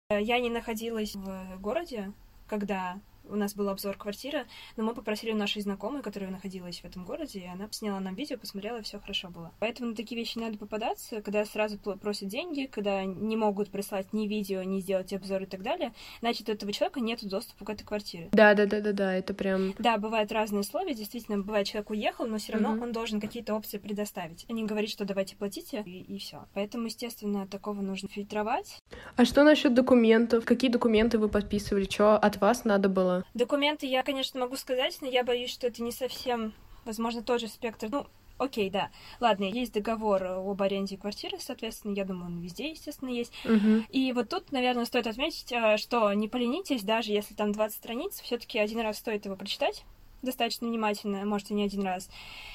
Э, 0.08 0.22
Я 0.22 0.38
не 0.38 0.50
находилась 0.50 1.14
в 1.16 1.58
городе, 1.60 2.12
когда 2.46 3.00
у 3.28 3.36
нас 3.36 3.54
был 3.54 3.68
обзор 3.68 3.96
квартиры, 3.96 4.46
но 4.76 4.84
мы 4.84 4.94
попросили 4.94 5.32
у 5.32 5.36
нашей 5.36 5.62
знакомой, 5.62 6.02
которая 6.02 6.30
находилась 6.30 6.80
в 6.80 6.84
этом 6.84 7.04
городе, 7.04 7.40
и 7.40 7.46
она 7.46 7.68
сняла 7.70 8.00
нам 8.00 8.14
видео, 8.14 8.38
посмотрела, 8.38 8.78
и 8.78 8.82
все 8.82 8.98
хорошо 8.98 9.28
было. 9.28 9.52
Поэтому 9.58 9.90
на 9.90 9.96
такие 9.96 10.18
вещи 10.18 10.38
надо 10.38 10.58
попадаться, 10.58 11.20
когда 11.22 11.44
сразу 11.44 11.78
просят 11.78 12.28
деньги, 12.28 12.66
когда 12.66 13.04
не 13.04 13.36
могут 13.36 13.70
прислать 13.70 14.12
ни 14.12 14.26
видео, 14.26 14.62
ни 14.62 14.80
сделать 14.80 15.12
обзор 15.12 15.42
и 15.42 15.46
так 15.46 15.62
далее, 15.62 15.92
значит, 16.20 16.48
у 16.48 16.52
этого 16.52 16.72
человека 16.72 17.00
нет 17.00 17.26
доступа 17.26 17.64
к 17.64 17.70
этой 17.70 17.84
квартире. 17.84 18.28
Да, 18.32 18.54
да, 18.54 18.66
да, 18.66 18.80
да, 18.80 18.92
да, 18.92 19.14
это 19.14 19.34
прям. 19.34 19.74
Да, 19.78 19.96
бывают 19.98 20.32
разные 20.32 20.60
условия, 20.60 20.94
действительно, 20.94 21.38
бывает, 21.38 21.66
человек 21.66 21.90
уехал, 21.90 22.26
но 22.26 22.38
все 22.38 22.52
равно 22.52 22.72
Мгм. 22.72 22.82
он 22.82 22.92
должен 22.92 23.20
какие-то 23.20 23.54
опции 23.54 23.78
предоставить. 23.78 24.44
А 24.48 24.52
не 24.52 24.64
говорить, 24.64 24.90
что 24.90 25.04
давайте 25.04 25.36
платите, 25.36 25.82
и, 25.86 26.02
и 26.02 26.18
все. 26.18 26.46
Поэтому, 26.54 26.86
естественно, 26.86 27.46
такого 27.46 27.80
нужно 27.80 28.08
фильтровать. 28.08 28.78
А 29.16 29.24
что 29.24 29.44
насчет 29.44 29.74
документов? 29.74 30.44
Какие 30.44 30.70
документы 30.70 31.18
вы 31.18 31.28
подписывали? 31.28 31.84
Что 31.84 32.16
от 32.16 32.40
вас 32.40 32.64
надо 32.64 32.88
было? 32.88 33.15
Документы 33.34 33.86
я, 33.86 34.02
конечно, 34.02 34.40
могу 34.40 34.56
сказать, 34.56 34.98
но 35.00 35.08
я 35.08 35.24
боюсь, 35.24 35.50
что 35.50 35.66
это 35.66 35.82
не 35.82 35.92
совсем, 35.92 36.52
возможно, 36.84 37.22
тот 37.22 37.40
же 37.40 37.48
спектр. 37.48 37.88
Ну, 37.90 38.06
окей, 38.38 38.70
да. 38.70 38.90
Ладно, 39.20 39.44
есть 39.44 39.72
договор 39.72 40.22
об 40.24 40.62
аренде 40.62 40.96
квартиры, 40.96 41.38
соответственно, 41.40 41.94
я 41.94 42.04
думаю, 42.04 42.26
он 42.26 42.40
везде, 42.40 42.70
естественно, 42.70 43.10
есть. 43.10 43.32
Мгм. 43.44 43.86
И 43.90 44.12
вот 44.12 44.28
тут, 44.28 44.52
наверное, 44.52 44.84
стоит 44.84 45.06
отметить, 45.06 45.52
э, 45.52 45.76
что 45.76 46.12
не 46.12 46.28
поленитесь, 46.28 46.82
даже 46.82 47.12
если 47.12 47.34
там 47.34 47.52
20 47.52 47.76
страниц, 47.76 48.20
все-таки 48.20 48.58
один 48.58 48.80
раз 48.80 48.98
стоит 48.98 49.24
его 49.24 49.36
прочитать 49.36 49.84
достаточно 50.22 50.66
внимательно, 50.68 51.24
может, 51.24 51.50
и 51.50 51.54
не 51.54 51.64
один 51.64 51.82
раз. 51.82 52.10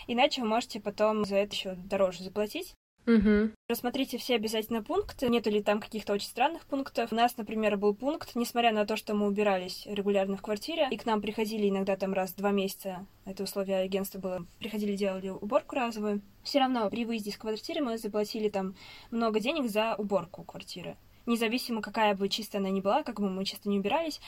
Иначе 0.07 0.41
вы 0.41 0.47
можете 0.47 0.79
потом 0.79 1.25
за 1.25 1.37
это 1.37 1.53
еще 1.53 1.75
дороже 1.75 2.23
заплатить. 2.23 2.75
Мгм. 3.05 3.53
Рассмотрите 3.67 4.17
все 4.17 4.35
обязательно 4.35 4.83
пункты, 4.83 5.27
нету 5.27 5.49
ли 5.49 5.61
там 5.63 5.79
каких-то 5.79 6.13
очень 6.13 6.27
странных 6.27 6.65
пунктов. 6.65 7.11
У 7.11 7.15
нас, 7.15 7.35
например, 7.37 7.77
был 7.77 7.95
пункт, 7.95 8.35
несмотря 8.35 8.71
на 8.71 8.85
то, 8.85 8.95
что 8.95 9.13
мы 9.15 9.27
убирались 9.27 9.85
регулярно 9.85 10.37
в 10.37 10.41
квартире, 10.41 10.87
и 10.91 10.97
к 10.97 11.05
нам 11.05 11.21
приходили 11.21 11.69
иногда 11.69 11.95
там 11.95 12.13
раз 12.13 12.31
в 12.31 12.37
два 12.37 12.51
месяца, 12.51 13.05
это 13.25 13.43
условие 13.43 13.77
агентства 13.77 14.19
было, 14.19 14.45
приходили, 14.59 14.95
делали 14.95 15.29
уборку 15.29 15.75
разовую, 15.75 16.21
все 16.43 16.59
равно 16.59 16.89
при 16.89 17.05
выезде 17.05 17.31
из 17.31 17.37
квартиры 17.37 17.81
мы 17.81 17.97
заплатили 17.97 18.49
там 18.49 18.75
много 19.09 19.39
денег 19.39 19.69
за 19.69 19.95
уборку 19.95 20.43
квартиры. 20.43 20.95
Независимо, 21.25 21.81
какая 21.81 22.15
бы 22.15 22.29
чистая 22.29 22.59
она 22.59 22.69
ни 22.69 22.81
была, 22.81 23.03
как 23.03 23.19
бы 23.19 23.29
мы 23.29 23.45
чисто 23.45 23.69
не 23.69 23.79
убирались, 23.79 24.19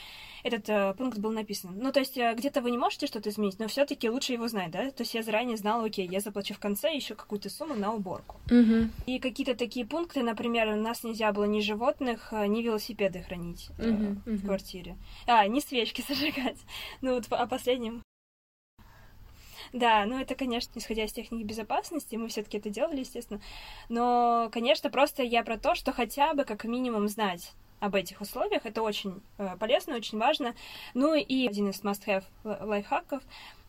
этот 0.42 0.68
э, 0.68 0.94
пункт 0.96 1.18
был 1.18 1.30
написан. 1.32 1.72
Ну, 1.76 1.92
то 1.92 2.00
есть, 2.00 2.16
э, 2.16 2.34
где-то 2.36 2.60
вы 2.60 2.70
не 2.70 2.78
можете 2.78 3.06
что-то 3.06 3.30
изменить, 3.30 3.58
но 3.58 3.66
все-таки 3.68 4.08
лучше 4.10 4.32
его 4.32 4.48
знать, 4.48 4.70
да? 4.70 4.90
То 4.90 5.02
есть 5.02 5.14
я 5.14 5.22
заранее 5.22 5.56
знала, 5.56 5.84
окей, 5.84 6.06
я 6.06 6.20
заплачу 6.20 6.54
в 6.54 6.58
конце 6.58 6.94
еще 6.94 7.14
какую-то 7.14 7.50
сумму 7.50 7.74
на 7.74 7.92
уборку. 7.92 8.40
Мгм. 8.50 8.90
И 9.06 9.18
какие-то 9.18 9.54
такие 9.54 9.86
пункты, 9.86 10.22
например, 10.22 10.68
у 10.68 10.76
нас 10.76 11.02
нельзя 11.04 11.32
было 11.32 11.44
ни 11.44 11.60
животных, 11.60 12.28
э, 12.32 12.46
ни 12.46 12.62
велосипеды 12.62 13.22
хранить 13.22 13.70
э, 13.78 13.90
Мгм, 13.90 14.22
в 14.26 14.46
квартире. 14.46 14.96
А, 15.26 15.46
ни 15.46 15.60
свечки 15.60 16.04
зажигать. 16.08 16.58
Ну 17.00 17.14
вот 17.14 17.26
о 17.30 17.46
последнем. 17.46 18.02
Да, 19.74 20.06
ну 20.06 20.20
это, 20.20 20.36
конечно, 20.36 20.78
исходя 20.78 21.04
из 21.04 21.12
техники 21.12 21.42
безопасности, 21.42 22.14
мы 22.14 22.28
все-таки 22.28 22.58
это 22.58 22.70
делали, 22.70 23.00
естественно. 23.00 23.40
Но, 23.88 24.48
конечно, 24.52 24.88
просто 24.88 25.24
я 25.24 25.42
про 25.42 25.58
то, 25.58 25.74
что 25.74 25.92
хотя 25.92 26.32
бы 26.32 26.44
как 26.44 26.62
минимум 26.62 27.08
знать 27.08 27.52
об 27.80 27.96
этих 27.96 28.20
условиях. 28.20 28.66
Это 28.66 28.82
очень 28.82 29.20
э, 29.36 29.56
полезно, 29.58 29.96
очень 29.96 30.18
важно. 30.18 30.54
Ну 30.94 31.14
и 31.14 31.48
один 31.48 31.70
из 31.70 31.82
must-have 31.82 32.22
лайфхаков 32.44 33.24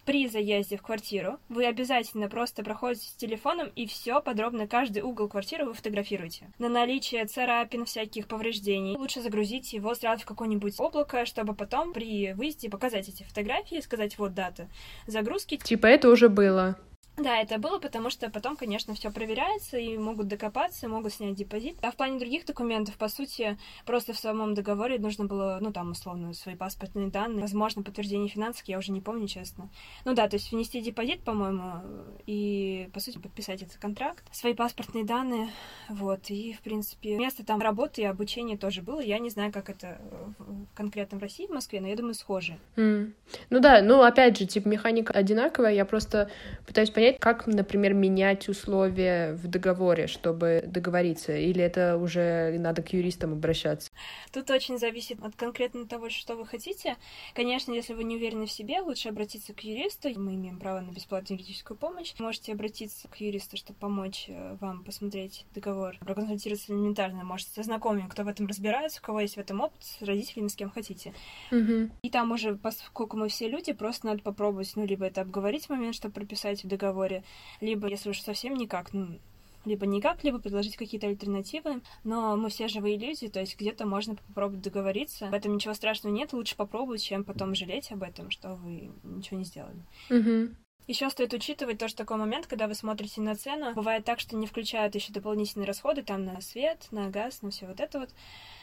при 0.05 0.27
заезде 0.27 0.77
в 0.77 0.81
квартиру 0.81 1.39
вы 1.49 1.65
обязательно 1.65 2.29
просто 2.29 2.63
проходите 2.63 3.07
с 3.07 3.13
телефоном 3.13 3.69
и 3.75 3.87
все 3.87 4.21
подробно, 4.21 4.67
каждый 4.67 5.01
угол 5.01 5.27
квартиры 5.27 5.65
вы 5.65 5.73
фотографируете. 5.73 6.51
На 6.59 6.69
наличие 6.69 7.25
царапин, 7.25 7.85
всяких 7.85 8.27
повреждений 8.27 8.95
лучше 8.95 9.21
загрузить 9.21 9.73
его 9.73 9.93
сразу 9.95 10.23
в 10.23 10.25
какое-нибудь 10.25 10.79
облако, 10.79 11.25
чтобы 11.25 11.55
потом 11.55 11.91
при 11.91 12.33
выезде 12.33 12.69
показать 12.69 13.09
эти 13.09 13.23
фотографии, 13.23 13.81
сказать 13.81 14.17
вот 14.17 14.33
дата 14.33 14.69
загрузки. 15.07 15.57
Типа 15.57 15.87
это 15.87 16.09
уже 16.09 16.29
было. 16.29 16.77
Да, 17.17 17.37
это 17.37 17.57
было, 17.59 17.79
потому 17.79 18.09
что 18.09 18.29
потом, 18.29 18.57
конечно, 18.57 18.93
все 18.93 19.09
проверяется 19.09 19.77
и 19.77 19.97
могут 19.97 20.27
докопаться, 20.27 20.89
могут 20.89 21.13
снять 21.13 21.35
депозит. 21.35 21.77
А 21.81 21.91
в 21.91 21.95
плане 21.95 22.19
других 22.19 22.45
документов, 22.45 22.97
по 22.97 23.07
сути, 23.07 23.57
просто 23.85 24.11
в 24.11 24.19
самом 24.19 24.53
договоре 24.53 24.99
нужно 24.99 25.23
было, 25.25 25.57
ну, 25.61 25.71
там, 25.71 25.91
условно, 25.91 26.33
свои 26.33 26.55
паспортные 26.55 27.07
данные, 27.07 27.41
возможно, 27.41 27.83
подтверждение 27.83 28.27
финансов, 28.27 28.63
я 28.67 28.77
уже 28.77 28.91
не 28.91 28.99
помню, 28.99 29.27
честно. 29.27 29.69
Ну 30.03 30.13
да, 30.13 30.27
то 30.27 30.35
есть 30.35 30.51
внести 30.51 30.81
депозит, 30.81 31.21
по-моему, 31.23 31.83
и, 32.25 32.89
по 32.93 32.99
сути, 32.99 33.17
подписать 33.17 33.61
этот 33.61 33.77
контракт, 33.77 34.23
свои 34.33 34.53
паспортные 34.53 35.05
данные, 35.05 35.49
вот, 35.87 36.29
и, 36.29 36.51
в 36.51 36.61
принципе, 36.61 37.15
место 37.15 37.45
там 37.45 37.61
работы 37.61 38.01
и 38.01 38.05
обучения 38.05 38.57
тоже 38.57 38.81
было. 38.81 38.99
Я 38.99 39.19
не 39.19 39.29
знаю, 39.29 39.53
как 39.53 39.69
это 39.69 39.99
э, 40.01 40.43
конкретно 40.73 41.17
в 41.17 41.21
России, 41.21 41.47
в 41.47 41.51
Москве, 41.51 41.79
но 41.79 41.87
я 41.87 41.95
думаю, 41.95 42.13
схоже. 42.13 42.57
М. 42.75 43.13
Ну 43.49 43.59
да, 43.61 43.81
ну 43.81 44.01
опять 44.01 44.37
же, 44.37 44.45
типа 44.45 44.67
механика 44.67 45.13
одинаковая. 45.13 45.73
Я 45.73 45.85
просто 45.85 46.29
пытаюсь 46.67 46.89
понять, 46.89 47.04
как, 47.13 47.47
например, 47.47 47.93
менять 47.93 48.49
условия 48.49 49.33
в 49.33 49.47
договоре, 49.47 50.07
чтобы 50.07 50.63
договориться. 50.65 51.35
Или 51.35 51.63
это 51.63 51.97
уже 51.97 52.57
надо 52.59 52.81
к 52.81 52.93
юристам 52.93 53.33
обращаться. 53.33 53.89
Тут 54.31 54.49
очень 54.51 54.77
зависит 54.77 55.23
от 55.23 55.35
конкретно 55.35 55.87
того, 55.87 56.09
что 56.09 56.35
вы 56.35 56.45
хотите. 56.45 56.97
Конечно, 57.33 57.71
если 57.71 57.93
вы 57.93 58.03
не 58.03 58.15
уверены 58.15 58.45
в 58.45 58.51
себе, 58.51 58.81
лучше 58.81 59.09
обратиться 59.09 59.53
к 59.53 59.61
юристу. 59.61 60.09
Мы 60.19 60.35
имеем 60.35 60.59
право 60.59 60.79
на 60.79 60.91
бесплатную 60.91 61.39
юридическую 61.39 61.77
помощь. 61.77 62.13
Можете 62.19 62.53
обратиться 62.53 63.07
к 63.07 63.17
юристу, 63.17 63.57
чтобы 63.57 63.79
помочь 63.79 64.25
э, 64.27 64.57
вам 64.59 64.83
посмотреть 64.83 65.45
договор, 65.53 65.97
проконсультироваться 65.99 66.71
элементарно. 66.71 67.23
Может, 67.23 67.47
со 67.49 67.63
знакомыми, 67.63 68.07
кто 68.09 68.23
в 68.23 68.27
этом 68.27 68.47
разбирается, 68.47 68.99
у 69.01 69.05
кого 69.05 69.21
есть 69.21 69.35
в 69.35 69.39
этом 69.39 69.61
опыт, 69.61 69.83
с 69.83 70.01
родителями, 70.01 70.47
с 70.47 70.55
кем 70.55 70.69
хотите. 70.69 71.13
Мгм. 71.51 71.91
И 72.01 72.09
там 72.09 72.31
уже, 72.31 72.55
поскольку 72.55 73.17
мы 73.17 73.29
все 73.29 73.47
люди, 73.47 73.73
просто 73.73 74.07
надо 74.07 74.21
попробовать, 74.21 74.71
ну, 74.75 74.85
либо 74.85 75.05
это 75.05 75.21
обговорить 75.21 75.69
момент, 75.69 75.95
чтобы 75.95 76.13
прописать 76.13 76.63
в 76.63 76.67
договоре, 76.95 77.23
либо, 77.61 77.87
если 77.87 78.09
уж 78.09 78.21
совсем 78.21 78.55
никак, 78.55 78.93
ну, 78.93 79.19
либо 79.65 79.85
никак, 79.85 80.23
либо 80.23 80.39
предложить 80.39 80.77
какие-то 80.77 81.07
альтернативы. 81.07 81.81
Но 82.03 82.37
мы 82.37 82.49
все 82.49 82.67
живые 82.67 82.97
люди, 82.97 83.27
то 83.27 83.39
есть 83.39 83.57
где-то 83.59 83.85
можно 83.85 84.15
попробовать 84.15 84.61
договориться. 84.61 85.27
В 85.27 85.33
этом 85.33 85.55
ничего 85.55 85.73
страшного 85.73 86.13
нет, 86.13 86.33
лучше 86.33 86.55
попробовать, 86.55 87.03
чем 87.03 87.23
потом 87.23 87.55
жалеть 87.55 87.91
об 87.91 88.03
этом, 88.03 88.29
что 88.29 88.55
вы 88.55 88.91
ничего 89.03 89.39
не 89.39 89.45
сделали. 89.45 89.83
Мгм. 90.09 90.55
Еще 90.87 91.09
стоит 91.09 91.33
учитывать 91.33 91.79
тоже 91.79 91.95
такой 91.95 92.17
момент, 92.17 92.45
когда 92.45 92.67
вы 92.67 92.75
смотрите 92.75 93.19
на 93.19 93.35
цену. 93.35 93.73
Бывает 93.73 94.05
так, 94.05 94.19
что 94.19 94.35
не 94.35 94.45
включают 94.45 94.93
еще 94.93 95.11
дополнительные 95.11 95.65
расходы 95.65 96.03
там 96.03 96.23
на 96.23 96.39
свет, 96.41 96.87
на 96.91 97.09
газ, 97.09 97.41
на 97.41 97.49
все 97.49 97.65
вот 97.65 97.79
это 97.79 98.01
вот, 98.01 98.11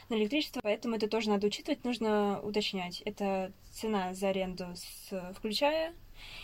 на 0.07 0.13
электричество. 0.13 0.61
Поэтому 0.63 0.95
это 0.95 1.09
тоже 1.09 1.29
надо 1.29 1.47
учитывать, 1.47 1.83
нужно 1.83 2.39
уточнять. 2.41 3.01
Это 3.01 3.51
цена 3.73 4.13
за 4.13 4.29
аренду 4.29 4.67
с, 4.73 5.33
включая 5.35 5.93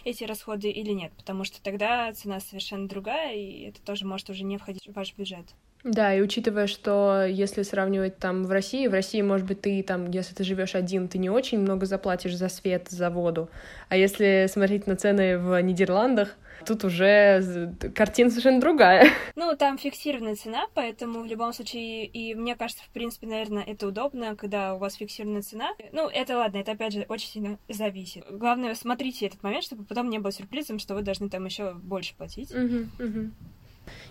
эти 0.03 0.23
расходы 0.23 0.69
или 0.69 0.91
нет, 0.91 1.11
потому 1.17 1.43
что 1.43 1.61
тогда 1.61 2.11
цена 2.13 2.39
совершенно 2.39 2.87
другая, 2.87 3.35
и 3.35 3.69
это 3.69 3.81
тоже 3.81 4.05
может 4.05 4.29
уже 4.29 4.43
не 4.43 4.57
входить 4.57 4.87
в 4.87 4.93
ваш 4.93 5.13
бюджет. 5.15 5.45
Да, 5.83 6.13
и 6.13 6.21
учитывая, 6.21 6.67
что 6.67 7.23
если 7.23 7.63
сравнивать 7.63 8.17
там 8.17 8.43
в 8.43 8.51
России, 8.51 8.87
в 8.87 8.93
России, 8.93 9.21
может 9.21 9.47
быть, 9.47 9.61
ты 9.61 9.81
там, 9.81 10.11
если 10.11 10.35
ты 10.35 10.43
живешь 10.43 10.75
один, 10.75 11.07
ты 11.07 11.17
не 11.17 11.29
очень 11.29 11.59
много 11.59 11.85
заплатишь 11.85 12.35
за 12.35 12.49
свет, 12.49 12.89
за 12.89 13.09
воду. 13.09 13.49
А 13.87 13.95
если 13.95 14.47
смотреть 14.51 14.87
на 14.87 14.97
цены 14.97 15.37
в 15.37 15.61
Нидерландах, 15.61 16.35
тут 16.65 16.83
уже 16.83 17.75
картина 17.95 18.29
совершенно 18.29 18.59
другая. 18.59 19.09
Ну, 19.35 19.55
там 19.55 19.77
фиксированная 19.77 20.35
цена, 20.35 20.65
поэтому 20.73 21.21
в 21.21 21.25
любом 21.25 21.53
случае, 21.53 22.05
и 22.05 22.35
мне 22.35 22.55
кажется, 22.55 22.83
в 22.83 22.89
принципе, 22.89 23.27
наверное, 23.27 23.63
это 23.63 23.87
удобно, 23.87 24.35
когда 24.35 24.75
у 24.75 24.79
вас 24.79 24.95
фиксированная 24.95 25.43
цена. 25.43 25.69
Ну, 25.93 26.09
это 26.09 26.37
ладно, 26.37 26.57
это 26.57 26.73
опять 26.73 26.93
же 26.93 27.05
очень 27.07 27.29
сильно 27.29 27.57
зависит. 27.69 28.25
Главное, 28.29 28.75
смотрите 28.75 29.27
этот 29.27 29.41
момент, 29.41 29.63
чтобы 29.63 29.85
потом 29.85 30.09
не 30.09 30.19
было 30.19 30.31
сюрпризом, 30.31 30.79
что 30.79 30.93
вы 30.93 31.03
должны 31.03 31.29
там 31.29 31.45
еще 31.45 31.73
больше 31.73 32.15
платить. 32.15 32.51
Uh-huh, 32.51 32.87
uh-huh. 32.99 33.31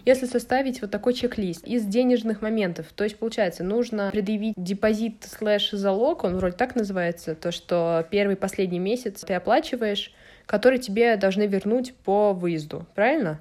Если 0.05 0.27
составить 0.27 0.81
вот 0.81 0.91
такой 0.91 1.15
чек-лист 1.15 1.67
из 1.67 1.85
денежных 1.85 2.43
моментов, 2.43 2.87
то 2.95 3.05
есть, 3.05 3.19
получается, 3.19 3.65
нужно 3.65 4.11
предъявить 4.11 4.55
депозит 4.57 5.25
слэш 5.25 5.71
залог, 5.71 6.25
он 6.25 6.37
вроде 6.37 6.57
так 6.57 6.77
называется, 6.77 7.35
то, 7.35 7.53
что 7.53 8.07
первый 8.11 8.37
последний 8.37 8.79
месяц 8.79 9.23
ты 9.23 9.35
оплачиваешь, 9.35 10.13
который 10.47 10.79
тебе 10.79 11.17
должны 11.17 11.47
вернуть 11.47 11.95
по 11.95 12.33
выезду, 12.33 12.87
правильно? 12.95 13.41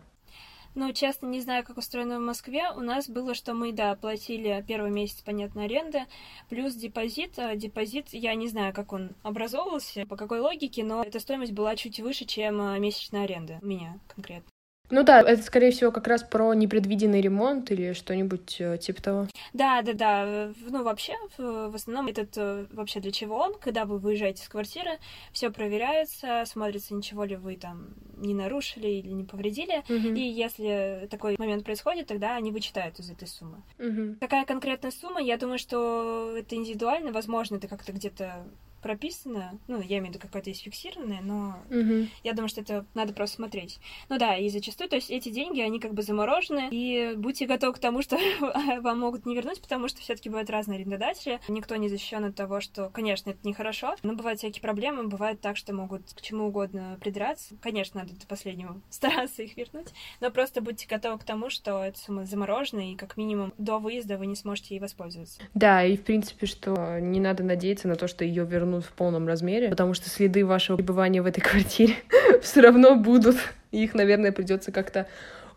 Ну, 0.80 0.94
честно, 0.94 1.26
не 1.26 1.42
знаю, 1.42 1.64
как 1.64 1.78
устроено 1.78 2.20
в 2.20 2.22
Москве. 2.22 2.70
У 2.70 2.82
нас 2.82 3.10
было, 3.10 3.34
что 3.34 3.56
мы, 3.56 3.72
да, 3.72 3.96
платили 3.96 4.64
первый 4.68 4.92
месяц, 4.92 5.24
понятно, 5.26 5.64
аренды, 5.64 6.02
плюс 6.50 6.76
депозит. 6.76 7.40
А 7.40 7.56
депозит, 7.56 8.10
я 8.12 8.36
не 8.36 8.48
знаю, 8.48 8.76
как 8.76 8.94
он 8.94 9.16
образовывался, 9.24 10.06
по 10.06 10.16
какой 10.16 10.40
логике, 10.40 10.84
но 10.84 11.04
эта 11.04 11.20
стоимость 11.20 11.54
была 11.54 11.76
чуть 11.76 12.00
выше, 12.00 12.26
чем 12.26 12.62
а, 12.62 12.78
месячная 12.78 13.24
аренда 13.24 13.58
у 13.64 13.66
меня 13.66 13.98
конкретно. 14.08 14.52
Ну 14.90 15.04
да, 15.04 15.22
это, 15.22 15.42
скорее 15.44 15.72
всего, 15.72 15.92
как 15.92 16.08
раз 16.08 16.24
про 16.24 16.54
непредвиденный 16.54 17.22
ремонт 17.22 17.72
или 17.72 17.94
что-нибудь 17.94 18.58
э, 18.60 18.78
типа 18.78 19.02
того. 19.02 19.28
Да, 19.54 19.82
да, 19.82 19.94
да. 19.94 20.54
Ну, 20.70 20.84
вообще, 20.84 21.14
в, 21.38 21.76
основном, 21.76 22.08
этот 22.08 22.38
э, 22.38 22.66
вообще 22.72 23.00
для 23.00 23.12
чего 23.12 23.38
он? 23.38 23.56
Когда 23.60 23.86
вы 23.86 23.98
выезжаете 23.98 24.44
с 24.44 24.48
квартиры, 24.48 24.92
все 25.34 25.50
проверяется, 25.50 26.44
смотрится, 26.46 26.94
ничего 26.94 27.26
ли 27.26 27.36
вы 27.36 27.58
там 27.58 27.88
не 28.16 28.34
нарушили 28.34 28.88
или 28.88 29.10
не 29.10 29.24
повредили. 29.26 29.80
Угу. 29.90 30.16
И 30.16 30.22
если 30.22 31.08
такой 31.12 31.36
момент 31.38 31.66
происходит, 31.66 32.08
тогда 32.08 32.36
они 32.36 32.52
вычитают 32.52 33.00
из 33.00 33.10
этой 33.10 33.28
суммы. 33.28 33.62
Угу. 33.80 34.18
Какая 34.22 34.46
конкретная 34.46 34.92
сумма? 34.92 35.22
Я 35.22 35.38
думаю, 35.38 35.60
что 35.60 36.34
это 36.38 36.56
индивидуально. 36.56 37.12
Возможно, 37.12 37.58
это 37.58 37.68
как-то 37.68 37.92
где-то 37.92 38.46
прописано, 38.82 39.58
ну, 39.68 39.82
я 39.82 39.98
имею 39.98 40.08
в 40.12 40.16
виду 40.16 40.20
какое-то 40.20 40.50
есть 40.50 40.64
фиксированное, 40.64 41.22
но 41.22 41.58
угу. 41.70 42.08
я 42.24 42.34
думаю, 42.34 42.50
что 42.50 42.62
это 42.62 42.86
надо 42.94 43.14
просто 43.14 43.38
смотреть. 43.38 43.80
Ну 44.10 44.18
да, 44.18 44.38
и 44.38 44.50
зачастую, 44.50 44.90
то 44.90 44.96
есть 44.96 45.10
эти 45.10 45.30
деньги, 45.30 45.62
они 45.62 45.80
как 45.80 45.94
бы 45.94 46.02
заморожены, 46.02 46.70
и 46.72 47.14
будьте 47.16 47.46
готовы 47.46 47.74
к 47.74 47.80
тому, 47.80 48.02
что 48.08 48.18
вам 48.82 49.00
могут 49.00 49.26
не 49.26 49.36
вернуть, 49.36 49.62
потому 49.62 49.88
что 49.88 50.02
все 50.02 50.16
таки 50.16 50.30
бывают 50.30 50.50
разные 50.50 50.78
арендодатели, 50.78 51.40
никто 51.48 51.76
не 51.76 51.90
защищен 51.90 52.26
от 52.26 52.36
того, 52.36 52.62
что, 52.62 52.90
конечно, 52.90 53.32
это 53.32 53.40
нехорошо, 53.44 53.96
но 54.04 54.14
бывают 54.14 54.40
всякие 54.40 54.62
проблемы, 54.62 55.08
бывает 55.08 55.42
так, 55.42 55.58
что 55.58 55.74
могут 55.74 56.14
к 56.14 56.22
чему 56.22 56.48
угодно 56.48 56.98
придраться. 57.02 57.56
Конечно, 57.62 58.02
надо 58.02 58.14
до 58.14 58.26
последнего 58.28 58.80
стараться 58.90 59.44
их 59.44 59.58
вернуть, 59.58 59.88
но 60.22 60.32
просто 60.32 60.62
будьте 60.62 60.88
готовы 60.88 61.20
к 61.20 61.24
тому, 61.24 61.50
что 61.50 61.84
эта 61.84 62.00
сумма 62.00 62.26
заморожена, 62.26 62.92
и 62.92 62.96
как 62.96 63.18
минимум 63.18 63.54
до 63.58 63.80
выезда 63.80 64.18
вы 64.18 64.28
не 64.28 64.36
сможете 64.36 64.76
ей 64.76 64.80
воспользоваться. 64.80 65.42
Да, 65.54 65.84
и 65.84 65.98
в 65.98 66.04
принципе, 66.04 66.46
что 66.46 67.00
не 67.00 67.20
надо 67.20 67.44
надеяться 67.44 67.88
на 67.88 67.96
то, 67.96 68.08
что 68.08 68.24
ее 68.24 68.46
вернут 68.46 68.67
вернут 68.68 68.86
в 68.86 68.92
полном 68.92 69.28
размере, 69.28 69.70
потому 69.70 69.94
что 69.94 70.10
следы 70.10 70.46
вашего 70.46 70.76
пребывания 70.76 71.22
в 71.22 71.26
этой 71.26 71.42
квартире 71.42 71.96
все 72.42 72.62
равно 72.62 72.96
будут. 72.96 73.38
Их, 73.72 73.94
наверное, 73.94 74.32
придется 74.32 74.72
как-то 74.72 75.08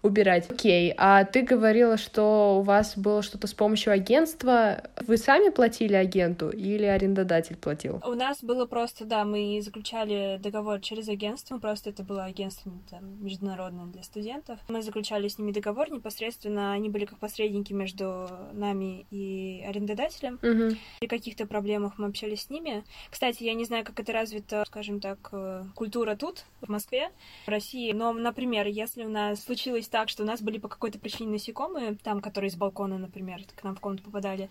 убирать. 0.03 0.51
Окей, 0.51 0.95
а 0.97 1.25
ты 1.25 1.43
говорила, 1.43 1.97
что 1.97 2.59
у 2.59 2.63
вас 2.63 2.97
было 2.97 3.23
что-то 3.23 3.47
с 3.47 3.55
помощью 3.55 3.93
агентства. 3.93 4.83
Вы 5.07 5.17
сами 5.17 5.51
платили 5.51 5.95
агенту 5.95 6.51
или 6.51 6.85
арендодатель 6.85 7.57
платил? 7.57 8.01
У 8.05 8.15
нас 8.15 8.43
было 8.43 8.67
просто, 8.67 9.05
да, 9.05 9.25
мы 9.25 9.61
заключали 9.63 10.39
договор 10.43 10.81
через 10.81 11.09
агентство, 11.09 11.59
просто 11.59 11.91
это 11.91 12.03
было 12.03 12.25
агентство 12.25 12.73
там, 12.91 13.23
международное 13.23 13.87
для 13.87 14.03
студентов. 14.03 14.59
Мы 14.69 14.83
заключали 14.83 15.29
с 15.29 15.39
ними 15.39 15.53
договор 15.53 15.91
непосредственно, 15.91 16.73
они 16.73 16.89
были 16.89 17.05
как 17.05 17.19
посредники 17.19 17.73
между 17.73 18.29
нами 18.53 19.07
и 19.11 19.63
арендодателем. 19.67 20.35
Угу. 20.43 20.77
При 21.01 21.07
каких-то 21.07 21.47
проблемах 21.47 21.99
мы 21.99 22.07
общались 22.07 22.43
с 22.43 22.51
ними. 22.51 22.85
Кстати, 23.11 23.43
я 23.45 23.55
не 23.55 23.65
знаю, 23.65 23.85
как 23.85 24.01
это 24.01 24.13
развито, 24.13 24.65
скажем 24.67 25.01
так, 25.01 25.19
э, 25.33 25.65
культура 25.75 26.17
тут, 26.17 26.45
в 26.61 26.69
Москве, 26.69 27.11
в 27.47 27.51
России, 27.51 27.93
но, 27.93 28.13
например, 28.13 28.67
если 28.67 29.05
у 29.05 29.09
нас 29.09 29.45
случилось 29.45 29.89
так, 29.91 30.09
что 30.09 30.22
у 30.22 30.26
нас 30.26 30.41
были 30.41 30.59
по 30.59 30.68
какой-то 30.68 30.99
причине 30.99 31.32
насекомые, 31.32 31.97
там, 32.03 32.20
которые 32.20 32.51
с 32.51 32.57
балкона, 32.57 32.99
например, 32.99 33.43
к 33.55 33.62
нам 33.62 33.76
в 33.76 33.80
комнату 33.80 34.05
попадали, 34.05 34.49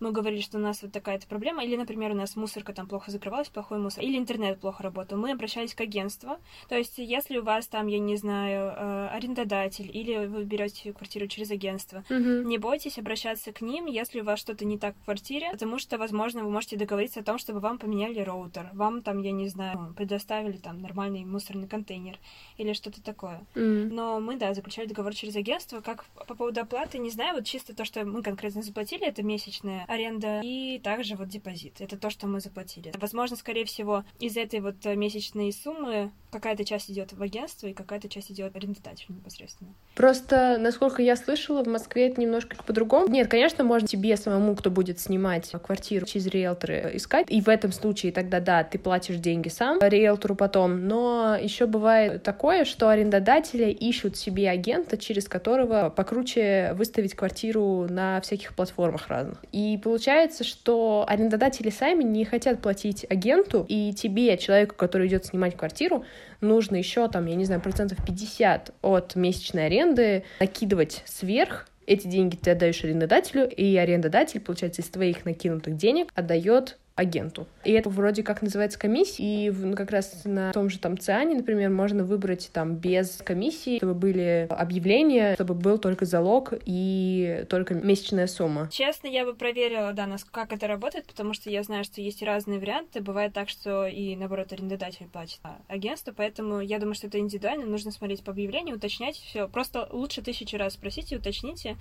мы 0.00 0.12
говорили, 0.12 0.40
что 0.40 0.58
у 0.58 0.60
нас 0.60 0.82
вот 0.82 0.92
такая-то 0.92 1.26
проблема, 1.26 1.64
или, 1.64 1.76
например, 1.76 2.12
у 2.12 2.14
нас 2.14 2.36
мусорка 2.36 2.72
там 2.72 2.86
плохо 2.86 3.10
закрывалась, 3.10 3.48
плохой 3.48 3.78
мусор, 3.78 4.04
или 4.04 4.18
интернет 4.18 4.60
плохо 4.60 4.82
работал, 4.82 5.18
мы 5.18 5.32
обращались 5.32 5.74
к 5.74 5.80
агентству. 5.80 6.38
То 6.68 6.76
есть, 6.76 6.98
если 6.98 7.38
у 7.38 7.42
вас 7.42 7.66
там, 7.66 7.86
я 7.86 7.98
не 7.98 8.16
знаю, 8.16 8.72
э, 8.76 9.08
арендодатель, 9.08 9.90
или 9.92 10.26
вы 10.26 10.44
берете 10.44 10.92
квартиру 10.92 11.26
через 11.26 11.50
агентство, 11.50 12.04
угу. 12.10 12.48
не 12.48 12.58
бойтесь 12.58 12.98
обращаться 12.98 13.52
к 13.52 13.60
ним, 13.60 13.86
если 13.86 14.20
у 14.20 14.24
вас 14.24 14.38
что-то 14.38 14.64
не 14.64 14.78
так 14.78 14.94
в 14.96 15.04
квартире, 15.04 15.50
потому 15.52 15.78
что, 15.78 15.98
возможно, 15.98 16.44
вы 16.44 16.50
можете 16.50 16.76
договориться 16.76 17.20
о 17.20 17.24
том, 17.24 17.38
чтобы 17.38 17.60
вам 17.60 17.78
поменяли 17.78 18.20
роутер, 18.20 18.70
вам 18.72 19.02
там, 19.02 19.22
я 19.22 19.32
не 19.32 19.48
знаю, 19.48 19.94
предоставили 19.96 20.56
там 20.56 20.80
нормальный 20.80 21.24
мусорный 21.24 21.68
контейнер 21.68 22.18
или 22.56 22.72
что-то 22.72 23.02
такое. 23.02 23.44
Mm. 23.54 23.88
Но 23.92 24.20
мы, 24.20 24.36
да, 24.36 24.54
заключали 24.54 24.86
договор 24.86 25.14
через 25.14 25.36
агентство. 25.36 25.80
Как 25.80 26.04
по 26.26 26.34
поводу 26.34 26.60
оплаты, 26.60 26.98
не 26.98 27.10
знаю, 27.10 27.34
вот 27.34 27.44
чисто 27.44 27.74
то, 27.74 27.84
что 27.84 28.04
мы 28.04 28.22
конкретно 28.22 28.62
заплатили, 28.62 29.06
это 29.06 29.22
месячная 29.22 29.84
аренда, 29.88 30.40
и 30.44 30.78
также 30.78 31.16
вот 31.16 31.28
депозит. 31.28 31.80
Это 31.80 31.96
то, 31.96 32.10
что 32.10 32.26
мы 32.26 32.40
заплатили. 32.40 32.92
Возможно, 32.98 33.36
скорее 33.36 33.64
всего, 33.64 34.04
из 34.20 34.36
этой 34.36 34.60
вот 34.60 34.84
э, 34.84 34.94
месячной 34.94 35.52
суммы 35.52 36.12
какая-то 36.30 36.64
часть 36.64 36.90
идет 36.90 37.12
в 37.12 37.22
агентство, 37.22 37.66
и 37.66 37.72
какая-то 37.72 38.08
часть 38.08 38.30
идет 38.30 38.54
арендодателю 38.54 39.16
непосредственно. 39.16 39.70
Просто, 39.94 40.58
насколько 40.58 41.02
я 41.02 41.16
слышала, 41.16 41.64
в 41.64 41.68
Москве 41.68 42.08
это 42.08 42.20
немножко 42.20 42.56
по-другому. 42.64 43.08
Нет, 43.08 43.28
конечно, 43.28 43.64
можно 43.64 43.88
тебе 43.88 44.16
самому, 44.16 44.54
кто 44.54 44.70
будет 44.70 45.00
снимать 45.00 45.50
квартиру 45.50 46.06
через 46.06 46.26
риэлторы, 46.26 46.90
искать. 46.94 47.26
И 47.30 47.40
в 47.40 47.48
этом 47.48 47.72
случае 47.72 48.12
тогда, 48.12 48.40
да, 48.40 48.62
ты 48.64 48.78
платишь 48.78 49.16
деньги 49.16 49.48
сам 49.48 49.78
риэлтору 49.80 50.34
потом. 50.34 50.86
Но 50.86 51.36
еще 51.40 51.66
бывает 51.66 52.22
такое, 52.22 52.64
что 52.64 52.88
арендодатели 52.88 53.70
ищут 53.70 54.16
себе 54.16 54.50
агента, 54.50 54.96
через 54.98 55.28
которого 55.28 55.90
покруче 55.90 56.74
выставить 56.74 57.14
квартиру 57.14 57.86
на 57.88 58.20
всяких 58.20 58.54
платформах 58.54 59.08
разных. 59.08 59.42
И 59.52 59.77
получается, 59.78 60.44
что 60.44 61.04
арендодатели 61.08 61.70
сами 61.70 62.02
не 62.02 62.24
хотят 62.24 62.60
платить 62.60 63.06
агенту, 63.08 63.64
и 63.68 63.92
тебе, 63.94 64.36
человеку, 64.36 64.74
который 64.74 65.08
идет 65.08 65.24
снимать 65.24 65.56
квартиру, 65.56 66.04
нужно 66.40 66.76
еще 66.76 67.08
там, 67.08 67.26
я 67.26 67.34
не 67.34 67.44
знаю, 67.44 67.60
процентов 67.60 67.98
50 68.04 68.74
от 68.82 69.16
месячной 69.16 69.66
аренды 69.66 70.24
накидывать 70.40 71.02
сверх, 71.06 71.66
эти 71.88 72.06
деньги 72.06 72.36
ты 72.36 72.50
отдаешь 72.50 72.84
арендодателю, 72.84 73.48
и 73.48 73.76
арендодатель, 73.76 74.40
получается, 74.40 74.82
из 74.82 74.88
твоих 74.88 75.24
накинутых 75.24 75.76
денег 75.76 76.12
отдает 76.14 76.76
агенту. 76.98 77.46
И 77.64 77.70
это 77.70 77.88
вроде 77.90 78.24
как 78.24 78.42
называется 78.42 78.76
комиссия, 78.76 79.22
и 79.22 79.50
ну, 79.50 79.76
как 79.76 79.92
раз 79.92 80.22
на 80.24 80.52
том 80.52 80.68
же 80.68 80.80
там 80.80 80.98
ЦИАНе, 80.98 81.36
например, 81.36 81.70
можно 81.70 82.02
выбрать 82.02 82.50
там 82.52 82.74
без 82.74 83.18
комиссии, 83.24 83.76
чтобы 83.76 83.94
были 83.94 84.48
объявления, 84.50 85.34
чтобы 85.34 85.54
был 85.54 85.78
только 85.78 86.06
залог 86.06 86.54
и 86.64 87.46
только 87.48 87.74
месячная 87.74 88.26
сумма. 88.26 88.68
Честно, 88.72 89.06
я 89.06 89.24
бы 89.24 89.34
проверила, 89.34 89.92
да, 89.92 90.08
как 90.32 90.52
это 90.52 90.66
работает, 90.66 91.06
потому 91.06 91.34
что 91.34 91.50
я 91.50 91.62
знаю, 91.62 91.84
что 91.84 92.00
есть 92.00 92.20
разные 92.20 92.58
варианты. 92.58 93.00
Бывает 93.00 93.32
так, 93.32 93.48
что 93.48 93.86
и, 93.86 94.16
наоборот, 94.16 94.52
арендодатель 94.52 95.06
платит 95.06 95.38
агентство, 95.68 96.12
поэтому 96.12 96.60
я 96.60 96.80
думаю, 96.80 96.96
что 96.96 97.06
это 97.06 97.20
индивидуально, 97.20 97.64
нужно 97.66 97.92
смотреть 97.92 98.24
по 98.24 98.32
объявлению, 98.32 98.74
уточнять 98.74 99.16
все. 99.16 99.46
Просто 99.46 99.88
лучше 99.92 100.20
тысячу 100.20 100.56
раз 100.56 100.74
спросите, 100.74 101.16
уточните, 101.16 101.76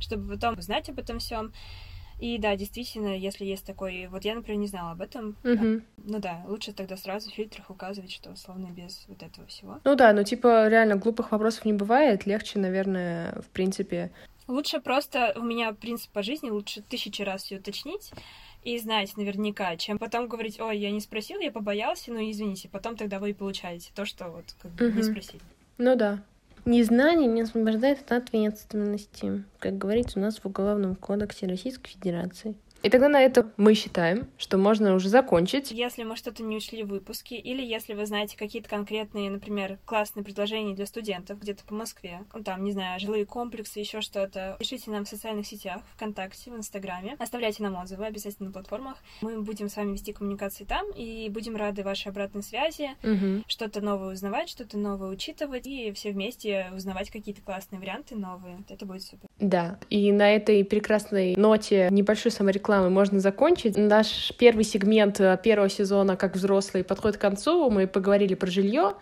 чтобы 0.00 0.32
потом 0.34 0.62
знать 0.62 0.88
об 0.88 0.98
этом 0.98 1.18
всем. 1.18 1.52
И 2.22 2.38
да, 2.38 2.54
действительно, 2.54 3.18
если 3.18 3.44
есть 3.44 3.66
такой... 3.66 4.06
Вот 4.06 4.24
я, 4.24 4.36
например, 4.36 4.60
не 4.60 4.68
знала 4.68 4.92
об 4.92 5.00
этом. 5.00 5.36
Угу. 5.42 5.82
Ну 6.04 6.18
да, 6.20 6.44
лучше 6.46 6.72
тогда 6.72 6.96
сразу 6.96 7.28
в 7.28 7.34
фильтрах 7.34 7.68
указывать, 7.68 8.12
что 8.12 8.30
условно 8.30 8.68
без 8.70 9.06
вот 9.08 9.24
этого 9.24 9.44
всего. 9.48 9.80
Ну 9.82 9.96
да, 9.96 10.12
ну 10.12 10.22
типа 10.22 10.68
реально 10.68 10.94
глупых 10.94 11.32
вопросов 11.32 11.64
не 11.64 11.72
бывает. 11.72 12.24
Легче, 12.24 12.60
наверное, 12.60 13.32
в 13.40 13.48
принципе... 13.48 14.12
Лучше 14.46 14.80
просто... 14.80 15.34
У 15.34 15.42
меня 15.42 15.72
принцип 15.72 16.12
по 16.12 16.22
жизни, 16.22 16.50
лучше 16.50 16.82
тысячи 16.82 17.22
раз 17.22 17.42
все 17.42 17.56
уточнить, 17.56 18.12
и 18.62 18.78
знать 18.78 19.16
наверняка, 19.16 19.76
чем 19.76 19.98
потом 19.98 20.28
говорить, 20.28 20.60
ой, 20.60 20.78
я 20.78 20.92
не 20.92 21.00
спросил, 21.00 21.40
я 21.40 21.50
побоялся, 21.50 22.12
ну 22.12 22.20
извините, 22.30 22.68
потом 22.68 22.96
тогда 22.96 23.18
вы 23.18 23.30
и 23.30 23.34
получаете 23.34 23.90
то, 23.96 24.04
что 24.04 24.28
вот 24.28 24.44
как 24.62 24.70
бы 24.70 24.86
угу. 24.86 24.96
не 24.96 25.02
спросили. 25.02 25.40
Ну 25.76 25.96
да. 25.96 26.22
Незнание 26.64 27.26
не 27.26 27.42
освобождает 27.42 28.02
от 28.02 28.12
ответственности, 28.12 29.42
как 29.58 29.78
говорится 29.78 30.20
у 30.20 30.22
нас 30.22 30.38
в 30.38 30.46
Уголовном 30.46 30.94
кодексе 30.94 31.48
Российской 31.48 31.90
Федерации. 31.90 32.54
И 32.82 32.90
тогда 32.90 33.08
на 33.08 33.20
этом 33.20 33.52
мы 33.56 33.74
считаем, 33.74 34.28
что 34.36 34.58
можно 34.58 34.94
уже 34.94 35.08
закончить. 35.08 35.70
Если 35.70 36.02
мы 36.02 36.16
что-то 36.16 36.42
не 36.42 36.56
учли 36.56 36.82
в 36.82 36.88
выпуске, 36.88 37.36
или 37.36 37.62
если 37.62 37.94
вы 37.94 38.06
знаете 38.06 38.36
какие-то 38.36 38.68
конкретные, 38.68 39.30
например, 39.30 39.78
классные 39.84 40.24
предложения 40.24 40.74
для 40.74 40.86
студентов 40.86 41.38
где-то 41.40 41.64
по 41.64 41.74
Москве, 41.74 42.24
ну, 42.34 42.42
там, 42.42 42.64
не 42.64 42.72
знаю, 42.72 42.98
жилые 42.98 43.24
комплексы, 43.24 43.78
еще 43.78 44.00
что-то, 44.00 44.56
пишите 44.58 44.90
нам 44.90 45.04
в 45.04 45.08
социальных 45.08 45.46
сетях, 45.46 45.82
ВКонтакте, 45.94 46.50
в 46.50 46.56
Инстаграме, 46.56 47.16
оставляйте 47.18 47.62
нам 47.62 47.76
отзывы 47.76 48.06
обязательно 48.06 48.48
на 48.48 48.52
платформах. 48.52 48.96
Мы 49.20 49.40
будем 49.40 49.68
с 49.68 49.76
вами 49.76 49.92
вести 49.92 50.12
коммуникации 50.12 50.64
там 50.64 50.90
и 50.90 51.28
будем 51.28 51.56
рады 51.56 51.84
вашей 51.84 52.08
обратной 52.08 52.42
связи, 52.42 52.90
угу. 53.02 53.44
что-то 53.46 53.80
новое 53.80 54.14
узнавать, 54.14 54.48
что-то 54.48 54.76
новое 54.76 55.10
учитывать 55.10 55.66
и 55.66 55.92
все 55.92 56.10
вместе 56.10 56.66
узнавать 56.74 57.10
какие-то 57.10 57.42
классные 57.42 57.78
варианты 57.78 58.16
новые. 58.16 58.58
Это 58.68 58.86
будет 58.86 59.02
супер. 59.02 59.28
Да, 59.38 59.78
и 59.88 60.10
на 60.10 60.34
этой 60.34 60.64
прекрасной 60.64 61.36
ноте 61.36 61.88
небольшой 61.90 62.32
саморекламы 62.32 62.71
можно 62.80 63.20
закончить. 63.20 63.76
Наш 63.76 64.32
первый 64.38 64.64
сегмент 64.64 65.20
э, 65.20 65.38
первого 65.42 65.68
сезона 65.68 66.16
«Как 66.16 66.34
взрослый» 66.34 66.84
подходит 66.84 67.18
к 67.18 67.20
концу. 67.20 67.70
Мы 67.70 67.86
поговорили 67.86 68.34
про 68.34 68.50
жилье. 68.50 68.94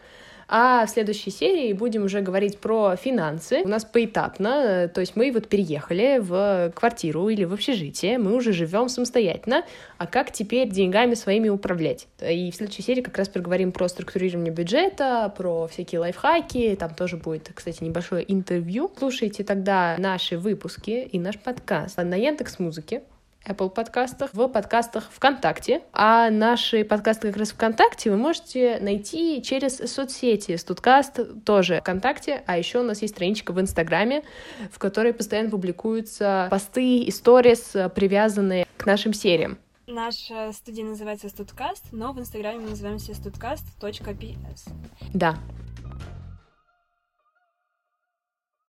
А 0.53 0.85
в 0.85 0.91
следующей 0.91 1.31
серии 1.31 1.73
будем 1.73 2.05
уже 2.05 2.23
говорить 2.23 2.59
про 2.59 2.97
финансы. 2.97 3.63
У 3.63 3.69
нас 3.69 3.85
поэтапно, 3.85 4.91
то 4.93 5.01
есть 5.01 5.15
мы 5.15 5.31
вот 5.31 5.47
переехали 5.47 6.19
в 6.19 6.73
квартиру 6.75 7.29
или 7.29 7.45
в 7.45 7.53
общежитие, 7.53 8.19
мы 8.19 8.35
уже 8.35 8.53
живем 8.53 8.89
самостоятельно, 8.89 9.65
а 9.97 10.09
как 10.09 10.33
теперь 10.33 10.69
деньгами 10.69 11.15
своими 11.15 11.49
управлять? 11.49 12.09
И 12.21 12.51
в 12.51 12.57
следующей 12.57 12.83
серии 12.83 13.01
как 13.01 13.17
раз 13.17 13.29
поговорим 13.29 13.71
про 13.71 13.87
структурирование 13.89 14.53
бюджета, 14.53 15.33
про 15.37 15.69
всякие 15.69 16.01
лайфхаки, 16.01 16.75
там 16.75 16.97
тоже 16.97 17.17
будет, 17.17 17.53
кстати, 17.55 17.85
небольшое 17.85 18.25
интервью. 18.27 18.91
Слушайте 18.99 19.45
тогда 19.45 19.95
наши 19.99 20.37
выпуски 20.37 21.09
и 21.13 21.21
наш 21.21 21.39
подкаст 21.39 21.97
на 21.97 22.17
Яндекс 22.17 22.59
Музыке. 22.59 23.03
Apple 23.47 23.71
подкастах, 23.71 24.31
в 24.35 24.49
подкастах 24.49 25.11
ВКонтакте. 25.13 25.83
А 25.93 26.31
наши 26.31 26.85
подкасты 26.85 27.29
как 27.29 27.39
раз 27.39 27.53
ВКонтакте 27.53 28.11
вы 28.11 28.17
можете 28.17 28.79
найти 28.81 29.43
через 29.43 29.79
соцсети. 29.79 30.57
Студкаст 30.57 31.45
тоже 31.45 31.81
ВКонтакте, 31.81 32.43
а 32.47 32.59
еще 32.59 32.81
у 32.81 32.83
нас 32.83 33.03
есть 33.03 33.15
страничка 33.15 33.53
в 33.53 33.61
Инстаграме, 33.61 34.25
в 34.71 34.79
которой 34.79 35.15
постоянно 35.15 35.51
публикуются 35.51 36.49
посты 36.51 36.99
и 36.99 37.11
сторис, 37.11 37.75
привязанные 37.95 38.67
к 38.77 38.87
нашим 38.87 39.13
сериям. 39.13 39.59
Наша 39.87 40.53
студия 40.53 40.85
называется 40.85 41.29
Студкаст, 41.29 41.87
но 41.91 42.13
в 42.13 42.21
Инстаграме 42.21 42.61
мы 42.61 42.71
называемся 42.71 43.11
studcast.ps. 43.11 44.71
Да, 45.13 45.37